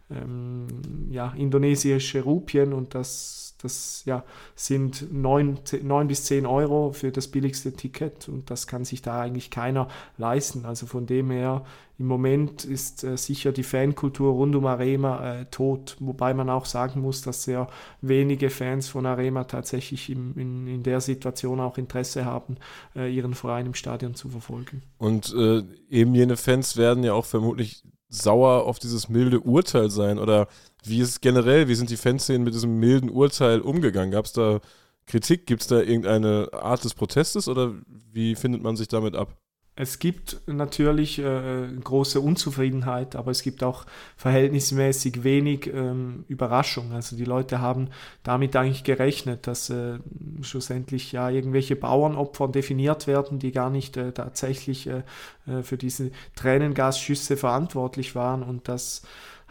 ähm, 0.09 0.67
ja, 1.09 1.33
indonesische 1.37 2.23
Rupien 2.23 2.73
und 2.73 2.95
das 2.95 3.42
das 3.63 4.03
ja, 4.05 4.23
sind 4.55 5.11
9, 5.11 5.59
9 5.81 6.07
bis 6.07 6.25
10 6.25 6.45
Euro 6.45 6.91
für 6.91 7.11
das 7.11 7.27
billigste 7.27 7.73
Ticket 7.73 8.27
und 8.27 8.51
das 8.51 8.67
kann 8.67 8.85
sich 8.85 9.01
da 9.01 9.21
eigentlich 9.21 9.49
keiner 9.49 9.87
leisten. 10.17 10.65
Also 10.65 10.85
von 10.85 11.05
dem 11.05 11.31
her, 11.31 11.65
im 11.97 12.07
Moment 12.07 12.65
ist 12.65 13.03
äh, 13.03 13.17
sicher 13.17 13.51
die 13.51 13.63
Fankultur 13.63 14.33
rund 14.33 14.55
um 14.55 14.65
Arema 14.65 15.41
äh, 15.41 15.45
tot, 15.45 15.95
wobei 15.99 16.33
man 16.33 16.49
auch 16.49 16.65
sagen 16.65 17.01
muss, 17.01 17.21
dass 17.21 17.43
sehr 17.43 17.67
wenige 18.01 18.49
Fans 18.49 18.89
von 18.89 19.05
Arema 19.05 19.45
tatsächlich 19.45 20.09
im, 20.09 20.37
in, 20.37 20.67
in 20.67 20.83
der 20.83 21.01
Situation 21.01 21.59
auch 21.59 21.77
Interesse 21.77 22.25
haben, 22.25 22.57
äh, 22.95 23.13
ihren 23.13 23.33
Verein 23.33 23.67
im 23.67 23.73
Stadion 23.73 24.15
zu 24.15 24.29
verfolgen. 24.29 24.81
Und 24.97 25.33
äh, 25.33 25.63
eben 25.89 26.13
jene 26.13 26.35
Fans 26.35 26.77
werden 26.77 27.03
ja 27.03 27.13
auch 27.13 27.25
vermutlich 27.25 27.83
sauer 28.13 28.65
auf 28.65 28.79
dieses 28.79 29.09
milde 29.09 29.39
Urteil 29.39 29.89
sein? 29.89 30.19
Oder 30.19 30.47
wie 30.83 30.99
ist 30.99 31.09
es 31.09 31.21
generell, 31.21 31.67
wie 31.67 31.75
sind 31.75 31.89
die 31.89 31.97
Fanszenen 31.97 32.43
mit 32.43 32.53
diesem 32.53 32.79
milden 32.79 33.09
Urteil 33.09 33.61
umgegangen? 33.61 34.11
Gab 34.11 34.25
es 34.25 34.33
da 34.33 34.59
Kritik? 35.05 35.45
Gibt 35.45 35.61
es 35.61 35.67
da 35.67 35.79
irgendeine 35.79 36.49
Art 36.53 36.83
des 36.83 36.93
Protestes 36.93 37.47
oder 37.47 37.73
wie 38.11 38.35
findet 38.35 38.61
man 38.61 38.75
sich 38.75 38.87
damit 38.87 39.15
ab? 39.15 39.37
es 39.75 39.97
gibt 39.97 40.41
natürlich 40.45 41.17
äh, 41.17 41.67
große 41.83 42.21
Unzufriedenheit, 42.21 43.15
aber 43.15 43.31
es 43.31 43.41
gibt 43.41 43.63
auch 43.63 43.85
verhältnismäßig 44.17 45.23
wenig 45.23 45.65
ähm, 45.73 46.25
Überraschung. 46.27 46.91
Also 46.91 47.15
die 47.15 47.25
Leute 47.25 47.59
haben 47.59 47.89
damit 48.21 48.55
eigentlich 48.55 48.83
gerechnet, 48.83 49.47
dass 49.47 49.71
äh, 49.71 49.97
schlussendlich 50.41 51.11
ja 51.11 51.29
irgendwelche 51.29 51.75
Bauernopfer 51.75 52.49
definiert 52.49 53.07
werden, 53.07 53.39
die 53.39 53.51
gar 53.51 53.71
nicht 53.71 53.97
äh, 53.97 54.11
tatsächlich 54.11 54.85
äh, 54.85 55.01
äh, 55.47 55.63
für 55.63 55.77
diese 55.77 56.11
Tränengasschüsse 56.35 57.35
verantwortlich 57.35 58.13
waren 58.13 58.43
und 58.43 58.67
dass 58.67 59.01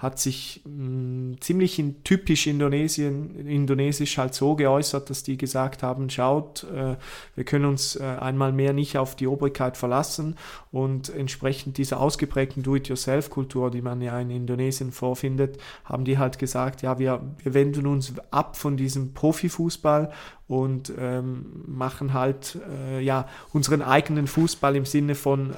hat 0.02 0.18
sich 0.18 0.60
mh, 0.64 0.72
mm, 0.72 1.36
ziemlich 1.40 1.78
in, 1.78 2.02
typisch 2.02 2.48
Indonesien, 2.48 3.46
indonesisch 3.46 4.18
halt 4.18 4.34
so 4.34 4.56
geäußert, 4.56 5.08
dass 5.08 5.22
die 5.22 5.36
gesagt 5.36 5.84
haben, 5.84 6.10
schaut, 6.10 6.64
äh, 6.64 6.96
wir 7.36 7.44
können 7.44 7.66
uns 7.66 7.94
äh, 7.94 8.02
einmal 8.02 8.52
mehr 8.52 8.72
nicht 8.72 8.98
auf 8.98 9.14
die 9.14 9.28
Obrigkeit 9.28 9.76
verlassen 9.76 10.36
und 10.72 11.08
entsprechend 11.08 11.78
dieser 11.78 12.00
ausgeprägten 12.00 12.64
Do-it-yourself-Kultur, 12.64 13.70
die 13.70 13.80
man 13.80 14.02
ja 14.02 14.18
in 14.18 14.30
Indonesien 14.30 14.90
vorfindet, 14.90 15.58
haben 15.84 16.04
die 16.04 16.18
halt 16.18 16.40
gesagt, 16.40 16.82
ja, 16.82 16.98
wir, 16.98 17.22
wir 17.40 17.54
wenden 17.54 17.86
uns 17.86 18.12
ab 18.32 18.56
von 18.56 18.76
diesem 18.76 19.14
Profifußball 19.14 20.10
und 20.48 20.92
ähm, 20.98 21.62
machen 21.66 22.12
halt 22.12 22.58
äh, 22.68 23.00
ja 23.00 23.28
unseren 23.52 23.82
eigenen 23.82 24.26
Fußball 24.26 24.74
im 24.74 24.84
Sinne 24.84 25.14
von 25.14 25.54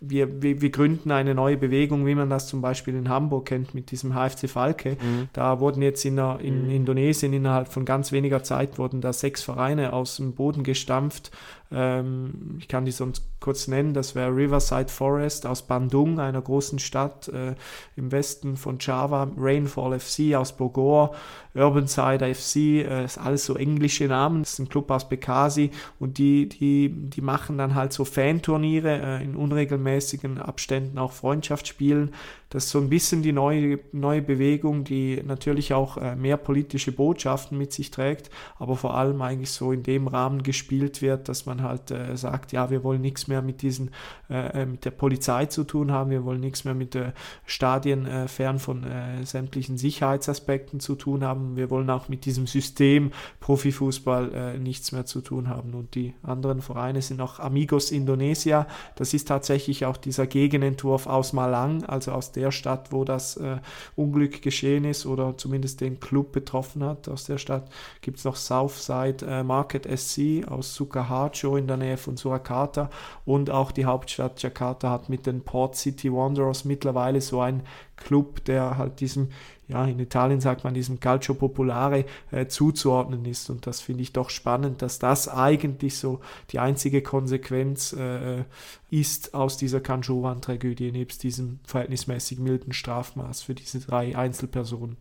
wir, 0.00 0.42
wir, 0.42 0.60
wir, 0.60 0.70
gründen 0.70 1.10
eine 1.10 1.34
neue 1.34 1.56
Bewegung, 1.56 2.06
wie 2.06 2.14
man 2.14 2.30
das 2.30 2.46
zum 2.46 2.60
Beispiel 2.60 2.94
in 2.94 3.08
Hamburg 3.08 3.46
kennt 3.46 3.74
mit 3.74 3.90
diesem 3.90 4.14
HFC 4.14 4.48
Falke. 4.48 4.92
Mhm. 4.92 5.28
Da 5.32 5.60
wurden 5.60 5.82
jetzt 5.82 6.04
in, 6.04 6.16
der, 6.16 6.38
in 6.40 6.64
mhm. 6.64 6.70
Indonesien 6.70 7.32
innerhalb 7.32 7.68
von 7.68 7.84
ganz 7.84 8.12
weniger 8.12 8.42
Zeit 8.42 8.78
wurden 8.78 9.00
da 9.00 9.12
sechs 9.12 9.42
Vereine 9.42 9.92
aus 9.92 10.16
dem 10.16 10.34
Boden 10.34 10.62
gestampft 10.62 11.30
Ähm, 11.70 12.56
ich 12.58 12.68
kann 12.68 12.84
die 12.84 12.92
sonst 12.92 13.24
kurz 13.40 13.68
nennen. 13.68 13.94
Das 13.94 14.14
wäre 14.14 14.34
Riverside 14.34 14.88
Forest 14.88 15.46
aus 15.46 15.62
Bandung, 15.62 16.18
einer 16.18 16.40
großen 16.40 16.78
Stadt 16.78 17.28
äh, 17.28 17.54
im 17.96 18.10
Westen 18.10 18.56
von 18.56 18.78
Java. 18.80 19.30
Rainfall 19.36 19.98
FC 19.98 20.34
aus 20.34 20.56
Bogor, 20.56 21.14
Urbanside 21.54 22.34
FC, 22.34 22.56
äh, 22.56 23.04
ist 23.04 23.18
alles 23.18 23.44
so 23.44 23.54
englische 23.54 24.06
Namen. 24.06 24.42
Das 24.42 24.54
ist 24.54 24.58
ein 24.60 24.68
Club 24.68 24.90
aus 24.90 25.08
Bekasi 25.08 25.70
und 25.98 26.18
die, 26.18 26.48
die, 26.48 26.90
die 26.90 27.20
machen 27.20 27.58
dann 27.58 27.74
halt 27.74 27.92
so 27.92 28.04
Fanturniere 28.04 29.00
äh, 29.00 29.24
in 29.24 29.36
unregelmäßigen 29.36 30.38
Abständen, 30.38 30.98
auch 30.98 31.12
Freundschaftsspielen. 31.12 32.12
Das 32.50 32.64
ist 32.64 32.70
so 32.70 32.78
ein 32.78 32.88
bisschen 32.88 33.22
die 33.22 33.32
neue, 33.32 33.78
neue 33.92 34.22
Bewegung, 34.22 34.84
die 34.84 35.22
natürlich 35.22 35.74
auch 35.74 35.98
äh, 35.98 36.16
mehr 36.16 36.38
politische 36.38 36.92
Botschaften 36.92 37.58
mit 37.58 37.74
sich 37.74 37.90
trägt, 37.90 38.30
aber 38.58 38.76
vor 38.76 38.94
allem 38.94 39.20
eigentlich 39.20 39.50
so 39.50 39.70
in 39.70 39.82
dem 39.82 40.08
Rahmen 40.08 40.42
gespielt 40.42 41.02
wird, 41.02 41.28
dass 41.28 41.44
man 41.44 41.62
halt 41.62 41.90
äh, 41.90 42.16
sagt, 42.16 42.52
ja, 42.52 42.70
wir 42.70 42.82
wollen 42.84 43.02
nichts 43.02 43.28
mehr 43.28 43.42
mit 43.42 43.60
diesen, 43.60 43.90
äh, 44.30 44.62
äh 44.62 44.66
mit 44.66 44.86
der 44.86 44.92
Polizei 44.92 45.44
zu 45.46 45.64
tun 45.64 45.92
haben, 45.92 46.10
wir 46.10 46.24
wollen 46.24 46.40
nichts 46.40 46.64
mehr 46.64 46.72
mit 46.72 46.94
äh, 46.94 47.12
Stadien 47.44 48.06
fern 48.28 48.58
von 48.58 48.86
sämtlichen 49.24 49.76
Sicherheitsaspekten 49.76 50.80
zu 50.80 50.94
tun 50.94 51.24
haben, 51.24 51.56
wir 51.56 51.70
wollen 51.70 51.90
auch 51.90 52.08
mit 52.08 52.24
diesem 52.24 52.46
System 52.46 53.12
Profifußball 53.40 54.58
nichts 54.58 54.92
mehr 54.92 55.04
zu 55.06 55.20
tun 55.20 55.48
haben. 55.48 55.74
Und 55.74 55.94
die 55.94 56.14
anderen 56.22 56.62
Vereine 56.62 57.02
sind 57.02 57.20
auch 57.20 57.38
Amigos 57.38 57.90
Indonesia, 57.90 58.66
das 58.96 59.14
ist 59.14 59.28
tatsächlich 59.28 59.86
auch 59.86 59.96
dieser 59.96 60.26
Gegenentwurf 60.26 61.06
aus 61.06 61.32
Malang, 61.32 61.84
also 61.84 62.12
aus 62.12 62.32
der 62.38 62.52
Stadt, 62.52 62.92
wo 62.92 63.04
das 63.04 63.36
äh, 63.36 63.56
Unglück 63.96 64.40
geschehen 64.42 64.84
ist 64.84 65.04
oder 65.06 65.36
zumindest 65.36 65.80
den 65.80 66.00
Club 66.00 66.32
betroffen 66.32 66.84
hat. 66.84 67.08
Aus 67.08 67.24
der 67.24 67.38
Stadt 67.38 67.68
gibt 68.00 68.18
es 68.18 68.24
noch 68.24 68.36
Southside 68.36 69.26
äh, 69.26 69.42
Market 69.42 69.86
SC 69.86 70.46
aus 70.48 70.74
Sukarharjo 70.74 71.56
in 71.56 71.66
der 71.66 71.76
Nähe 71.76 71.96
von 71.96 72.16
Surakarta 72.16 72.90
und 73.24 73.50
auch 73.50 73.72
die 73.72 73.84
Hauptstadt 73.84 74.42
Jakarta 74.42 74.90
hat 74.90 75.08
mit 75.08 75.26
den 75.26 75.42
Port 75.42 75.76
City 75.76 76.12
Wanderers 76.12 76.64
mittlerweile 76.64 77.20
so 77.20 77.40
ein 77.40 77.62
Club, 77.98 78.44
der 78.44 78.78
halt 78.78 79.00
diesem, 79.00 79.28
ja, 79.68 79.84
in 79.84 79.98
Italien 79.98 80.40
sagt 80.40 80.64
man 80.64 80.74
diesem 80.74 81.00
Calcio 81.00 81.34
Popolare 81.34 82.04
äh, 82.30 82.46
zuzuordnen 82.46 83.24
ist. 83.24 83.50
Und 83.50 83.66
das 83.66 83.80
finde 83.80 84.02
ich 84.02 84.12
doch 84.12 84.30
spannend, 84.30 84.82
dass 84.82 84.98
das 84.98 85.28
eigentlich 85.28 85.98
so 85.98 86.20
die 86.50 86.58
einzige 86.58 87.02
Konsequenz 87.02 87.92
äh, 87.92 88.44
ist 88.90 89.34
aus 89.34 89.56
dieser 89.56 89.80
Canjovan-Tragödie, 89.80 90.92
nebst 90.92 91.22
diesem 91.22 91.60
verhältnismäßig 91.64 92.38
milden 92.38 92.72
Strafmaß 92.72 93.42
für 93.42 93.54
diese 93.54 93.80
drei 93.80 94.16
Einzelpersonen. 94.16 94.96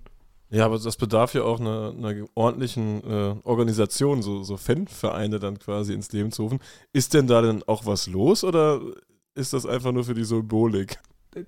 Ja, 0.50 0.66
aber 0.66 0.80
das 0.80 0.96
bedarf 0.96 1.34
ja 1.34 1.44
auch 1.44 1.60
einer, 1.60 1.94
einer 1.98 2.26
ordentlichen 2.34 3.04
äh, 3.04 3.36
Organisation, 3.44 4.22
so, 4.22 4.44
so 4.44 4.56
Fanvereine 4.56 5.40
dann 5.40 5.60
quasi 5.60 5.94
ins 5.94 6.12
Leben 6.14 6.32
zu 6.32 6.44
rufen. 6.44 6.60
Ist 6.94 7.14
denn 7.14 7.28
da 7.28 7.42
denn 7.42 7.64
auch 7.68 7.86
was 7.86 8.08
los 8.08 8.46
oder 8.46 8.80
ist 9.36 9.54
das 9.54 9.66
einfach 9.66 9.92
nur 9.92 10.06
für 10.06 10.14
die 10.14 10.24
Symbolik? 10.24 11.00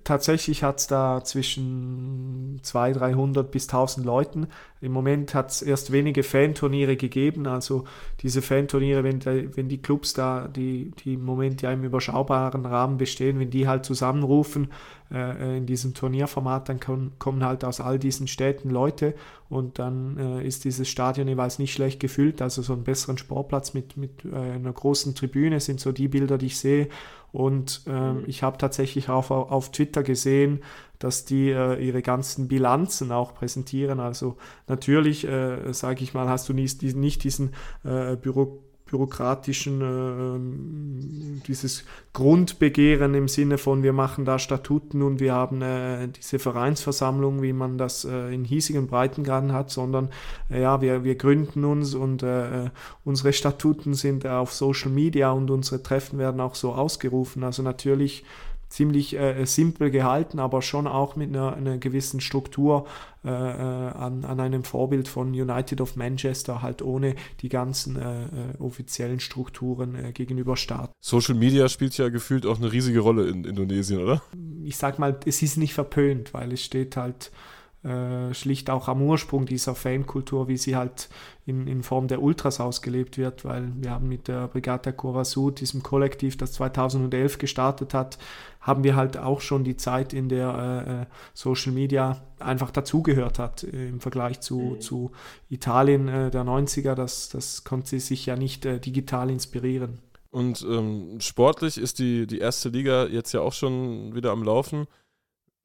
Tatsächlich 0.04 0.62
hat 0.62 0.80
es 0.80 0.86
da 0.86 1.22
zwischen 1.24 2.58
200, 2.62 3.00
300 3.00 3.50
bis 3.50 3.68
1000 3.68 4.06
Leuten. 4.06 4.48
Im 4.80 4.92
Moment 4.92 5.34
hat 5.34 5.50
es 5.50 5.62
erst 5.62 5.92
wenige 5.92 6.22
Fanturniere 6.22 6.96
gegeben. 6.96 7.46
Also 7.46 7.84
diese 8.20 8.42
Fanturniere, 8.42 9.04
wenn, 9.04 9.24
wenn 9.24 9.68
die 9.68 9.82
Clubs 9.82 10.12
da, 10.14 10.48
die, 10.48 10.92
die 11.04 11.14
im 11.14 11.24
Moment 11.24 11.62
ja 11.62 11.72
im 11.72 11.84
überschaubaren 11.84 12.66
Rahmen 12.66 12.98
bestehen, 12.98 13.38
wenn 13.38 13.50
die 13.50 13.68
halt 13.68 13.84
zusammenrufen 13.84 14.68
äh, 15.12 15.58
in 15.58 15.66
diesem 15.66 15.94
Turnierformat, 15.94 16.68
dann 16.68 16.80
kommen, 16.80 17.12
kommen 17.18 17.44
halt 17.44 17.64
aus 17.64 17.80
all 17.80 17.98
diesen 17.98 18.28
Städten 18.28 18.70
Leute 18.70 19.14
und 19.48 19.78
dann 19.78 20.16
äh, 20.18 20.46
ist 20.46 20.64
dieses 20.64 20.88
Stadion 20.88 21.28
jeweils 21.28 21.58
nicht 21.58 21.72
schlecht 21.72 22.00
gefüllt. 22.00 22.42
Also 22.42 22.62
so 22.62 22.72
einen 22.72 22.84
besseren 22.84 23.18
Sportplatz 23.18 23.74
mit, 23.74 23.96
mit 23.96 24.24
äh, 24.24 24.36
einer 24.36 24.72
großen 24.72 25.14
Tribüne 25.14 25.60
sind 25.60 25.80
so 25.80 25.92
die 25.92 26.08
Bilder, 26.08 26.38
die 26.38 26.46
ich 26.46 26.58
sehe. 26.58 26.88
Und 27.32 27.82
ähm, 27.86 28.18
mhm. 28.18 28.24
ich 28.26 28.42
habe 28.42 28.58
tatsächlich 28.58 29.08
auch 29.08 29.30
auf 29.30 29.70
Twitter 29.70 30.02
gesehen, 30.02 30.62
dass 30.98 31.24
die 31.24 31.50
äh, 31.50 31.84
ihre 31.84 32.02
ganzen 32.02 32.48
Bilanzen 32.48 33.12
auch 33.12 33.34
präsentieren. 33.34 34.00
Also 34.00 34.36
natürlich, 34.66 35.26
äh, 35.26 35.72
sage 35.72 36.02
ich 36.02 36.12
mal, 36.12 36.28
hast 36.28 36.48
du 36.48 36.52
nicht, 36.52 36.82
nicht 36.82 37.24
diesen 37.24 37.52
äh, 37.84 38.16
Büro 38.16 38.62
bürokratischen, 38.90 39.80
äh, 39.80 41.42
dieses 41.46 41.84
Grundbegehren 42.12 43.14
im 43.14 43.28
Sinne 43.28 43.56
von, 43.56 43.82
wir 43.82 43.92
machen 43.92 44.24
da 44.24 44.38
Statuten 44.38 45.02
und 45.02 45.20
wir 45.20 45.32
haben 45.32 45.62
äh, 45.62 46.08
diese 46.08 46.38
Vereinsversammlung, 46.38 47.40
wie 47.40 47.52
man 47.52 47.78
das 47.78 48.04
äh, 48.04 48.34
in 48.34 48.44
hiesigen 48.44 48.88
Breitengraden 48.88 49.52
hat, 49.52 49.70
sondern 49.70 50.10
äh, 50.50 50.60
ja, 50.60 50.80
wir, 50.80 51.04
wir 51.04 51.14
gründen 51.14 51.64
uns 51.64 51.94
und 51.94 52.22
äh, 52.22 52.70
unsere 53.04 53.32
Statuten 53.32 53.94
sind 53.94 54.26
auf 54.26 54.52
Social 54.52 54.90
Media 54.90 55.30
und 55.30 55.50
unsere 55.50 55.82
Treffen 55.82 56.18
werden 56.18 56.40
auch 56.40 56.56
so 56.56 56.72
ausgerufen. 56.72 57.44
Also 57.44 57.62
natürlich 57.62 58.24
ziemlich 58.70 59.18
äh, 59.18 59.44
simpel 59.44 59.90
gehalten, 59.90 60.38
aber 60.38 60.62
schon 60.62 60.86
auch 60.86 61.16
mit 61.16 61.28
einer, 61.28 61.54
einer 61.54 61.76
gewissen 61.76 62.20
Struktur 62.20 62.86
äh, 63.24 63.28
äh, 63.28 63.32
an, 63.32 64.24
an 64.24 64.40
einem 64.40 64.64
Vorbild 64.64 65.08
von 65.08 65.28
United 65.28 65.80
of 65.80 65.96
Manchester, 65.96 66.62
halt 66.62 66.80
ohne 66.80 67.16
die 67.42 67.48
ganzen 67.48 67.96
äh, 67.96 68.22
äh 68.22 68.26
offiziellen 68.60 69.20
Strukturen 69.20 69.96
äh, 69.96 70.12
gegenüber 70.12 70.56
Staat. 70.56 70.92
Social 71.00 71.34
Media 71.34 71.68
spielt 71.68 71.98
ja 71.98 72.08
gefühlt 72.08 72.46
auch 72.46 72.58
eine 72.58 72.72
riesige 72.72 73.00
Rolle 73.00 73.28
in 73.28 73.44
Indonesien, 73.44 74.00
oder? 74.00 74.22
Ich 74.64 74.76
sag 74.76 74.98
mal, 74.98 75.18
es 75.26 75.42
ist 75.42 75.56
nicht 75.56 75.74
verpönt, 75.74 76.32
weil 76.32 76.52
es 76.52 76.62
steht 76.62 76.96
halt 76.96 77.32
äh, 77.82 78.34
schlicht 78.34 78.68
auch 78.68 78.88
am 78.88 79.00
Ursprung 79.00 79.46
dieser 79.46 79.74
Fankultur, 79.74 80.48
wie 80.48 80.58
sie 80.58 80.76
halt 80.76 81.08
in, 81.46 81.66
in 81.66 81.82
Form 81.82 82.08
der 82.08 82.22
Ultras 82.22 82.60
ausgelebt 82.60 83.16
wird, 83.16 83.44
weil 83.44 83.72
wir 83.76 83.90
haben 83.90 84.06
mit 84.06 84.28
der 84.28 84.48
Brigata 84.48 84.92
Cora 84.92 85.24
Sud, 85.24 85.60
diesem 85.60 85.82
Kollektiv, 85.82 86.36
das 86.36 86.52
2011 86.52 87.38
gestartet 87.38 87.94
hat, 87.94 88.18
haben 88.60 88.84
wir 88.84 88.96
halt 88.96 89.16
auch 89.16 89.40
schon 89.40 89.64
die 89.64 89.76
Zeit, 89.76 90.12
in 90.12 90.28
der 90.28 90.84
äh, 90.86 91.02
äh 91.02 91.06
Social 91.32 91.72
Media 91.72 92.20
einfach 92.38 92.70
dazugehört 92.70 93.38
hat 93.38 93.64
äh, 93.64 93.88
im 93.88 94.00
Vergleich 94.00 94.40
zu, 94.40 94.58
mhm. 94.58 94.80
zu 94.80 95.12
Italien 95.48 96.08
äh, 96.08 96.30
der 96.30 96.44
90er. 96.44 96.94
Das, 96.94 97.30
das 97.30 97.64
konnte 97.64 97.98
sich 97.98 98.26
ja 98.26 98.36
nicht 98.36 98.66
äh, 98.66 98.78
digital 98.78 99.30
inspirieren. 99.30 100.00
Und 100.30 100.64
ähm, 100.68 101.18
sportlich 101.20 101.78
ist 101.78 101.98
die, 101.98 102.26
die 102.26 102.38
erste 102.38 102.68
Liga 102.68 103.06
jetzt 103.06 103.32
ja 103.32 103.40
auch 103.40 103.52
schon 103.52 104.14
wieder 104.14 104.30
am 104.30 104.44
Laufen. 104.44 104.86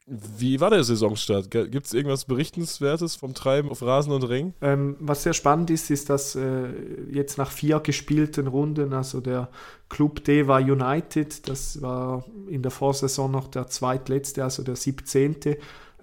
Wie 0.08 0.60
war 0.60 0.70
der 0.70 0.84
Saisonstart? 0.84 1.50
Gibt 1.50 1.88
es 1.88 1.94
irgendwas 1.94 2.26
Berichtenswertes 2.26 3.16
vom 3.16 3.34
Treiben 3.34 3.70
auf 3.70 3.82
Rasen 3.82 4.14
und 4.14 4.22
Ring? 4.24 4.54
Ähm, 4.62 4.98
was 5.00 5.24
sehr 5.24 5.34
spannend 5.34 5.72
ist, 5.72 5.90
ist, 5.90 6.12
dass 6.12 6.36
äh, 6.36 6.68
jetzt 7.12 7.40
nach 7.40 7.50
vier 7.50 7.80
gespielten 7.80 8.46
Runden, 8.46 8.94
also 8.94 9.20
der 9.20 9.50
Club 9.90 10.24
D 10.24 10.48
war 10.48 10.62
United, 10.62 11.50
das 11.50 11.82
war 11.82 12.24
in 12.48 12.62
der 12.62 12.70
Vorsaison 12.70 13.32
noch 13.32 13.48
der 13.48 13.66
zweitletzte, 13.66 14.44
also 14.44 14.62
der 14.62 14.76
17. 14.76 15.38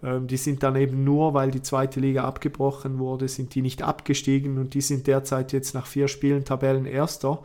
Ähm, 0.03 0.27
die 0.27 0.37
sind 0.37 0.65
dann 0.65 0.75
eben 0.75 1.05
nur, 1.05 1.33
weil 1.35 1.53
die 1.53 1.63
zweite 1.63 2.01
Liga 2.01 2.25
abgebrochen 2.25 2.99
wurde, 2.99 3.29
sind 3.29 3.55
die 3.55 3.63
nicht 3.63 3.83
abgestiegen 3.83 4.59
und 4.59 4.75
die 4.75 4.81
sind 4.81 5.07
derzeit 5.07 5.53
jetzt 5.53 5.75
nach 5.75 5.87
vier 5.87 6.09
Spielen 6.09 6.45
Tabellenerster. 6.45 7.41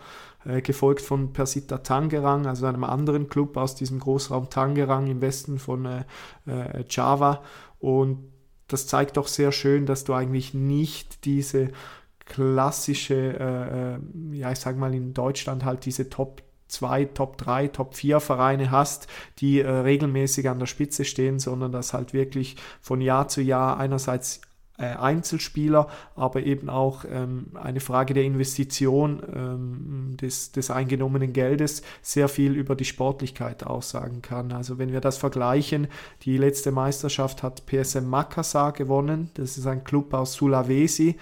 Äh, 0.47 0.62
gefolgt 0.62 1.01
von 1.01 1.33
Persita 1.33 1.79
Tangerang, 1.79 2.45
also 2.47 2.67
einem 2.67 2.86
anderen 2.86 3.27
Club 3.27 3.57
aus 3.57 3.75
diesem 3.75 3.99
Großraum 3.99 4.49
Tangerang 4.49 5.07
im 5.07 5.19
Westen 5.19 5.60
von 5.60 5.86
äh, 5.86 6.03
äh, 6.45 6.86
Java. 6.89 7.43
Und 7.79 8.31
das 8.69 8.88
zeigt 8.88 9.17
doch 9.17 9.27
sehr 9.27 9.51
schön, 9.51 9.86
dass 9.86 10.05
du 10.05 10.13
eigentlich 10.13 10.53
nicht 10.53 11.25
diese 11.25 11.69
klassische, 12.19 13.99
äh, 13.99 14.38
ja, 14.38 14.51
ich 14.51 14.60
sag 14.60 14.77
mal 14.77 14.93
in 14.93 15.13
Deutschland 15.13 15.65
halt 15.65 15.86
diese 15.86 16.10
Top 16.10 16.43
zwei, 16.69 17.05
Top 17.05 17.38
3, 17.38 17.67
Top 17.69 17.95
4 17.95 18.21
Vereine 18.21 18.71
hast, 18.71 19.07
die 19.39 19.60
äh, 19.60 19.69
regelmäßig 19.69 20.47
an 20.49 20.60
der 20.60 20.65
Spitze 20.65 21.03
stehen, 21.03 21.39
sondern 21.39 21.73
dass 21.73 21.93
halt 21.93 22.13
wirklich 22.13 22.55
von 22.79 23.01
Jahr 23.01 23.27
zu 23.27 23.41
Jahr 23.41 23.77
einerseits 23.77 24.41
Einzelspieler, 24.83 25.87
aber 26.15 26.43
eben 26.43 26.69
auch 26.69 27.03
ähm, 27.09 27.47
eine 27.55 27.79
Frage 27.79 28.13
der 28.13 28.23
Investition 28.23 29.23
ähm, 29.33 30.17
des, 30.17 30.51
des 30.51 30.69
eingenommenen 30.69 31.33
Geldes 31.33 31.81
sehr 32.01 32.29
viel 32.29 32.53
über 32.53 32.75
die 32.75 32.85
Sportlichkeit 32.85 33.65
aussagen 33.65 34.21
kann. 34.21 34.51
Also 34.51 34.77
wenn 34.77 34.91
wir 34.91 35.01
das 35.01 35.17
vergleichen, 35.17 35.87
die 36.23 36.37
letzte 36.37 36.71
Meisterschaft 36.71 37.41
hat 37.41 37.65
PSM 37.65 38.05
Makassar 38.05 38.71
gewonnen, 38.71 39.31
das 39.33 39.57
ist 39.57 39.65
ein 39.65 39.83
Club 39.83 40.13
aus 40.13 40.33
Sulawesi, 40.33 41.17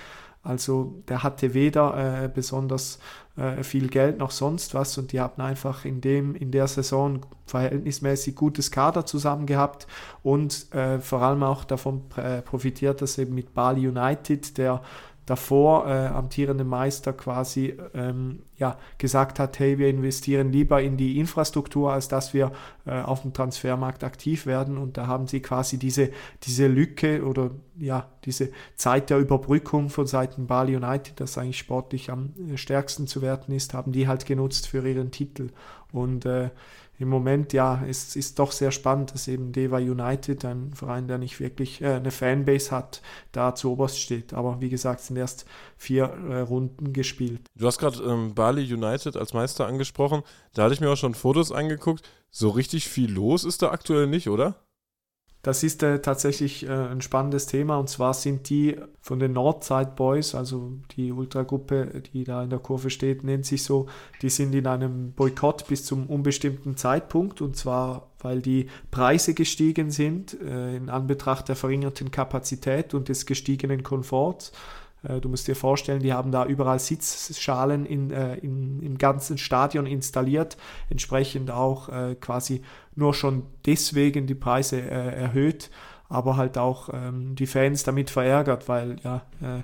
also 0.45 1.01
der 1.07 1.23
hatte 1.23 1.53
weder 1.53 2.23
äh, 2.23 2.29
besonders 2.29 2.99
äh, 3.35 3.63
viel 3.63 3.87
Geld 3.87 4.19
noch 4.19 4.31
sonst 4.31 4.73
was 4.73 4.97
und 4.97 5.11
die 5.11 5.19
haben 5.19 5.41
einfach 5.41 5.85
in, 5.85 6.01
dem, 6.01 6.35
in 6.35 6.51
der 6.51 6.67
Saison 6.67 7.21
verhältnismäßig 7.47 8.35
gutes 8.35 8.71
Kader 8.71 9.05
zusammen 9.05 9.45
gehabt 9.45 9.87
und 10.23 10.73
äh, 10.73 10.99
vor 10.99 11.21
allem 11.21 11.43
auch 11.43 11.63
davon 11.63 12.03
äh, 12.15 12.41
profitiert, 12.41 13.01
dass 13.01 13.17
eben 13.17 13.35
mit 13.35 13.53
Bali 13.53 13.87
United, 13.87 14.57
der 14.57 14.81
davor 15.25 15.87
äh, 15.87 16.07
amtierende 16.07 16.63
Meister 16.63 17.11
quasi 17.13 17.75
ähm, 17.93 18.43
ja, 18.57 18.77
gesagt 18.97 19.39
hat, 19.39 19.57
hey, 19.59 19.77
wir 19.79 19.89
investieren 19.89 20.51
lieber 20.51 20.81
in 20.81 20.97
die 20.97 21.19
Infrastruktur, 21.19 21.91
als 21.91 22.07
dass 22.07 22.33
wir 22.33 22.51
äh, 22.85 23.01
auf 23.01 23.23
dem 23.23 23.33
Transfermarkt 23.33 24.03
aktiv 24.03 24.45
werden. 24.45 24.77
Und 24.77 24.97
da 24.97 25.07
haben 25.07 25.27
sie 25.27 25.41
quasi 25.41 25.77
diese, 25.77 26.11
diese 26.43 26.67
Lücke 26.67 27.25
oder 27.25 27.51
ja, 27.77 28.07
diese 28.23 28.51
Zeit 28.75 29.09
der 29.09 29.17
Überbrückung 29.17 29.89
von 29.89 30.05
Seiten 30.05 30.47
Bali 30.47 30.75
United, 30.75 31.19
das 31.19 31.37
eigentlich 31.37 31.57
sportlich 31.57 32.11
am 32.11 32.33
äh, 32.51 32.57
stärksten 32.57 33.07
zu 33.07 33.21
werten 33.21 33.51
ist, 33.51 33.73
haben 33.73 33.91
die 33.91 34.07
halt 34.07 34.25
genutzt 34.25 34.67
für 34.67 34.87
ihren 34.87 35.11
Titel. 35.11 35.49
Und 35.91 36.25
äh, 36.25 36.49
im 36.97 37.09
Moment, 37.09 37.51
ja, 37.53 37.83
es 37.87 38.15
ist 38.15 38.39
doch 38.39 38.51
sehr 38.51 38.71
spannend, 38.71 39.13
dass 39.13 39.27
eben 39.27 39.51
Deva 39.51 39.77
United, 39.77 40.45
ein 40.45 40.73
Verein, 40.73 41.07
der 41.07 41.17
nicht 41.17 41.39
wirklich 41.39 41.81
äh, 41.81 41.95
eine 41.95 42.11
Fanbase 42.11 42.71
hat, 42.71 43.01
da 43.31 43.53
zu 43.53 43.71
oberst 43.71 43.99
steht. 43.99 44.33
Aber 44.33 44.61
wie 44.61 44.69
gesagt, 44.69 45.01
sind 45.01 45.17
erst 45.17 45.45
vier 45.77 46.05
äh, 46.05 46.39
Runden 46.39 46.93
gespielt. 46.93 47.41
Du 47.55 47.67
hast 47.67 47.79
gerade 47.79 48.01
ähm, 48.03 48.33
Bali 48.33 48.61
United 48.73 49.17
als 49.17 49.33
Meister 49.33 49.67
angesprochen. 49.67 50.23
Da 50.53 50.63
hatte 50.63 50.73
ich 50.73 50.81
mir 50.81 50.89
auch 50.89 50.97
schon 50.97 51.15
Fotos 51.15 51.51
angeguckt. 51.51 52.07
So 52.31 52.49
richtig 52.49 52.87
viel 52.87 53.11
los 53.11 53.43
ist 53.43 53.61
da 53.61 53.71
aktuell 53.71 54.07
nicht, 54.07 54.29
oder? 54.29 54.55
Das 55.45 55.61
ist 55.61 55.83
äh, 55.83 56.01
tatsächlich 56.01 56.67
äh, 56.67 56.71
ein 56.71 57.01
spannendes 57.01 57.45
Thema 57.45 57.77
und 57.77 57.87
zwar 57.87 58.15
sind 58.15 58.49
die 58.49 58.77
von 58.99 59.19
den 59.19 59.33
Northside 59.33 59.91
Boys, 59.95 60.33
also 60.33 60.71
die 60.97 61.11
Ultragruppe, 61.11 62.01
die 62.11 62.23
da 62.23 62.41
in 62.41 62.49
der 62.49 62.57
Kurve 62.57 62.89
steht, 62.89 63.23
nennt 63.23 63.45
sich 63.45 63.63
so, 63.63 63.85
die 64.23 64.31
sind 64.31 64.55
in 64.55 64.65
einem 64.65 65.11
Boykott 65.11 65.67
bis 65.67 65.85
zum 65.85 66.07
unbestimmten 66.07 66.77
Zeitpunkt 66.77 67.41
und 67.41 67.55
zwar 67.55 68.07
weil 68.21 68.41
die 68.41 68.69
Preise 68.89 69.35
gestiegen 69.35 69.91
sind 69.91 70.35
äh, 70.41 70.77
in 70.77 70.89
Anbetracht 70.89 71.47
der 71.47 71.55
verringerten 71.55 72.09
Kapazität 72.09 72.95
und 72.95 73.07
des 73.07 73.27
gestiegenen 73.27 73.83
Komforts. 73.83 74.51
Äh, 75.07 75.21
du 75.21 75.29
musst 75.29 75.47
dir 75.47 75.55
vorstellen, 75.55 76.01
die 76.01 76.13
haben 76.13 76.31
da 76.31 76.45
überall 76.45 76.79
Sitzschalen 76.79 77.85
in, 77.85 78.11
äh, 78.11 78.35
in, 78.37 78.81
im 78.81 78.97
ganzen 78.97 79.37
Stadion 79.37 79.85
installiert, 79.85 80.57
entsprechend 80.89 81.51
auch 81.51 81.89
äh, 81.89 82.15
quasi 82.15 82.61
nur 82.95 83.13
schon 83.13 83.43
deswegen 83.65 84.27
die 84.27 84.35
Preise 84.35 84.81
äh, 84.81 85.15
erhöht, 85.15 85.69
aber 86.09 86.37
halt 86.37 86.57
auch 86.57 86.89
ähm, 86.93 87.35
die 87.35 87.47
Fans 87.47 87.83
damit 87.83 88.09
verärgert, 88.09 88.67
weil 88.69 88.97
ja 89.03 89.25
äh, 89.41 89.63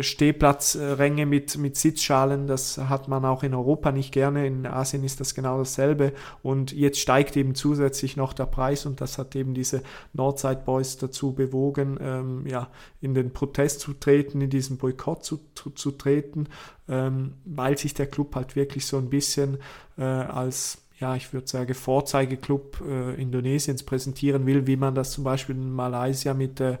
Stehplatzränge 0.00 1.24
mit, 1.24 1.56
mit 1.56 1.74
Sitzschalen, 1.74 2.46
das 2.46 2.76
hat 2.76 3.08
man 3.08 3.24
auch 3.24 3.42
in 3.42 3.54
Europa 3.54 3.90
nicht 3.90 4.12
gerne. 4.12 4.46
In 4.46 4.66
Asien 4.66 5.02
ist 5.02 5.18
das 5.18 5.34
genau 5.34 5.56
dasselbe. 5.56 6.12
Und 6.42 6.72
jetzt 6.72 7.00
steigt 7.00 7.38
eben 7.38 7.54
zusätzlich 7.54 8.18
noch 8.18 8.34
der 8.34 8.44
Preis 8.44 8.84
und 8.84 9.00
das 9.00 9.16
hat 9.16 9.34
eben 9.34 9.54
diese 9.54 9.82
Northside 10.12 10.60
Boys 10.66 10.98
dazu 10.98 11.32
bewogen, 11.32 11.98
ähm, 12.02 12.46
ja, 12.46 12.68
in 13.00 13.14
den 13.14 13.32
Protest 13.32 13.80
zu 13.80 13.94
treten, 13.94 14.42
in 14.42 14.50
diesen 14.50 14.76
Boykott 14.76 15.24
zu, 15.24 15.40
zu, 15.54 15.70
zu 15.70 15.92
treten, 15.92 16.46
ähm, 16.86 17.32
weil 17.46 17.78
sich 17.78 17.94
der 17.94 18.08
Club 18.08 18.34
halt 18.34 18.56
wirklich 18.56 18.84
so 18.84 18.98
ein 18.98 19.08
bisschen 19.08 19.56
äh, 19.96 20.02
als 20.02 20.82
ja, 21.00 21.16
ich 21.16 21.32
würde 21.32 21.48
sagen, 21.48 21.72
Vorzeigeklub 21.72 22.82
äh, 22.86 23.14
Indonesiens 23.14 23.82
präsentieren 23.82 24.44
will, 24.44 24.66
wie 24.66 24.76
man 24.76 24.94
das 24.94 25.12
zum 25.12 25.24
Beispiel 25.24 25.56
in 25.56 25.72
Malaysia 25.72 26.34
mit 26.34 26.58
der 26.58 26.78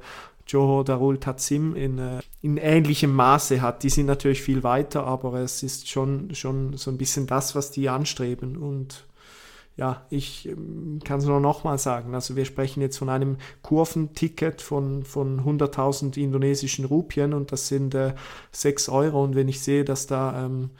Johor 0.50 0.84
Darul 0.84 1.18
Tatsim 1.18 1.76
in, 1.76 1.98
äh, 1.98 2.20
in 2.42 2.56
ähnlichem 2.56 3.14
Maße 3.14 3.60
hat. 3.60 3.82
Die 3.82 3.90
sind 3.90 4.06
natürlich 4.06 4.42
viel 4.42 4.62
weiter, 4.62 5.04
aber 5.04 5.34
es 5.34 5.62
ist 5.62 5.88
schon, 5.88 6.34
schon 6.34 6.76
so 6.76 6.90
ein 6.90 6.98
bisschen 6.98 7.26
das, 7.26 7.54
was 7.54 7.70
die 7.70 7.88
anstreben. 7.88 8.56
Und 8.56 9.06
ja, 9.76 10.04
ich 10.10 10.48
ähm, 10.48 11.00
kann 11.04 11.20
es 11.20 11.26
nur 11.26 11.40
nochmal 11.40 11.78
sagen. 11.78 12.14
Also 12.14 12.36
wir 12.36 12.44
sprechen 12.44 12.80
jetzt 12.80 12.98
von 12.98 13.08
einem 13.08 13.36
Kurventicket 13.62 14.60
von, 14.60 15.04
von 15.04 15.40
100.000 15.40 16.18
indonesischen 16.18 16.84
Rupien 16.84 17.32
und 17.32 17.52
das 17.52 17.68
sind 17.68 17.94
äh, 17.94 18.14
6 18.52 18.88
Euro. 18.88 19.22
Und 19.22 19.36
wenn 19.36 19.48
ich 19.48 19.60
sehe, 19.60 19.84
dass 19.84 20.06
da 20.06 20.46
ähm, 20.46 20.70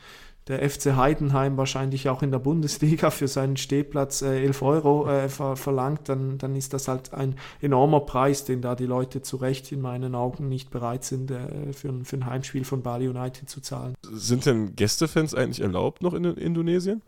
der 0.51 0.69
FC 0.69 0.97
Heidenheim 0.97 1.57
wahrscheinlich 1.57 2.09
auch 2.09 2.23
in 2.23 2.31
der 2.31 2.39
Bundesliga 2.39 3.11
für 3.11 3.29
seinen 3.29 3.57
Stehplatz 3.57 4.23
äh, 4.23 4.43
11 4.45 4.63
Euro 4.63 5.09
äh, 5.09 5.29
ver 5.29 5.57
verlangt, 5.57 6.09
dann, 6.09 6.39
dann 6.39 6.55
ist 6.57 6.75
das 6.75 6.89
halt 6.89 7.15
ein 7.15 7.37
enormer 7.61 8.01
Preis, 8.01 8.45
den 8.45 8.61
da 8.61 8.75
die 8.75 8.87
Leute 8.87 9.23
zu 9.23 9.37
Recht 9.37 9.73
in 9.73 9.81
meinen 9.81 10.15
Augen 10.15 10.49
nicht 10.49 10.71
bereit 10.71 11.05
sind, 11.05 11.31
äh, 11.31 11.73
für, 11.73 11.89
ein, 11.89 12.05
für 12.05 12.17
ein 12.17 12.27
Heimspiel 12.27 12.65
von 12.65 12.83
Bali 12.83 13.09
United 13.09 13.49
zu 13.49 13.61
zahlen. 13.61 13.95
Sind 14.03 14.45
denn 14.45 14.77
Gästefans 14.77 15.35
eigentlich 15.35 15.61
erlaubt 15.61 16.03
noch 16.03 16.15
in 16.15 16.25
Indonesien? 16.25 17.03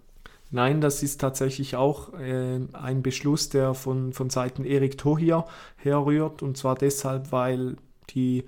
Nein, 0.50 0.82
das 0.82 1.02
ist 1.02 1.20
tatsächlich 1.20 1.76
auch 1.76 2.12
äh, 2.12 2.60
ein 2.74 3.02
Beschluss, 3.02 3.48
der 3.48 3.72
von, 3.72 4.12
von 4.12 4.28
Seiten 4.28 4.64
Erik 4.64 4.98
Tohir 4.98 5.46
herrührt. 5.76 6.42
Und 6.42 6.58
zwar 6.58 6.74
deshalb, 6.74 7.32
weil 7.32 7.76
die 8.10 8.44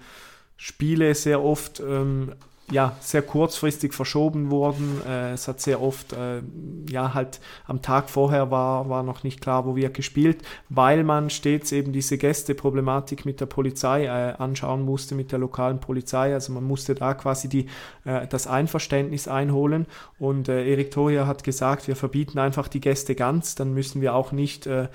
Spiele 0.57 1.15
sehr 1.15 1.43
oft 1.43 1.81
ähm, 1.81 2.33
ja, 2.71 2.97
sehr 3.01 3.21
kurzfristig 3.21 3.93
verschoben 3.93 4.51
wurden. 4.51 5.03
Äh, 5.07 5.33
es 5.33 5.49
hat 5.49 5.61
sehr 5.61 5.83
oft, 5.83 6.15
äh, 6.15 6.41
ja, 6.89 7.13
halt 7.13 7.41
am 7.67 7.83
Tag 7.83 8.09
vorher 8.09 8.51
war, 8.51 8.89
war 8.89 9.03
noch 9.03 9.23
nicht 9.23 9.43
klar, 9.43 9.67
wo 9.67 9.77
wir 9.77 9.91
gespielt, 9.91 10.43
weil 10.71 11.05
man 11.05 11.29
stets 11.29 11.73
eben 11.73 11.93
diese 11.93 12.17
Gästeproblematik 12.17 13.27
mit 13.27 13.41
der 13.41 13.47
Polizei 13.47 14.07
äh, 14.07 14.09
anschauen 14.39 14.83
musste, 14.83 15.15
mit 15.15 15.31
der 15.31 15.39
lokalen 15.41 15.79
Polizei. 15.79 16.33
Also 16.33 16.53
man 16.53 16.65
musste 16.65 16.95
da 16.95 17.13
quasi 17.13 17.51
die, 17.51 17.67
äh, 18.05 18.27
das 18.27 18.47
Einverständnis 18.47 19.29
einholen. 19.29 19.87
Und 20.19 20.49
äh, 20.49 20.67
Erik 20.67 20.91
Toria 20.91 21.27
hat 21.27 21.45
gesagt, 21.45 21.87
wir 21.87 21.97
verbieten 21.97 22.39
einfach 22.39 22.69
die 22.69 22.81
Gäste 22.81 23.15
ganz, 23.15 23.57
dann 23.57 23.75
müssen 23.75 24.01
wir 24.01 24.15
auch 24.15 24.33
nicht 24.33 24.67
äh, 24.67 24.89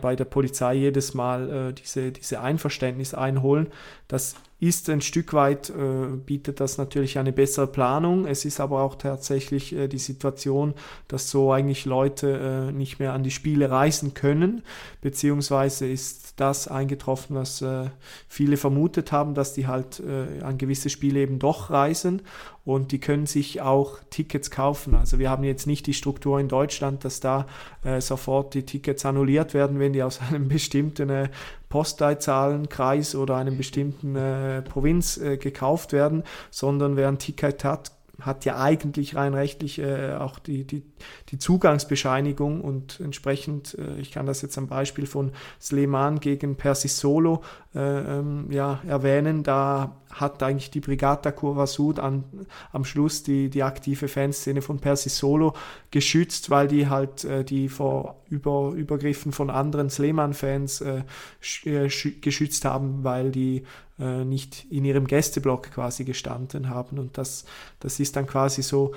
bei 0.00 0.16
der 0.16 0.24
Polizei 0.24 0.74
jedes 0.74 1.14
Mal 1.14 1.74
diese, 1.74 2.10
diese 2.10 2.40
Einverständnis 2.40 3.12
einholen. 3.12 3.68
Das 4.08 4.36
ist 4.60 4.88
ein 4.88 5.00
Stück 5.00 5.32
weit, 5.32 5.70
äh, 5.70 6.16
bietet 6.24 6.60
das 6.60 6.78
natürlich 6.78 7.18
eine 7.18 7.32
bessere 7.32 7.66
Planung. 7.66 8.26
Es 8.26 8.44
ist 8.44 8.60
aber 8.60 8.82
auch 8.82 8.94
tatsächlich 8.94 9.74
äh, 9.74 9.88
die 9.88 9.98
Situation, 9.98 10.74
dass 11.08 11.30
so 11.30 11.52
eigentlich 11.52 11.84
Leute 11.84 12.68
äh, 12.70 12.72
nicht 12.72 12.98
mehr 12.98 13.12
an 13.12 13.22
die 13.22 13.30
Spiele 13.30 13.70
reisen 13.70 14.14
können, 14.14 14.62
beziehungsweise 15.00 15.86
ist 15.86 16.34
das 16.36 16.68
eingetroffen, 16.68 17.36
was 17.36 17.62
äh, 17.62 17.90
viele 18.28 18.56
vermutet 18.56 19.12
haben, 19.12 19.34
dass 19.34 19.54
die 19.54 19.66
halt 19.66 20.00
äh, 20.00 20.42
an 20.42 20.56
gewisse 20.56 20.88
Spiele 20.88 21.20
eben 21.20 21.38
doch 21.38 21.70
reisen 21.70 22.22
und 22.64 22.92
die 22.92 22.98
können 22.98 23.26
sich 23.26 23.60
auch 23.60 23.98
Tickets 24.10 24.50
kaufen. 24.50 24.94
Also 24.94 25.18
wir 25.18 25.30
haben 25.30 25.44
jetzt 25.44 25.66
nicht 25.66 25.86
die 25.86 25.94
Struktur 25.94 26.40
in 26.40 26.48
Deutschland, 26.48 27.04
dass 27.04 27.20
da 27.20 27.46
äh, 27.84 28.00
sofort 28.00 28.54
die 28.54 28.64
Tickets 28.64 29.04
annulliert 29.04 29.52
werden, 29.52 29.78
wenn 29.78 29.92
die 29.92 30.02
aus 30.02 30.20
einem 30.28 30.48
bestimmten 30.48 31.28
Postleitzahlenkreis 31.74 33.16
oder 33.16 33.34
einem 33.34 33.56
bestimmten 33.56 34.14
äh, 34.14 34.62
Provinz 34.62 35.16
äh, 35.16 35.38
gekauft 35.38 35.92
werden, 35.92 36.22
sondern 36.52 36.96
ein 37.08 37.18
Ticket 37.18 37.64
hat, 38.20 38.44
ja 38.44 38.60
eigentlich 38.60 39.16
rein 39.16 39.34
rechtlich 39.34 39.78
äh, 39.78 40.14
auch 40.14 40.38
die, 40.38 40.64
die, 40.64 40.82
die 41.30 41.38
Zugangsbescheinigung 41.38 42.60
und 42.60 43.00
entsprechend, 43.00 43.76
äh, 43.78 44.00
ich 44.00 44.12
kann 44.12 44.26
das 44.26 44.42
jetzt 44.42 44.56
am 44.58 44.68
Beispiel 44.68 45.06
von 45.06 45.32
Sleman 45.60 46.20
gegen 46.20 46.56
Persis 46.56 46.98
Solo 46.98 47.42
äh, 47.74 47.80
ähm, 47.80 48.46
ja, 48.50 48.80
erwähnen, 48.86 49.42
da 49.42 49.96
hat 50.12 50.42
eigentlich 50.42 50.70
die 50.70 50.80
Brigata 50.80 51.32
Curva 51.32 51.66
Sud 51.66 51.98
an, 51.98 52.24
am 52.72 52.84
Schluss 52.84 53.24
die, 53.24 53.50
die 53.50 53.62
aktive 53.62 54.06
Fanszene 54.06 54.62
von 54.62 54.78
Persis 54.78 55.18
Solo 55.18 55.54
geschützt, 55.90 56.50
weil 56.50 56.68
die 56.68 56.88
halt 56.88 57.24
äh, 57.24 57.44
die 57.44 57.68
vor 57.68 58.20
Über, 58.28 58.72
Übergriffen 58.74 59.32
von 59.32 59.50
anderen 59.50 59.90
Sleman-Fans 59.90 60.82
äh, 60.82 61.02
äh 61.64 61.88
geschützt 62.20 62.64
haben, 62.64 63.04
weil 63.04 63.30
die 63.30 63.64
äh, 63.98 64.24
nicht 64.24 64.66
in 64.70 64.84
ihrem 64.84 65.06
Gästeblock 65.06 65.70
quasi 65.70 66.04
gestanden 66.04 66.68
haben. 66.68 66.98
Und 66.98 67.18
das, 67.18 67.44
das 67.80 68.00
ist 68.00 68.16
dann 68.16 68.26
quasi 68.26 68.62
so 68.62 68.92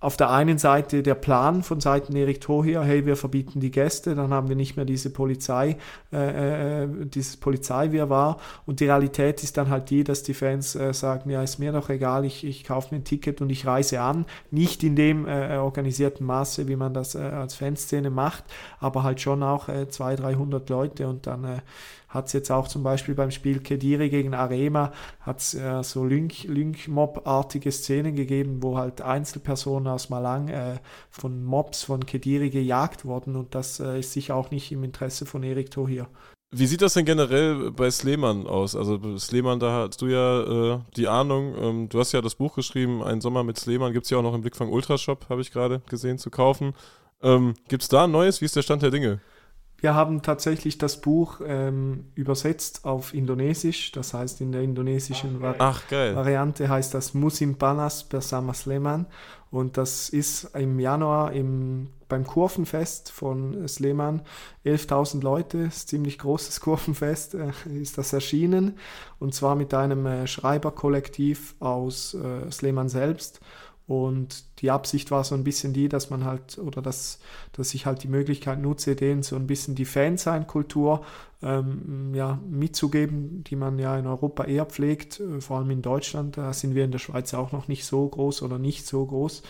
auf 0.00 0.16
der 0.16 0.30
einen 0.30 0.58
Seite 0.58 1.02
der 1.02 1.16
Plan 1.16 1.64
von 1.64 1.80
Seiten 1.80 2.14
Erik 2.14 2.40
Tohir, 2.40 2.82
hey, 2.82 3.04
wir 3.04 3.16
verbieten 3.16 3.58
die 3.58 3.72
Gäste, 3.72 4.14
dann 4.14 4.32
haben 4.32 4.48
wir 4.48 4.54
nicht 4.54 4.76
mehr 4.76 4.84
diese 4.84 5.10
Polizei, 5.10 5.76
äh, 6.12 6.84
äh, 6.84 6.88
dieses 7.06 7.36
Polizeiwirrwarr 7.36 8.36
und 8.64 8.78
die 8.78 8.84
Realität 8.84 9.42
ist 9.42 9.56
dann 9.56 9.70
halt 9.70 9.90
die, 9.90 10.04
dass 10.04 10.22
die 10.22 10.34
Fans 10.34 10.76
äh, 10.76 10.94
sagen, 10.94 11.30
ja, 11.30 11.42
ist 11.42 11.58
mir 11.58 11.72
doch 11.72 11.88
egal, 11.88 12.24
ich, 12.24 12.44
ich 12.44 12.62
kaufe 12.62 12.94
mir 12.94 13.00
ein 13.00 13.04
Ticket 13.04 13.40
und 13.40 13.50
ich 13.50 13.66
reise 13.66 14.00
an, 14.00 14.24
nicht 14.52 14.84
in 14.84 14.94
dem 14.94 15.26
äh, 15.26 15.56
organisierten 15.56 16.24
Maße, 16.24 16.68
wie 16.68 16.76
man 16.76 16.94
das 16.94 17.16
äh, 17.16 17.18
als 17.18 17.56
Fanszene 17.56 18.10
macht, 18.10 18.44
aber 18.78 19.02
halt 19.02 19.20
schon 19.20 19.42
auch 19.42 19.68
äh, 19.68 19.88
200, 19.88 20.22
300 20.22 20.70
Leute 20.70 21.08
und 21.08 21.26
dann 21.26 21.42
äh, 21.42 21.58
hat 22.08 22.26
es 22.26 22.32
jetzt 22.32 22.50
auch 22.50 22.68
zum 22.68 22.82
Beispiel 22.82 23.14
beim 23.14 23.30
Spiel 23.30 23.60
Kediri 23.60 24.08
gegen 24.08 24.34
Arema, 24.34 24.92
hat 25.20 25.40
es 25.40 25.54
äh, 25.54 25.82
so 25.82 26.04
Lynch-Mob-artige 26.04 27.70
Szenen 27.70 28.16
gegeben, 28.16 28.62
wo 28.62 28.78
halt 28.78 29.00
Einzelpersonen 29.00 29.88
aus 29.88 30.08
Malang 30.08 30.48
äh, 30.48 30.78
von 31.10 31.44
Mobs 31.44 31.82
von 31.82 32.06
Kediri 32.06 32.50
gejagt 32.50 33.04
wurden 33.04 33.36
und 33.36 33.54
das 33.54 33.80
äh, 33.80 34.00
ist 34.00 34.12
sicher 34.12 34.34
auch 34.36 34.50
nicht 34.50 34.72
im 34.72 34.84
Interesse 34.84 35.26
von 35.26 35.42
Erik 35.42 35.70
Tohir. 35.70 36.08
Wie 36.50 36.66
sieht 36.66 36.80
das 36.80 36.94
denn 36.94 37.04
generell 37.04 37.72
bei 37.72 37.90
Sleman 37.90 38.46
aus? 38.46 38.74
Also 38.74 39.18
Sleman, 39.18 39.60
da 39.60 39.86
hast 39.86 40.00
du 40.00 40.06
ja 40.06 40.76
äh, 40.76 40.80
die 40.96 41.06
Ahnung. 41.06 41.54
Ähm, 41.60 41.88
du 41.90 42.00
hast 42.00 42.12
ja 42.12 42.22
das 42.22 42.36
Buch 42.36 42.54
geschrieben, 42.54 43.02
Ein 43.02 43.20
Sommer 43.20 43.44
mit 43.44 43.58
Sleman, 43.58 43.92
gibt 43.92 44.04
es 44.04 44.10
ja 44.10 44.16
auch 44.16 44.22
noch 44.22 44.34
im 44.34 44.40
Blickfang 44.40 44.70
Ultrashop, 44.70 45.28
habe 45.28 45.42
ich 45.42 45.52
gerade 45.52 45.82
gesehen, 45.90 46.16
zu 46.16 46.30
kaufen. 46.30 46.72
Ähm, 47.20 47.52
gibt 47.68 47.82
es 47.82 47.88
da 47.90 48.04
ein 48.04 48.12
neues? 48.12 48.40
Wie 48.40 48.46
ist 48.46 48.56
der 48.56 48.62
Stand 48.62 48.82
der 48.82 48.90
Dinge? 48.90 49.20
Wir 49.80 49.94
haben 49.94 50.22
tatsächlich 50.22 50.76
das 50.76 51.00
Buch 51.00 51.40
ähm, 51.46 52.06
übersetzt 52.16 52.84
auf 52.84 53.14
Indonesisch. 53.14 53.92
Das 53.92 54.12
heißt, 54.12 54.40
in 54.40 54.50
der 54.50 54.62
indonesischen 54.62 55.40
Ach, 55.58 55.86
geil. 55.88 56.16
Variante 56.16 56.68
heißt 56.68 56.94
das 56.94 57.14
Musim 57.14 57.56
Panas 57.56 58.02
bersama 58.02 58.54
Sleman. 58.54 59.06
Und 59.52 59.76
das 59.76 60.08
ist 60.08 60.50
im 60.56 60.80
Januar 60.80 61.32
im, 61.32 61.88
beim 62.08 62.26
Kurvenfest 62.26 63.12
von 63.12 63.68
Sleman. 63.68 64.22
11.000 64.66 65.22
Leute, 65.22 65.58
ist 65.58 65.88
ziemlich 65.88 66.18
großes 66.18 66.60
Kurvenfest, 66.60 67.34
äh, 67.34 67.52
ist 67.72 67.98
das 67.98 68.12
erschienen. 68.12 68.78
Und 69.20 69.32
zwar 69.32 69.54
mit 69.54 69.72
einem 69.74 70.06
äh, 70.06 70.26
Schreiberkollektiv 70.26 71.54
aus 71.60 72.14
äh, 72.14 72.50
Sleman 72.50 72.88
selbst. 72.88 73.40
Und 73.88 74.44
die 74.60 74.70
Absicht 74.70 75.10
war 75.10 75.24
so 75.24 75.34
ein 75.34 75.44
bisschen 75.44 75.72
die, 75.72 75.88
dass 75.88 76.10
man 76.10 76.24
halt, 76.24 76.58
oder 76.58 76.82
dass, 76.82 77.20
dass 77.52 77.72
ich 77.72 77.86
halt 77.86 78.02
die 78.02 78.08
Möglichkeit 78.08 78.60
nutze, 78.60 78.94
denen 78.94 79.22
so 79.22 79.34
ein 79.34 79.46
bisschen 79.46 79.74
die 79.74 79.86
Fansein-Kultur 79.86 81.06
ähm, 81.42 82.14
ja, 82.14 82.38
mitzugeben, 82.46 83.42
die 83.44 83.56
man 83.56 83.78
ja 83.78 83.98
in 83.98 84.06
Europa 84.06 84.44
eher 84.44 84.66
pflegt, 84.66 85.20
äh, 85.20 85.40
vor 85.40 85.56
allem 85.56 85.70
in 85.70 85.80
Deutschland. 85.80 86.36
Da 86.36 86.52
sind 86.52 86.74
wir 86.74 86.84
in 86.84 86.90
der 86.90 86.98
Schweiz 86.98 87.32
auch 87.32 87.50
noch 87.50 87.66
nicht 87.66 87.86
so 87.86 88.06
groß 88.06 88.42
oder 88.42 88.58
nicht 88.58 88.86
so 88.86 89.06
groß. 89.06 89.42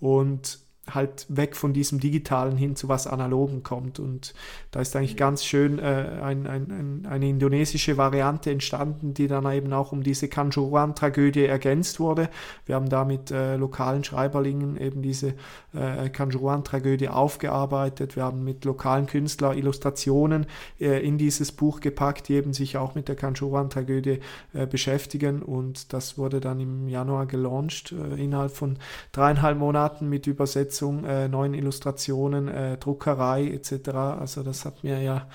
Und 0.00 0.58
halt 0.94 1.26
weg 1.28 1.56
von 1.56 1.72
diesem 1.72 2.00
Digitalen 2.00 2.56
hin 2.56 2.76
zu 2.76 2.88
was 2.88 3.06
Analogen 3.06 3.62
kommt. 3.62 3.98
Und 3.98 4.34
da 4.70 4.80
ist 4.80 4.94
eigentlich 4.96 5.16
ganz 5.16 5.44
schön 5.44 5.78
äh, 5.78 5.82
ein, 6.22 6.46
ein, 6.46 6.70
ein, 6.70 7.06
eine 7.08 7.28
indonesische 7.28 7.96
Variante 7.96 8.50
entstanden, 8.50 9.14
die 9.14 9.28
dann 9.28 9.50
eben 9.52 9.72
auch 9.72 9.92
um 9.92 10.02
diese 10.02 10.28
Kanjuruan-Tragödie 10.28 11.44
ergänzt 11.44 12.00
wurde. 12.00 12.28
Wir 12.66 12.74
haben 12.74 12.88
da 12.88 13.04
mit 13.04 13.30
äh, 13.30 13.56
lokalen 13.56 14.04
Schreiberlingen 14.04 14.76
eben 14.76 15.02
diese 15.02 15.34
äh, 15.74 16.08
Kanjuruan-Tragödie 16.08 17.08
aufgearbeitet. 17.08 18.16
Wir 18.16 18.24
haben 18.24 18.44
mit 18.44 18.64
lokalen 18.64 19.06
Künstlern 19.06 19.56
Illustrationen 19.56 20.46
äh, 20.80 21.06
in 21.06 21.18
dieses 21.18 21.52
Buch 21.52 21.80
gepackt, 21.80 22.28
die 22.28 22.34
eben 22.34 22.52
sich 22.52 22.76
auch 22.76 22.94
mit 22.94 23.08
der 23.08 23.16
Kanjuruan-Tragödie 23.16 24.20
äh, 24.54 24.66
beschäftigen. 24.66 25.42
Und 25.42 25.92
das 25.92 26.18
wurde 26.18 26.40
dann 26.40 26.60
im 26.60 26.88
Januar 26.88 27.26
gelauncht, 27.26 27.92
äh, 27.92 28.22
innerhalb 28.22 28.52
von 28.52 28.78
dreieinhalb 29.12 29.58
Monaten 29.58 30.08
mit 30.08 30.26
Übersetzung 30.26 30.77
Umsetzung, 30.82 31.04
äh, 31.04 31.28
neuen 31.28 31.54
Illustrationen, 31.54 32.48
äh, 32.48 32.76
Druckerei 32.78 33.48
etc. 33.48 33.88
Also 33.88 34.42
das 34.42 34.64
hat 34.64 34.84
mir 34.84 35.00
ja 35.00 35.28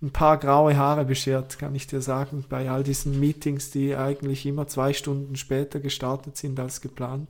ein 0.00 0.10
paar 0.10 0.36
graue 0.36 0.76
Haare 0.76 1.04
beschert, 1.04 1.60
kann 1.60 1.76
ich 1.76 1.86
dir 1.86 2.00
sagen, 2.00 2.44
bei 2.48 2.68
all 2.68 2.82
diesen 2.82 3.20
Meetings, 3.20 3.70
die 3.70 3.94
eigentlich 3.94 4.44
immer 4.46 4.66
zwei 4.66 4.92
Stunden 4.92 5.36
später 5.36 5.78
gestartet 5.78 6.36
sind 6.36 6.58
als 6.58 6.80
geplant. 6.80 7.28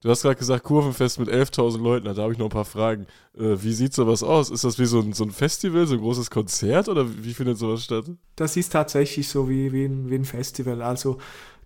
Du 0.00 0.10
hast 0.10 0.22
gerade 0.22 0.36
gesagt, 0.36 0.62
Kurvenfest 0.64 1.18
mit 1.18 1.28
11.000 1.28 1.82
Leuten, 1.82 2.14
da 2.14 2.22
habe 2.22 2.32
ich 2.32 2.38
noch 2.38 2.46
ein 2.46 2.50
paar 2.50 2.64
Fragen. 2.64 3.06
Äh, 3.36 3.56
wie 3.62 3.72
sieht 3.72 3.94
sowas 3.94 4.22
aus? 4.22 4.50
Ist 4.50 4.62
das 4.62 4.78
wie 4.78 4.84
so 4.84 5.00
ein, 5.00 5.12
so 5.12 5.24
ein 5.24 5.32
Festival, 5.32 5.86
so 5.86 5.94
ein 5.94 6.00
großes 6.00 6.30
Konzert 6.30 6.88
oder 6.88 7.04
wie 7.24 7.34
findet 7.34 7.58
sowas 7.58 7.82
statt? 7.82 8.04
Das 8.36 8.56
ist 8.56 8.70
tatsächlich 8.70 9.28
so 9.28 9.48
wie, 9.48 9.72
wie, 9.72 9.86
ein, 9.86 10.08
wie 10.08 10.14
ein 10.14 10.24
Festival. 10.24 10.82
Also 10.82 11.18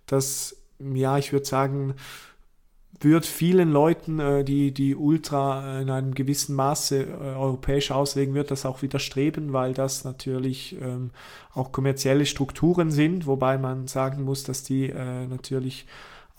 das, 0.07 0.55
ja, 0.79 1.17
ich 1.17 1.31
würde 1.31 1.45
sagen, 1.45 1.93
wird 3.03 3.25
vielen 3.25 3.71
Leuten, 3.71 4.19
äh, 4.19 4.43
die, 4.43 4.73
die 4.73 4.95
Ultra 4.95 5.81
in 5.81 5.89
einem 5.89 6.13
gewissen 6.13 6.55
Maße 6.55 7.03
äh, 7.03 7.35
europäisch 7.35 7.91
auslegen, 7.91 8.33
wird 8.33 8.51
das 8.51 8.65
auch 8.65 8.81
widerstreben, 8.81 9.53
weil 9.53 9.73
das 9.73 10.03
natürlich 10.03 10.75
ähm, 10.81 11.11
auch 11.53 11.71
kommerzielle 11.71 12.25
Strukturen 12.25 12.91
sind, 12.91 13.27
wobei 13.27 13.57
man 13.57 13.87
sagen 13.87 14.23
muss, 14.23 14.43
dass 14.43 14.63
die 14.63 14.89
äh, 14.89 15.27
natürlich 15.27 15.85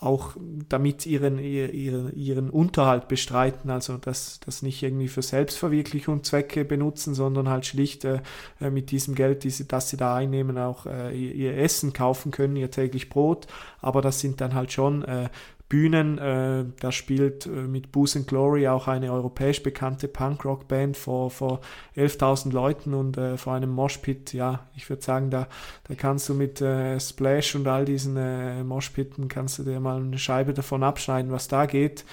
auch 0.05 0.37
damit 0.69 1.07
ihren, 1.07 1.39
ihren, 1.39 2.15
ihren 2.15 2.51
Unterhalt 2.51 3.09
bestreiten, 3.09 3.71
also 3.71 3.97
das, 3.97 4.39
das 4.45 4.61
nicht 4.61 4.83
irgendwie 4.83 5.09
für 5.09 5.23
Selbstverwirklichung 5.23 6.25
Zwecke 6.25 6.65
benutzen, 6.65 7.15
sondern 7.15 7.49
halt 7.49 7.65
schlicht 7.65 8.05
äh, 8.05 8.21
mit 8.61 8.91
diesem 8.91 9.15
Geld, 9.15 9.45
die 9.45 9.51
sie, 9.51 9.67
das 9.67 9.89
sie 9.89 9.97
da 9.97 10.15
einnehmen, 10.15 10.59
auch 10.59 10.87
äh, 10.87 11.17
ihr, 11.17 11.35
ihr, 11.35 11.57
Essen 11.57 11.93
kaufen 11.93 12.33
können, 12.33 12.57
ihr 12.57 12.71
täglich 12.71 13.09
Brot. 13.09 13.47
Aber 13.81 14.03
das 14.03 14.21
sind 14.21 14.41
dann 14.41 14.55
halt 14.55 14.73
schon 14.73 15.05
äh, 15.05 15.31
Bühnen. 15.75 16.18
Äh, 16.18 16.66
da 16.79 16.93
spielt 16.93 17.47
äh, 17.47 17.49
mit 17.49 17.91
Booze 17.91 18.20
and 18.20 18.29
Glory 18.29 18.68
auch 18.68 18.87
eine 18.87 19.12
europäisch 19.12 19.61
bekannte 19.61 20.07
Punkrock-Band 20.07 20.97
vor, 20.97 21.33
vor 21.33 21.62
11.000 21.97 22.53
Leuten 22.53 22.95
und 22.95 23.18
äh, 23.18 23.37
vor 23.37 23.55
einem 23.55 23.70
Moshpit. 23.70 24.33
Ja, 24.35 24.68
ich 24.77 24.89
würde 24.89 25.03
sagen, 25.03 25.31
da, 25.31 25.49
da 25.89 25.97
kannst 25.97 26.29
du 26.29 26.35
mit 26.35 26.61
äh, 26.61 27.01
Splash 27.01 27.57
und 27.57 27.66
all 27.66 27.87
diesen 27.87 28.16
äh, 28.16 28.62
Moshpitten 28.62 29.27
kannst 29.27 29.59
du 29.59 29.64
dir 29.64 29.81
mal 29.81 29.97
eine 30.01 30.16
Scheibe 30.16 30.55
davon 30.55 30.85
abschneiden, 30.85 31.33
was 31.33 31.49
da 31.49 31.66
geht. 31.66 32.05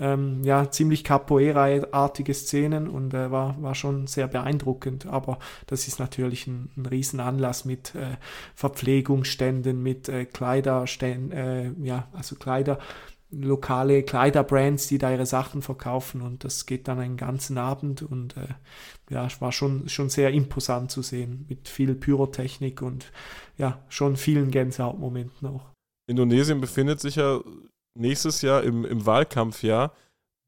Ähm, 0.00 0.42
ja, 0.44 0.70
ziemlich 0.70 1.04
Capoeira-artige 1.04 2.32
Szenen 2.32 2.88
und 2.88 3.12
äh, 3.12 3.30
war, 3.30 3.60
war 3.60 3.74
schon 3.74 4.06
sehr 4.06 4.28
beeindruckend. 4.28 5.04
Aber 5.04 5.38
das 5.66 5.88
ist 5.88 5.98
natürlich 5.98 6.46
ein, 6.46 6.70
ein 6.74 6.86
Riesenanlass 6.86 7.66
mit 7.66 7.94
äh, 7.94 8.16
Verpflegungsständen, 8.54 9.82
mit 9.82 10.08
äh, 10.08 10.24
Kleiderständen, 10.24 11.32
äh, 11.32 11.70
ja, 11.82 12.08
also 12.14 12.36
Kleider 12.36 12.78
lokale 13.30 14.02
Kleiderbrands, 14.02 14.88
die 14.88 14.98
da 14.98 15.12
ihre 15.12 15.26
Sachen 15.26 15.62
verkaufen 15.62 16.20
und 16.20 16.44
das 16.44 16.66
geht 16.66 16.88
dann 16.88 16.98
einen 16.98 17.16
ganzen 17.16 17.58
Abend 17.58 18.02
und 18.02 18.36
äh, 18.36 18.48
ja, 19.10 19.26
es 19.26 19.40
war 19.40 19.52
schon, 19.52 19.88
schon 19.88 20.08
sehr 20.08 20.32
imposant 20.32 20.90
zu 20.90 21.02
sehen 21.02 21.46
mit 21.48 21.68
viel 21.68 21.94
Pyrotechnik 21.94 22.82
und 22.82 23.12
ja, 23.56 23.78
schon 23.88 24.16
vielen 24.16 24.50
Gänsehautmomenten 24.50 25.48
auch. 25.48 25.70
Indonesien 26.08 26.60
befindet 26.60 27.00
sich 27.00 27.16
ja 27.16 27.40
nächstes 27.94 28.42
Jahr 28.42 28.62
im, 28.64 28.84
im 28.84 29.06
Wahlkampfjahr. 29.06 29.92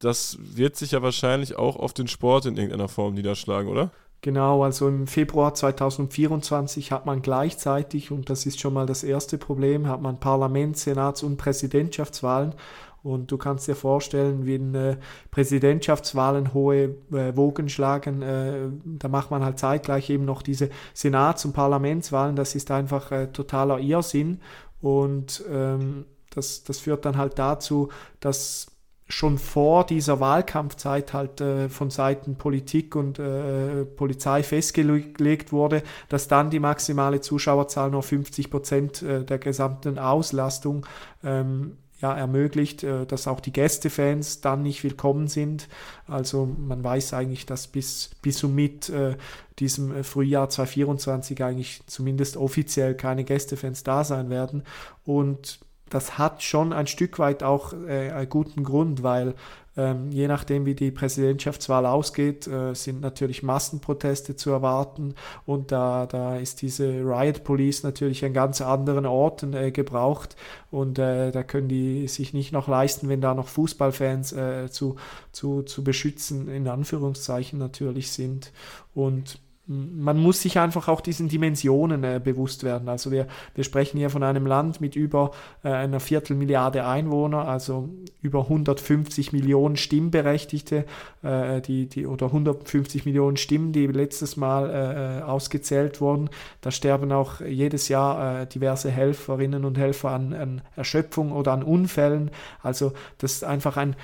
Das 0.00 0.38
wird 0.40 0.76
sich 0.76 0.92
ja 0.92 1.02
wahrscheinlich 1.02 1.56
auch 1.56 1.76
auf 1.76 1.92
den 1.92 2.08
Sport 2.08 2.46
in 2.46 2.56
irgendeiner 2.56 2.88
Form 2.88 3.14
niederschlagen, 3.14 3.68
oder? 3.68 3.92
Genau, 4.24 4.62
also 4.62 4.86
im 4.86 5.08
Februar 5.08 5.52
2024 5.52 6.92
hat 6.92 7.06
man 7.06 7.22
gleichzeitig, 7.22 8.12
und 8.12 8.30
das 8.30 8.46
ist 8.46 8.60
schon 8.60 8.72
mal 8.72 8.86
das 8.86 9.02
erste 9.02 9.36
Problem, 9.36 9.88
hat 9.88 10.00
man 10.00 10.20
Parlaments-, 10.20 10.84
Senats- 10.84 11.24
und 11.24 11.38
Präsidentschaftswahlen. 11.38 12.54
Und 13.02 13.32
du 13.32 13.36
kannst 13.36 13.66
dir 13.66 13.74
vorstellen, 13.74 14.46
wie 14.46 14.54
äh, 14.54 14.96
Präsidentschaftswahlen 15.32 16.54
hohe 16.54 16.94
äh, 17.10 17.36
Wogen 17.36 17.68
schlagen. 17.68 18.22
Äh, 18.22 18.68
da 18.84 19.08
macht 19.08 19.32
man 19.32 19.44
halt 19.44 19.58
zeitgleich 19.58 20.08
eben 20.08 20.24
noch 20.24 20.42
diese 20.42 20.70
Senats- 20.94 21.44
und 21.44 21.52
Parlamentswahlen. 21.52 22.36
Das 22.36 22.54
ist 22.54 22.70
einfach 22.70 23.10
äh, 23.10 23.26
totaler 23.26 23.80
Irrsinn. 23.80 24.38
Und 24.80 25.42
ähm, 25.50 26.04
das, 26.30 26.62
das 26.62 26.78
führt 26.78 27.04
dann 27.04 27.16
halt 27.16 27.40
dazu, 27.40 27.88
dass 28.20 28.71
schon 29.12 29.36
vor 29.36 29.84
dieser 29.84 30.20
Wahlkampfzeit 30.20 31.12
halt 31.12 31.42
äh, 31.42 31.68
von 31.68 31.90
Seiten 31.90 32.36
Politik 32.36 32.96
und 32.96 33.18
äh, 33.18 33.84
Polizei 33.84 34.42
festgelegt 34.42 35.52
wurde, 35.52 35.82
dass 36.08 36.28
dann 36.28 36.48
die 36.48 36.60
maximale 36.60 37.20
Zuschauerzahl 37.20 37.90
nur 37.90 38.02
50 38.02 38.50
Prozent 38.50 39.02
äh, 39.02 39.22
der 39.22 39.38
gesamten 39.38 39.98
Auslastung 39.98 40.86
ähm, 41.22 41.76
ja, 42.00 42.16
ermöglicht, 42.16 42.84
äh, 42.84 43.04
dass 43.04 43.28
auch 43.28 43.40
die 43.40 43.52
Gästefans 43.52 44.40
dann 44.40 44.62
nicht 44.62 44.82
willkommen 44.82 45.28
sind. 45.28 45.68
Also 46.06 46.46
man 46.46 46.82
weiß 46.82 47.12
eigentlich, 47.12 47.44
dass 47.44 47.66
bis, 47.66 48.12
bis 48.22 48.42
und 48.42 48.54
mit 48.54 48.88
äh, 48.88 49.16
diesem 49.58 49.94
äh, 49.94 50.04
Frühjahr 50.04 50.48
2024 50.48 51.44
eigentlich 51.44 51.82
zumindest 51.86 52.38
offiziell 52.38 52.94
keine 52.94 53.24
Gästefans 53.24 53.82
da 53.84 54.04
sein 54.04 54.30
werden. 54.30 54.62
Und 55.04 55.60
das 55.94 56.18
hat 56.18 56.42
schon 56.42 56.72
ein 56.72 56.86
Stück 56.86 57.18
weit 57.18 57.42
auch 57.42 57.72
äh, 57.72 58.10
einen 58.10 58.28
guten 58.28 58.64
Grund, 58.64 59.02
weil 59.02 59.34
ähm, 59.76 60.10
je 60.10 60.28
nachdem, 60.28 60.66
wie 60.66 60.74
die 60.74 60.90
Präsidentschaftswahl 60.90 61.86
ausgeht, 61.86 62.46
äh, 62.46 62.74
sind 62.74 63.00
natürlich 63.00 63.42
Massenproteste 63.42 64.36
zu 64.36 64.50
erwarten. 64.50 65.14
Und 65.46 65.72
da, 65.72 66.06
da 66.06 66.36
ist 66.36 66.60
diese 66.60 66.88
Riot 66.88 67.42
Police 67.44 67.82
natürlich 67.82 68.24
an 68.24 68.34
ganz 68.34 68.60
anderen 68.60 69.06
Orten 69.06 69.54
äh, 69.54 69.70
gebraucht. 69.70 70.36
Und 70.70 70.98
äh, 70.98 71.30
da 71.30 71.42
können 71.42 71.68
die 71.68 72.06
sich 72.08 72.34
nicht 72.34 72.52
noch 72.52 72.68
leisten, 72.68 73.08
wenn 73.08 73.22
da 73.22 73.34
noch 73.34 73.48
Fußballfans 73.48 74.32
äh, 74.32 74.70
zu, 74.70 74.96
zu, 75.32 75.62
zu 75.62 75.82
beschützen, 75.82 76.48
in 76.48 76.68
Anführungszeichen 76.68 77.58
natürlich 77.58 78.12
sind. 78.12 78.52
Und 78.94 79.38
man 79.66 80.18
muss 80.18 80.42
sich 80.42 80.58
einfach 80.58 80.88
auch 80.88 81.00
diesen 81.00 81.28
Dimensionen 81.28 82.02
äh, 82.02 82.20
bewusst 82.22 82.64
werden. 82.64 82.88
Also 82.88 83.12
wir, 83.12 83.28
wir 83.54 83.62
sprechen 83.62 83.96
hier 83.96 84.10
von 84.10 84.24
einem 84.24 84.44
Land 84.44 84.80
mit 84.80 84.96
über 84.96 85.30
äh, 85.62 85.68
einer 85.68 86.00
Viertelmilliarde 86.00 86.84
Einwohner, 86.84 87.46
also 87.46 87.88
über 88.22 88.40
150 88.40 89.32
Millionen 89.32 89.76
Stimmberechtigte, 89.76 90.84
äh, 91.22 91.60
die, 91.60 91.86
die, 91.86 92.06
oder 92.06 92.26
150 92.26 93.04
Millionen 93.04 93.36
Stimmen, 93.36 93.72
die 93.72 93.86
letztes 93.86 94.36
Mal 94.36 94.68
äh, 94.68 95.20
äh, 95.20 95.22
ausgezählt 95.22 96.00
wurden. 96.00 96.28
Da 96.60 96.72
sterben 96.72 97.12
auch 97.12 97.40
jedes 97.40 97.88
Jahr 97.88 98.42
äh, 98.42 98.46
diverse 98.46 98.90
Helferinnen 98.90 99.64
und 99.64 99.78
Helfer 99.78 100.10
an, 100.10 100.32
an 100.32 100.62
Erschöpfung 100.74 101.30
oder 101.30 101.52
an 101.52 101.62
Unfällen. 101.62 102.32
Also 102.62 102.92
das 103.18 103.34
ist 103.34 103.44
einfach 103.44 103.76
ein, 103.76 103.94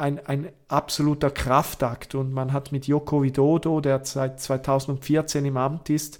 ein, 0.00 0.24
ein 0.26 0.48
absoluter 0.68 1.30
Kraftakt 1.30 2.14
und 2.14 2.32
man 2.32 2.52
hat 2.52 2.72
mit 2.72 2.86
Joko 2.86 3.22
Widodo, 3.22 3.80
der 3.80 4.04
seit 4.04 4.40
2014 4.40 5.44
im 5.44 5.56
Amt 5.56 5.90
ist, 5.90 6.18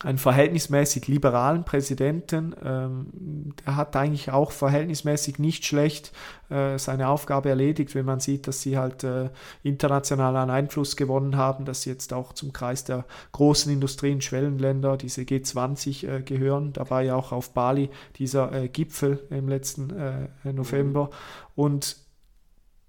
einen 0.00 0.18
verhältnismäßig 0.18 1.08
liberalen 1.08 1.64
Präsidenten. 1.64 2.54
Ähm, 2.62 3.54
der 3.64 3.76
hat 3.76 3.96
eigentlich 3.96 4.30
auch 4.30 4.50
verhältnismäßig 4.50 5.38
nicht 5.38 5.64
schlecht 5.64 6.12
äh, 6.50 6.78
seine 6.78 7.08
Aufgabe 7.08 7.48
erledigt, 7.48 7.94
wenn 7.94 8.04
man 8.04 8.20
sieht, 8.20 8.46
dass 8.46 8.60
sie 8.60 8.76
halt 8.76 9.04
äh, 9.04 9.30
international 9.62 10.36
an 10.36 10.50
Einfluss 10.50 10.96
gewonnen 10.96 11.36
haben, 11.36 11.64
dass 11.64 11.82
sie 11.82 11.90
jetzt 11.90 12.12
auch 12.12 12.34
zum 12.34 12.52
Kreis 12.52 12.84
der 12.84 13.06
großen 13.32 13.72
Industrien, 13.72 14.20
Schwellenländer, 14.20 14.98
diese 14.98 15.22
G20 15.22 16.06
äh, 16.06 16.22
gehören. 16.22 16.74
Da 16.74 16.90
war 16.90 17.00
ja 17.00 17.14
auch 17.14 17.32
auf 17.32 17.54
Bali 17.54 17.88
dieser 18.16 18.52
äh, 18.52 18.68
Gipfel 18.68 19.24
im 19.30 19.48
letzten 19.48 19.90
äh, 19.90 20.52
November. 20.52 21.08
Und 21.54 22.05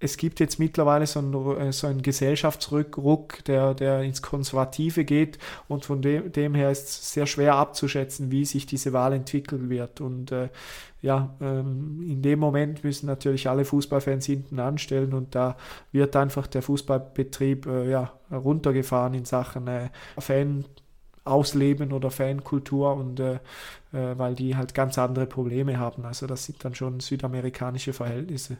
es 0.00 0.16
gibt 0.16 0.38
jetzt 0.38 0.58
mittlerweile 0.58 1.06
so 1.06 1.18
einen, 1.18 1.58
äh, 1.58 1.72
so 1.72 1.86
einen 1.86 2.02
Gesellschaftsruck, 2.02 3.44
der, 3.44 3.74
der 3.74 4.02
ins 4.02 4.22
Konservative 4.22 5.04
geht 5.04 5.38
und 5.66 5.84
von 5.84 6.02
dem, 6.02 6.30
dem 6.32 6.54
her 6.54 6.70
ist 6.70 6.88
es 6.88 7.12
sehr 7.12 7.26
schwer 7.26 7.56
abzuschätzen, 7.56 8.30
wie 8.30 8.44
sich 8.44 8.66
diese 8.66 8.92
Wahl 8.92 9.12
entwickeln 9.12 9.70
wird. 9.70 10.00
Und 10.00 10.30
äh, 10.30 10.50
ja, 11.02 11.34
ähm, 11.40 12.02
in 12.08 12.22
dem 12.22 12.38
Moment 12.38 12.84
müssen 12.84 13.06
natürlich 13.06 13.48
alle 13.48 13.64
Fußballfans 13.64 14.26
hinten 14.26 14.60
anstellen 14.60 15.12
und 15.14 15.34
da 15.34 15.56
wird 15.92 16.14
einfach 16.16 16.46
der 16.46 16.62
Fußballbetrieb 16.62 17.66
äh, 17.66 17.90
ja, 17.90 18.12
runtergefahren 18.30 19.14
in 19.14 19.24
Sachen 19.24 19.66
äh, 19.66 19.90
Fan. 20.18 20.64
Ausleben 21.24 21.92
oder 21.92 22.10
Fankultur 22.10 22.94
und 22.94 23.20
äh, 23.20 23.34
äh, 23.92 24.16
weil 24.16 24.34
die 24.34 24.56
halt 24.56 24.72
ganz 24.72 24.96
andere 24.96 25.26
Probleme 25.26 25.78
haben. 25.78 26.06
Also 26.06 26.26
das 26.26 26.46
sind 26.46 26.64
dann 26.64 26.74
schon 26.74 27.00
südamerikanische 27.00 27.92
Verhältnisse. 27.92 28.56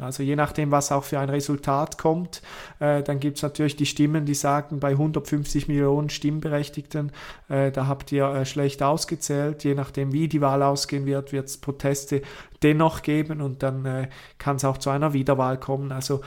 Also 0.00 0.22
je 0.22 0.36
nachdem, 0.36 0.70
was 0.70 0.92
auch 0.92 1.02
für 1.02 1.18
ein 1.18 1.28
Resultat 1.28 1.98
kommt, 1.98 2.40
äh, 2.78 3.02
dann 3.02 3.18
gibt 3.18 3.38
es 3.38 3.42
natürlich 3.42 3.74
die 3.74 3.86
Stimmen, 3.86 4.24
die 4.24 4.34
sagen, 4.34 4.78
bei 4.78 4.92
150 4.92 5.66
Millionen 5.66 6.08
Stimmberechtigten, 6.08 7.10
äh, 7.48 7.72
da 7.72 7.88
habt 7.88 8.12
ihr 8.12 8.26
äh, 8.26 8.44
schlecht 8.46 8.80
ausgezählt. 8.82 9.64
Je 9.64 9.74
nachdem, 9.74 10.12
wie 10.12 10.28
die 10.28 10.40
Wahl 10.40 10.62
ausgehen 10.62 11.04
wird, 11.04 11.32
wird 11.32 11.48
es 11.48 11.58
Proteste 11.58 12.22
dennoch 12.62 13.02
geben 13.02 13.40
und 13.40 13.64
dann 13.64 13.84
äh, 13.84 14.08
kann 14.38 14.56
es 14.56 14.64
auch 14.64 14.78
zu 14.78 14.90
einer 14.90 15.14
Wiederwahl 15.14 15.58
kommen. 15.58 15.90
Also 15.90 16.20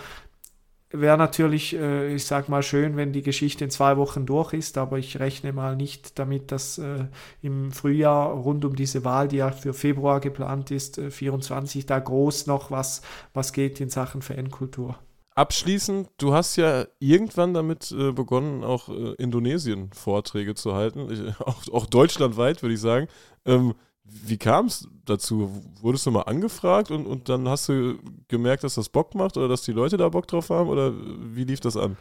wäre 1.02 1.18
natürlich, 1.18 1.76
äh, 1.76 2.16
ich 2.16 2.26
sag 2.26 2.50
mal, 2.50 2.64
schön, 2.64 2.98
wenn 2.98 3.14
die 3.14 3.22
Geschichte 3.22 3.64
in 3.64 3.70
zwei 3.70 3.98
Wochen 3.98 4.26
durch 4.26 4.54
ist, 4.54 4.78
aber 4.78 4.98
ich 4.98 5.20
rechne 5.20 5.54
mal 5.54 5.76
nicht 5.76 6.18
damit, 6.20 6.52
dass 6.52 6.78
äh, 6.78 7.06
im 7.42 7.72
Frühjahr 7.72 8.32
rund 8.32 8.66
um 8.66 8.76
diese 8.76 9.04
Wahl, 9.04 9.28
die 9.28 9.38
ja 9.38 9.52
für 9.52 9.74
Februar 9.74 10.20
geplant 10.20 10.72
ist, 10.72 10.98
äh, 10.98 11.12
24, 11.12 11.86
da 11.86 12.00
groß 12.00 12.48
noch 12.48 12.72
was, 12.72 13.02
was 13.34 13.54
geht 13.54 13.80
in 13.80 13.90
Sachen 13.90 14.22
Fankultur. 14.22 14.98
Abschließend, 15.36 16.10
du 16.18 16.34
hast 16.34 16.56
ja 16.56 16.86
irgendwann 17.00 17.54
damit 17.54 17.92
äh, 17.92 18.14
begonnen, 18.14 18.64
auch 18.64 18.88
äh, 18.88 19.16
Indonesien 19.16 19.92
Vorträge 19.92 20.56
zu 20.56 20.74
halten, 20.74 21.10
ich, 21.12 21.40
auch, 21.42 21.62
auch, 21.74 21.86
deutschlandweit, 21.86 22.62
würde 22.62 22.76
ich 22.76 22.82
sagen. 22.82 23.08
Ähm, 23.46 23.74
wie 24.06 24.38
kam 24.38 24.68
es 24.68 24.88
dazu? 25.06 25.64
Wurdest 25.82 26.06
du 26.06 26.12
mal 26.12 26.22
angefragt 26.22 26.92
und, 26.92 27.06
und 27.06 27.30
dann 27.30 27.48
hast 27.48 27.70
du 27.70 27.98
gemerkt, 28.28 28.64
dass 28.64 28.76
das 28.76 28.90
Bock 28.90 29.16
macht 29.16 29.38
oder 29.38 29.48
dass 29.48 29.64
die 29.64 29.72
Leute 29.72 29.98
da 29.98 30.10
Bock 30.10 30.28
drauf 30.28 30.50
haben 30.50 30.70
oder 30.70 30.94
wie 30.94 31.44
lief 31.44 31.60
das 31.60 31.78
an? 31.78 31.98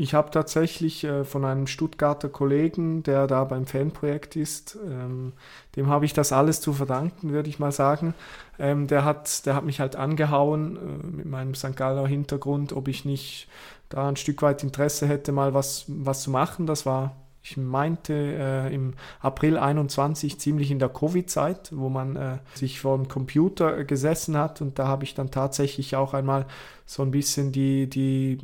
Ich 0.00 0.14
habe 0.14 0.30
tatsächlich 0.30 1.02
äh, 1.02 1.24
von 1.24 1.44
einem 1.44 1.66
Stuttgarter 1.66 2.28
Kollegen, 2.28 3.02
der 3.02 3.26
da 3.26 3.42
beim 3.42 3.66
Fanprojekt 3.66 4.36
ist, 4.36 4.78
ähm, 4.86 5.32
dem 5.74 5.88
habe 5.88 6.04
ich 6.04 6.12
das 6.12 6.32
alles 6.32 6.60
zu 6.60 6.72
verdanken, 6.72 7.32
würde 7.32 7.48
ich 7.48 7.58
mal 7.58 7.72
sagen. 7.72 8.14
Ähm, 8.60 8.86
der, 8.86 9.04
hat, 9.04 9.44
der 9.44 9.56
hat 9.56 9.64
mich 9.64 9.80
halt 9.80 9.96
angehauen 9.96 10.76
äh, 10.76 11.06
mit 11.16 11.26
meinem 11.26 11.56
St. 11.56 11.74
Galler 11.74 12.06
Hintergrund, 12.06 12.72
ob 12.72 12.86
ich 12.86 13.04
nicht 13.04 13.48
da 13.88 14.08
ein 14.08 14.14
Stück 14.14 14.40
weit 14.40 14.62
Interesse 14.62 15.08
hätte, 15.08 15.32
mal 15.32 15.52
was, 15.52 15.86
was 15.88 16.22
zu 16.22 16.30
machen. 16.30 16.66
Das 16.66 16.86
war 16.86 17.16
ich 17.50 17.56
meinte 17.56 18.12
äh, 18.12 18.74
im 18.74 18.94
April 19.20 19.56
21 19.56 20.38
ziemlich 20.38 20.70
in 20.70 20.78
der 20.78 20.90
Covid-Zeit, 20.90 21.70
wo 21.72 21.88
man 21.88 22.16
äh, 22.16 22.38
sich 22.54 22.80
vor 22.80 22.96
dem 22.96 23.08
Computer 23.08 23.84
gesessen 23.84 24.36
hat. 24.36 24.60
Und 24.60 24.78
da 24.78 24.86
habe 24.86 25.04
ich 25.04 25.14
dann 25.14 25.30
tatsächlich 25.30 25.96
auch 25.96 26.12
einmal 26.12 26.46
so 26.84 27.02
ein 27.02 27.10
bisschen 27.10 27.50
die, 27.52 27.88
die 27.88 28.38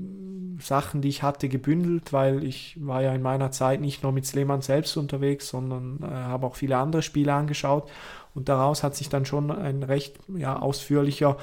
Sachen, 0.59 1.03
die 1.03 1.09
ich 1.09 1.23
hatte, 1.23 1.49
gebündelt, 1.49 2.13
weil 2.13 2.45
ich 2.45 2.79
war 2.81 3.03
ja 3.03 3.15
in 3.15 3.23
meiner 3.23 3.51
Zeit 3.51 3.81
nicht 3.81 4.03
nur 4.03 4.13
mit 4.13 4.27
Sleman 4.27 4.63
selbst 4.63 4.97
unterwegs, 4.97 5.49
sondern 5.49 5.99
äh, 6.03 6.07
habe 6.07 6.47
auch 6.47 6.57
viele 6.57 6.79
andere 6.79 7.03
Spiele 7.03 7.35
angeschaut. 7.35 7.91
Und 8.35 8.49
daraus 8.49 8.83
hat 8.83 8.97
sich 8.97 9.11
dann 9.11 9.27
schon 9.27 9.51
ein 9.51 9.83
recht 9.83 10.17
ja, 10.35 10.59
ausführlicher 10.59 11.37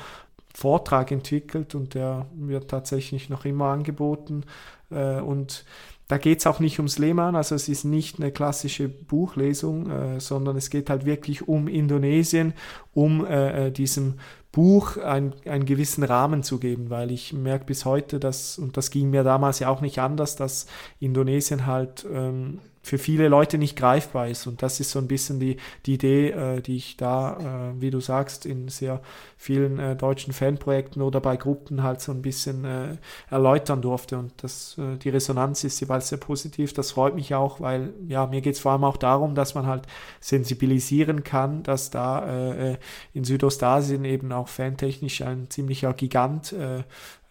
Vortrag 0.53 1.11
entwickelt 1.11 1.75
und 1.75 1.93
der 1.93 2.25
wird 2.33 2.69
tatsächlich 2.69 3.29
noch 3.29 3.45
immer 3.45 3.67
angeboten. 3.67 4.43
Äh, 4.89 5.21
und 5.21 5.63
da 6.11 6.17
geht 6.17 6.39
es 6.39 6.45
auch 6.45 6.59
nicht 6.59 6.77
ums 6.77 6.99
Lehmann, 6.99 7.37
also 7.37 7.55
es 7.55 7.69
ist 7.69 7.85
nicht 7.85 8.19
eine 8.19 8.33
klassische 8.33 8.89
Buchlesung, 8.89 9.89
äh, 9.89 10.19
sondern 10.19 10.57
es 10.57 10.69
geht 10.69 10.89
halt 10.89 11.05
wirklich 11.05 11.47
um 11.47 11.69
Indonesien, 11.69 12.53
um 12.93 13.25
äh, 13.25 13.67
äh 13.67 13.71
diesem 13.71 14.15
Buch 14.51 14.97
ein, 14.97 15.33
einen 15.45 15.63
gewissen 15.63 16.03
Rahmen 16.03 16.43
zu 16.43 16.59
geben, 16.59 16.89
weil 16.89 17.11
ich 17.11 17.31
merke 17.31 17.63
bis 17.63 17.85
heute, 17.85 18.19
dass, 18.19 18.57
und 18.57 18.75
das 18.75 18.91
ging 18.91 19.09
mir 19.09 19.23
damals 19.23 19.59
ja 19.59 19.69
auch 19.69 19.79
nicht 19.79 19.99
anders, 19.99 20.35
dass 20.35 20.65
Indonesien 20.99 21.65
halt 21.65 22.05
ähm, 22.11 22.59
für 22.83 22.97
viele 22.97 23.27
Leute 23.27 23.57
nicht 23.57 23.75
greifbar 23.75 24.27
ist. 24.27 24.47
Und 24.47 24.61
das 24.63 24.79
ist 24.79 24.91
so 24.91 24.99
ein 24.99 25.07
bisschen 25.07 25.39
die, 25.39 25.57
die 25.85 25.93
Idee, 25.93 26.29
äh, 26.31 26.61
die 26.61 26.77
ich 26.77 26.97
da, 26.97 27.71
äh, 27.73 27.81
wie 27.81 27.91
du 27.91 27.99
sagst, 27.99 28.45
in 28.45 28.69
sehr 28.69 29.01
vielen 29.37 29.79
äh, 29.79 29.95
deutschen 29.95 30.33
Fanprojekten 30.33 31.01
oder 31.01 31.19
bei 31.19 31.37
Gruppen 31.37 31.83
halt 31.83 32.01
so 32.01 32.11
ein 32.11 32.21
bisschen 32.21 32.65
äh, 32.65 32.97
erläutern 33.29 33.81
durfte. 33.81 34.17
Und 34.17 34.33
das, 34.37 34.77
äh, 34.77 34.97
die 34.97 35.09
Resonanz 35.09 35.63
ist 35.63 35.79
jeweils 35.79 36.09
sehr 36.09 36.17
positiv. 36.17 36.73
Das 36.73 36.91
freut 36.91 37.15
mich 37.15 37.35
auch, 37.35 37.61
weil 37.61 37.93
ja, 38.07 38.25
mir 38.25 38.41
geht 38.41 38.55
es 38.55 38.61
vor 38.61 38.71
allem 38.71 38.83
auch 38.83 38.97
darum, 38.97 39.35
dass 39.35 39.53
man 39.53 39.67
halt 39.67 39.83
sensibilisieren 40.19 41.23
kann, 41.23 41.63
dass 41.63 41.91
da 41.91 42.51
äh, 42.53 42.77
in 43.13 43.23
Südostasien 43.23 44.05
eben 44.05 44.31
auch 44.31 44.47
fantechnisch 44.47 45.21
ein 45.21 45.49
ziemlicher 45.49 45.93
Gigant 45.93 46.53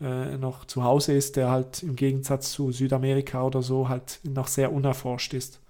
äh, 0.01 0.37
noch 0.37 0.65
zu 0.65 0.83
Hause 0.85 1.13
ist, 1.13 1.37
der 1.37 1.51
halt 1.51 1.83
im 1.83 1.97
Gegensatz 1.97 2.53
zu 2.53 2.73
Südamerika 2.73 3.43
oder 3.43 3.63
so 3.63 3.89
halt 3.89 4.21
noch 4.25 4.47
sehr 4.47 4.73
unerforscht 4.73 5.35
ist. 5.35 5.61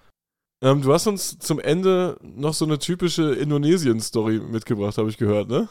Ähm, 0.62 0.83
du 0.83 0.93
hast 0.93 1.07
uns 1.07 1.39
zum 1.39 1.59
Ende 1.59 2.18
noch 2.22 2.55
so 2.55 2.64
eine 2.64 2.78
typische 2.78 3.35
Indonesien-Story 3.35 4.41
mitgebracht, 4.41 4.99
habe 4.99 5.09
ich 5.09 5.16
gehört, 5.16 5.49
ne? 5.49 5.68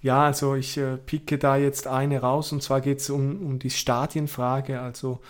Ja, 0.00 0.24
also 0.24 0.54
ich 0.54 0.76
äh, 0.78 0.96
picke 0.96 1.38
da 1.38 1.56
jetzt 1.56 1.86
eine 1.86 2.20
raus 2.20 2.52
und 2.52 2.62
zwar 2.62 2.80
geht 2.80 2.98
es 2.98 3.10
um, 3.10 3.44
um 3.44 3.58
die 3.58 3.70
Stadienfrage. 3.70 4.80
Also 4.80 5.20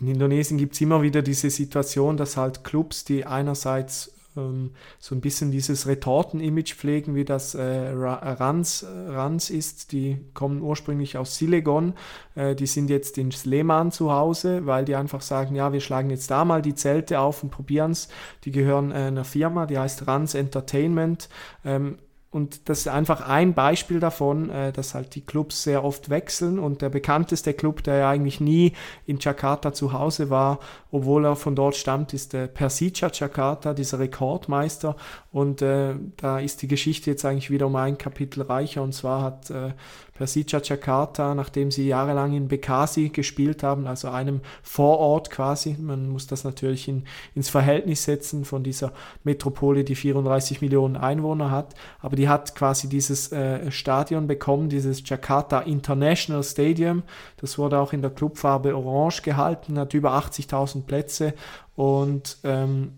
in 0.00 0.08
Indonesien 0.08 0.58
gibt 0.58 0.74
es 0.74 0.80
immer 0.80 1.02
wieder 1.02 1.22
diese 1.22 1.48
Situation, 1.50 2.16
dass 2.16 2.36
halt 2.36 2.64
Clubs, 2.64 3.04
die 3.04 3.24
einerseits 3.24 4.13
so 4.34 5.14
ein 5.14 5.20
bisschen 5.20 5.50
dieses 5.50 5.86
Retorten-Image 5.86 6.74
pflegen, 6.74 7.14
wie 7.14 7.24
das 7.24 7.54
äh, 7.54 7.62
Rans, 7.62 8.84
Rans 8.84 9.50
ist. 9.50 9.92
Die 9.92 10.18
kommen 10.34 10.60
ursprünglich 10.60 11.16
aus 11.16 11.36
Silegon, 11.36 11.94
äh, 12.34 12.54
die 12.54 12.66
sind 12.66 12.90
jetzt 12.90 13.16
in 13.18 13.30
Sleman 13.30 13.92
zu 13.92 14.12
Hause, 14.12 14.66
weil 14.66 14.84
die 14.84 14.96
einfach 14.96 15.20
sagen, 15.20 15.54
ja, 15.54 15.72
wir 15.72 15.80
schlagen 15.80 16.10
jetzt 16.10 16.30
da 16.30 16.44
mal 16.44 16.62
die 16.62 16.74
Zelte 16.74 17.20
auf 17.20 17.42
und 17.42 17.50
probieren 17.50 17.92
es. 17.92 18.08
Die 18.44 18.50
gehören 18.50 18.90
äh, 18.90 18.94
einer 18.94 19.24
Firma, 19.24 19.66
die 19.66 19.78
heißt 19.78 20.06
Rans 20.06 20.34
Entertainment. 20.34 21.28
Ähm, 21.64 21.98
und 22.34 22.68
das 22.68 22.80
ist 22.80 22.88
einfach 22.88 23.20
ein 23.28 23.54
Beispiel 23.54 24.00
davon, 24.00 24.50
äh, 24.50 24.72
dass 24.72 24.96
halt 24.96 25.14
die 25.14 25.20
Clubs 25.20 25.62
sehr 25.62 25.84
oft 25.84 26.10
wechseln. 26.10 26.58
Und 26.58 26.82
der 26.82 26.88
bekannteste 26.88 27.54
Club, 27.54 27.84
der 27.84 27.98
ja 27.98 28.10
eigentlich 28.10 28.40
nie 28.40 28.72
in 29.06 29.20
Jakarta 29.20 29.72
zu 29.72 29.92
Hause 29.92 30.30
war, 30.30 30.58
obwohl 30.90 31.26
er 31.26 31.36
von 31.36 31.54
dort 31.54 31.76
stammt, 31.76 32.12
ist 32.12 32.32
der 32.32 32.48
Persija 32.48 33.08
Jakarta, 33.12 33.72
dieser 33.72 34.00
Rekordmeister. 34.00 34.96
Und 35.30 35.62
äh, 35.62 35.94
da 36.16 36.40
ist 36.40 36.60
die 36.62 36.66
Geschichte 36.66 37.08
jetzt 37.08 37.24
eigentlich 37.24 37.52
wieder 37.52 37.68
um 37.68 37.76
ein 37.76 37.98
Kapitel 37.98 38.42
reicher. 38.42 38.82
Und 38.82 38.94
zwar 38.94 39.22
hat 39.22 39.50
äh, 39.50 39.70
Persija 40.14 40.60
Jakarta, 40.62 41.34
nachdem 41.34 41.72
sie 41.72 41.88
jahrelang 41.88 42.34
in 42.34 42.46
Bekasi 42.46 43.08
gespielt 43.08 43.64
haben, 43.64 43.88
also 43.88 44.08
einem 44.08 44.42
Vorort 44.62 45.28
quasi. 45.28 45.76
Man 45.78 46.08
muss 46.08 46.28
das 46.28 46.44
natürlich 46.44 46.86
in, 46.86 47.04
ins 47.34 47.48
Verhältnis 47.48 48.04
setzen 48.04 48.44
von 48.44 48.62
dieser 48.62 48.92
Metropole, 49.24 49.82
die 49.82 49.96
34 49.96 50.60
Millionen 50.60 50.96
Einwohner 50.96 51.50
hat. 51.50 51.74
Aber 52.00 52.14
die 52.14 52.28
hat 52.28 52.54
quasi 52.54 52.88
dieses 52.88 53.32
äh, 53.32 53.72
Stadion 53.72 54.28
bekommen, 54.28 54.68
dieses 54.68 55.08
Jakarta 55.08 55.60
International 55.60 56.44
Stadium. 56.44 57.02
Das 57.38 57.58
wurde 57.58 57.80
auch 57.80 57.92
in 57.92 58.00
der 58.00 58.12
Clubfarbe 58.12 58.76
Orange 58.76 59.22
gehalten, 59.22 59.78
hat 59.78 59.94
über 59.94 60.12
80.000 60.12 60.82
Plätze 60.84 61.34
und 61.74 62.38
ähm, 62.44 62.92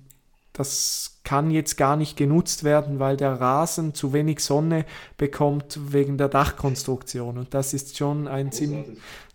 das 0.52 1.15
kann 1.26 1.50
jetzt 1.50 1.76
gar 1.76 1.96
nicht 1.96 2.16
genutzt 2.16 2.62
werden, 2.62 3.00
weil 3.00 3.16
der 3.16 3.32
Rasen 3.40 3.94
zu 3.94 4.12
wenig 4.12 4.38
Sonne 4.38 4.86
bekommt 5.18 5.76
wegen 5.92 6.18
der 6.18 6.28
Dachkonstruktion. 6.28 7.36
Und 7.36 7.52
das 7.52 7.74
ist 7.74 7.96
schon 7.96 8.28
ein, 8.28 8.52
ziemlich, 8.52 8.86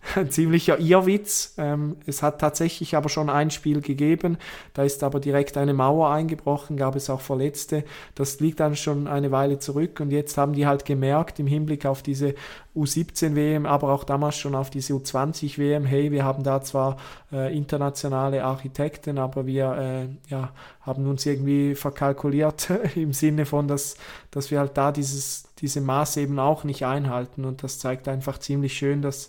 ziemlicher 0.28 0.78
Irrwitz. 0.78 1.54
Ähm, 1.58 1.96
es 2.06 2.22
hat 2.22 2.40
tatsächlich 2.40 2.96
aber 2.96 3.08
schon 3.08 3.30
ein 3.30 3.50
Spiel 3.50 3.80
gegeben. 3.80 4.36
Da 4.74 4.82
ist 4.82 5.02
aber 5.04 5.20
direkt 5.20 5.56
eine 5.56 5.74
Mauer 5.74 6.10
eingebrochen, 6.10 6.76
gab 6.76 6.96
es 6.96 7.08
auch 7.08 7.20
Verletzte. 7.20 7.84
Das 8.14 8.40
liegt 8.40 8.60
dann 8.60 8.74
schon 8.76 9.06
eine 9.06 9.30
Weile 9.30 9.58
zurück. 9.58 10.00
Und 10.00 10.10
jetzt 10.10 10.36
haben 10.36 10.54
die 10.54 10.66
halt 10.66 10.84
gemerkt, 10.84 11.38
im 11.38 11.46
Hinblick 11.46 11.86
auf 11.86 12.02
diese 12.02 12.34
U17-WM, 12.74 13.66
aber 13.66 13.92
auch 13.92 14.04
damals 14.04 14.36
schon 14.36 14.54
auf 14.54 14.70
diese 14.70 14.94
U20-WM, 14.94 15.84
hey, 15.84 16.10
wir 16.10 16.24
haben 16.24 16.42
da 16.42 16.62
zwar 16.62 16.96
äh, 17.30 17.56
internationale 17.56 18.44
Architekten, 18.44 19.18
aber 19.18 19.46
wir 19.46 19.72
äh, 19.76 20.30
ja, 20.30 20.52
haben 20.80 21.06
uns 21.08 21.26
irgendwie 21.26 21.74
verkalkuliert 21.74 22.70
im 22.94 23.12
Sinne 23.12 23.46
von, 23.46 23.68
dass, 23.68 23.96
dass 24.30 24.50
wir 24.50 24.58
halt 24.58 24.76
da 24.76 24.90
dieses, 24.90 25.44
diese 25.58 25.80
Maße 25.80 26.22
eben 26.22 26.38
auch 26.38 26.64
nicht 26.64 26.84
einhalten. 26.84 27.44
Und 27.44 27.62
das 27.62 27.78
zeigt 27.78 28.08
einfach 28.08 28.38
ziemlich 28.38 28.72
schön, 28.72 29.02
dass 29.02 29.28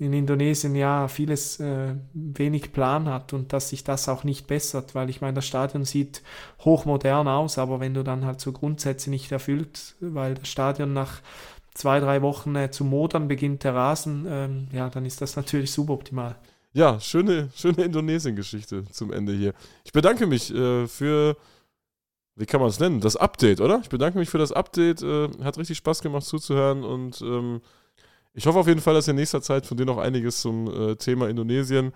in 0.00 0.14
Indonesien 0.14 0.74
ja 0.74 1.08
vieles 1.08 1.60
äh, 1.60 1.94
wenig 2.14 2.72
Plan 2.72 3.06
hat 3.06 3.34
und 3.34 3.52
dass 3.52 3.68
sich 3.68 3.84
das 3.84 4.08
auch 4.08 4.24
nicht 4.24 4.46
bessert, 4.46 4.94
weil 4.94 5.10
ich 5.10 5.20
meine, 5.20 5.34
das 5.34 5.46
Stadion 5.46 5.84
sieht 5.84 6.22
hochmodern 6.60 7.28
aus, 7.28 7.58
aber 7.58 7.80
wenn 7.80 7.92
du 7.92 8.02
dann 8.02 8.24
halt 8.24 8.40
so 8.40 8.50
Grundsätze 8.50 9.10
nicht 9.10 9.30
erfüllt, 9.30 9.96
weil 10.00 10.34
das 10.34 10.48
Stadion 10.48 10.94
nach 10.94 11.20
zwei, 11.74 12.00
drei 12.00 12.22
Wochen 12.22 12.56
äh, 12.56 12.70
zu 12.70 12.84
modern 12.84 13.28
beginnt 13.28 13.62
der 13.62 13.74
Rasen, 13.74 14.26
ähm, 14.26 14.68
ja, 14.72 14.88
dann 14.88 15.04
ist 15.04 15.20
das 15.20 15.36
natürlich 15.36 15.70
suboptimal. 15.70 16.36
Ja, 16.72 16.98
schöne, 16.98 17.50
schöne 17.54 17.84
Indonesien-Geschichte 17.84 18.84
zum 18.90 19.12
Ende 19.12 19.34
hier. 19.34 19.52
Ich 19.84 19.92
bedanke 19.92 20.26
mich 20.26 20.50
äh, 20.54 20.86
für, 20.86 21.36
wie 22.36 22.46
kann 22.46 22.60
man 22.60 22.70
es 22.70 22.80
nennen, 22.80 23.00
das 23.00 23.16
Update, 23.16 23.60
oder? 23.60 23.80
Ich 23.82 23.90
bedanke 23.90 24.18
mich 24.18 24.30
für 24.30 24.38
das 24.38 24.52
Update. 24.52 25.02
Äh, 25.02 25.28
hat 25.42 25.58
richtig 25.58 25.76
Spaß 25.76 26.00
gemacht 26.00 26.24
zuzuhören 26.24 26.84
und 26.84 27.20
ähm, 27.20 27.60
ich 28.34 28.46
hoffe 28.46 28.58
auf 28.58 28.66
jeden 28.66 28.80
Fall, 28.80 28.94
dass 28.94 29.08
in 29.08 29.16
nächster 29.16 29.42
Zeit 29.42 29.66
von 29.66 29.76
dir 29.76 29.86
noch 29.86 29.98
einiges 29.98 30.40
zum 30.40 30.68
äh, 30.68 30.96
Thema 30.96 31.28
Indonesien 31.28 31.92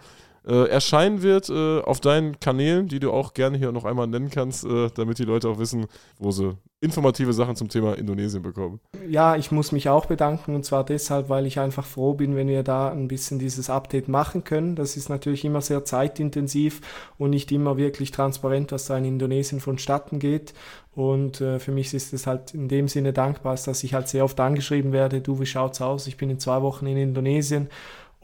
äh, 0.47 0.69
erscheinen 0.69 1.23
wird 1.23 1.49
äh, 1.49 1.81
auf 1.81 2.01
deinen 2.01 2.39
Kanälen, 2.39 2.89
die 2.89 3.01
du 3.01 3.11
auch 3.13 3.35
gerne 3.35 3.57
hier 3.57 3.73
noch 3.73 3.85
einmal 3.85 4.07
nennen 4.07 4.31
kannst, 4.31 4.65
äh, 4.65 4.91
damit 4.95 5.19
die 5.19 5.25
Leute 5.25 5.49
auch 5.49 5.59
wissen, 5.59 5.87
wo 6.19 6.31
sie 6.31 6.57
informative 6.81 7.33
Sachen 7.33 7.57
zum 7.57 7.71
Thema 7.71 7.95
Indonesien 7.95 8.43
bekommen. 8.43 8.79
Ja, 9.09 9.37
ich 9.37 9.51
muss 9.51 9.73
mich 9.73 9.89
auch 9.89 10.05
bedanken 10.05 10.55
und 10.55 10.67
zwar 10.67 10.85
deshalb, 10.85 11.31
weil 11.31 11.47
ich 11.47 11.59
einfach 11.59 11.87
froh 11.87 12.13
bin, 12.13 12.37
wenn 12.37 12.49
wir 12.49 12.63
da 12.63 12.91
ein 12.91 13.09
bisschen 13.09 13.39
dieses 13.39 13.71
Update 13.71 14.07
machen 14.07 14.45
können. 14.45 14.77
Das 14.77 14.99
ist 14.99 15.09
natürlich 15.09 15.47
immer 15.47 15.63
sehr 15.63 15.85
zeitintensiv 15.87 16.83
und 17.17 17.31
nicht 17.31 17.51
immer 17.51 17.79
wirklich 17.79 18.11
transparent, 18.11 18.71
was 18.71 18.85
da 18.85 18.99
in 18.99 19.07
Indonesien 19.07 19.61
vonstatten 19.61 20.19
geht. 20.19 20.53
Und 20.95 21.41
äh, 21.41 21.59
für 21.59 21.73
mich 21.73 21.93
ist 21.95 22.13
es 22.13 22.27
halt 22.27 22.53
in 22.53 22.69
dem 22.69 22.87
Sinne 22.87 23.15
dankbar, 23.15 23.57
dass 23.65 23.83
ich 23.83 23.95
halt 23.95 24.09
sehr 24.09 24.25
oft 24.25 24.39
angeschrieben 24.39 24.93
werde, 24.93 25.23
du, 25.23 25.41
wie 25.41 25.47
schaut's 25.47 25.81
aus? 25.81 26.07
Ich 26.07 26.19
bin 26.19 26.29
in 26.29 26.39
zwei 26.39 26.61
Wochen 26.61 26.87
in 26.87 26.99
Indonesien 26.99 27.69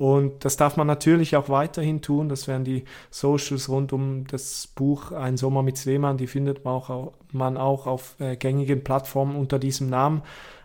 und 0.00 0.46
das 0.46 0.56
darf 0.56 0.78
man 0.78 0.86
natürlich 0.86 1.36
auch 1.36 1.50
weiterhin 1.50 2.00
tun. 2.00 2.30
Das 2.30 2.48
wären 2.48 2.64
die 2.64 2.84
Socials 3.10 3.68
rund 3.68 3.92
um 3.92 4.26
das 4.28 4.66
Buch 4.66 5.12
Ein 5.12 5.36
Sommer 5.36 5.62
mit 5.62 5.76
Sleemann. 5.76 6.16
Die 6.16 6.26
findet 6.26 6.64
man 6.64 6.72
auch, 6.72 7.12
man 7.32 7.58
auch 7.58 7.86
auf 7.86 8.16
äh, 8.18 8.34
gängigen 8.34 8.82
Plattformen 8.82 9.36
unter 9.36 9.58
diesem 9.58 9.90
Namen. 9.90 10.22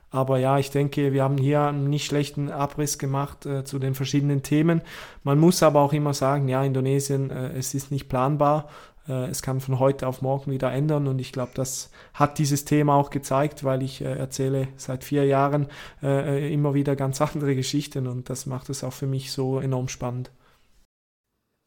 Aber 0.09 0.39
ja, 0.39 0.57
ich 0.57 0.71
denke, 0.71 1.11
wir 1.11 1.21
haben 1.21 1.37
hier 1.37 1.63
einen 1.63 1.89
nicht 1.89 2.05
schlechten 2.05 2.49
Abriss 2.49 2.97
gemacht 2.97 3.45
äh, 3.45 3.65
zu 3.65 3.77
den 3.77 3.93
verschiedenen 3.93 4.41
Themen. 4.41 4.81
Man 5.25 5.37
muss 5.37 5.61
aber 5.63 5.81
auch 5.81 5.91
immer 5.91 6.13
sagen, 6.13 6.47
ja, 6.47 6.63
Indonesien, 6.63 7.29
äh, 7.29 7.57
es 7.57 7.73
ist 7.73 7.91
nicht 7.91 8.07
planbar. 8.07 8.69
Äh, 9.07 9.25
es 9.25 9.41
kann 9.41 9.59
von 9.59 9.79
heute 9.79 10.07
auf 10.07 10.21
morgen 10.21 10.51
wieder 10.51 10.71
ändern 10.71 11.07
und 11.07 11.19
ich 11.19 11.31
glaube, 11.31 11.51
das 11.53 11.91
hat 12.13 12.37
dieses 12.37 12.65
Thema 12.65 12.95
auch 12.95 13.09
gezeigt, 13.09 13.63
weil 13.63 13.83
ich 13.83 14.01
äh, 14.01 14.17
erzähle 14.17 14.67
seit 14.77 15.03
vier 15.03 15.25
Jahren 15.25 15.67
äh, 16.01 16.53
immer 16.53 16.73
wieder 16.73 16.95
ganz 16.95 17.21
andere 17.33 17.55
Geschichten 17.55 18.07
und 18.07 18.29
das 18.29 18.45
macht 18.45 18.69
es 18.69 18.83
auch 18.83 18.93
für 18.93 19.07
mich 19.07 19.31
so 19.31 19.59
enorm 19.59 19.87
spannend. 19.87 20.31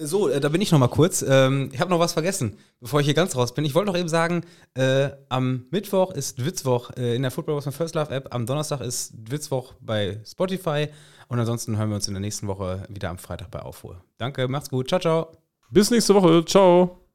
So, 0.01 0.29
äh, 0.29 0.39
da 0.39 0.49
bin 0.49 0.61
ich 0.61 0.71
noch 0.71 0.79
mal 0.79 0.87
kurz. 0.89 1.25
Ähm, 1.29 1.71
ich 1.73 1.81
habe 1.81 1.91
noch 1.91 1.99
was 1.99 2.13
vergessen, 2.13 2.57
bevor 2.81 3.01
ich 3.01 3.07
hier 3.07 3.15
ganz 3.15 3.35
raus 3.35 3.53
bin. 3.53 3.65
Ich 3.65 3.75
wollte 3.75 3.91
noch 3.91 3.99
eben 3.99 4.09
sagen, 4.09 4.43
äh, 4.75 5.11
am 5.29 5.67
Mittwoch 5.73 6.13
ist 6.13 6.45
Witzwoch 6.45 6.93
äh, 6.97 7.17
in 7.17 7.23
der 7.23 7.33
Football 7.33 7.57
Wars 7.57 7.75
First 7.75 7.97
Love 7.97 8.15
App. 8.15 8.33
Am 8.33 8.47
Donnerstag 8.47 8.81
ist 8.81 9.13
Witzwoch 9.29 9.75
bei 9.81 10.21
Spotify. 10.25 10.87
Und 11.27 11.41
ansonsten 11.41 11.77
hören 11.77 11.89
wir 11.89 11.97
uns 11.97 12.07
in 12.07 12.15
der 12.15 12.21
nächsten 12.21 12.47
Woche 12.47 12.85
wieder 12.89 13.11
am 13.11 13.19
Freitag 13.19 13.51
bei 13.51 13.61
Aufruhr. 13.61 14.01
Danke, 14.19 14.47
macht's 14.47 14.71
gut. 14.71 14.89
Ciao, 14.89 15.01
ciao. 15.01 15.33
Bis 15.71 15.91
nächste 15.91 16.15
Woche. 16.15 16.45
Ciao. 16.45 17.08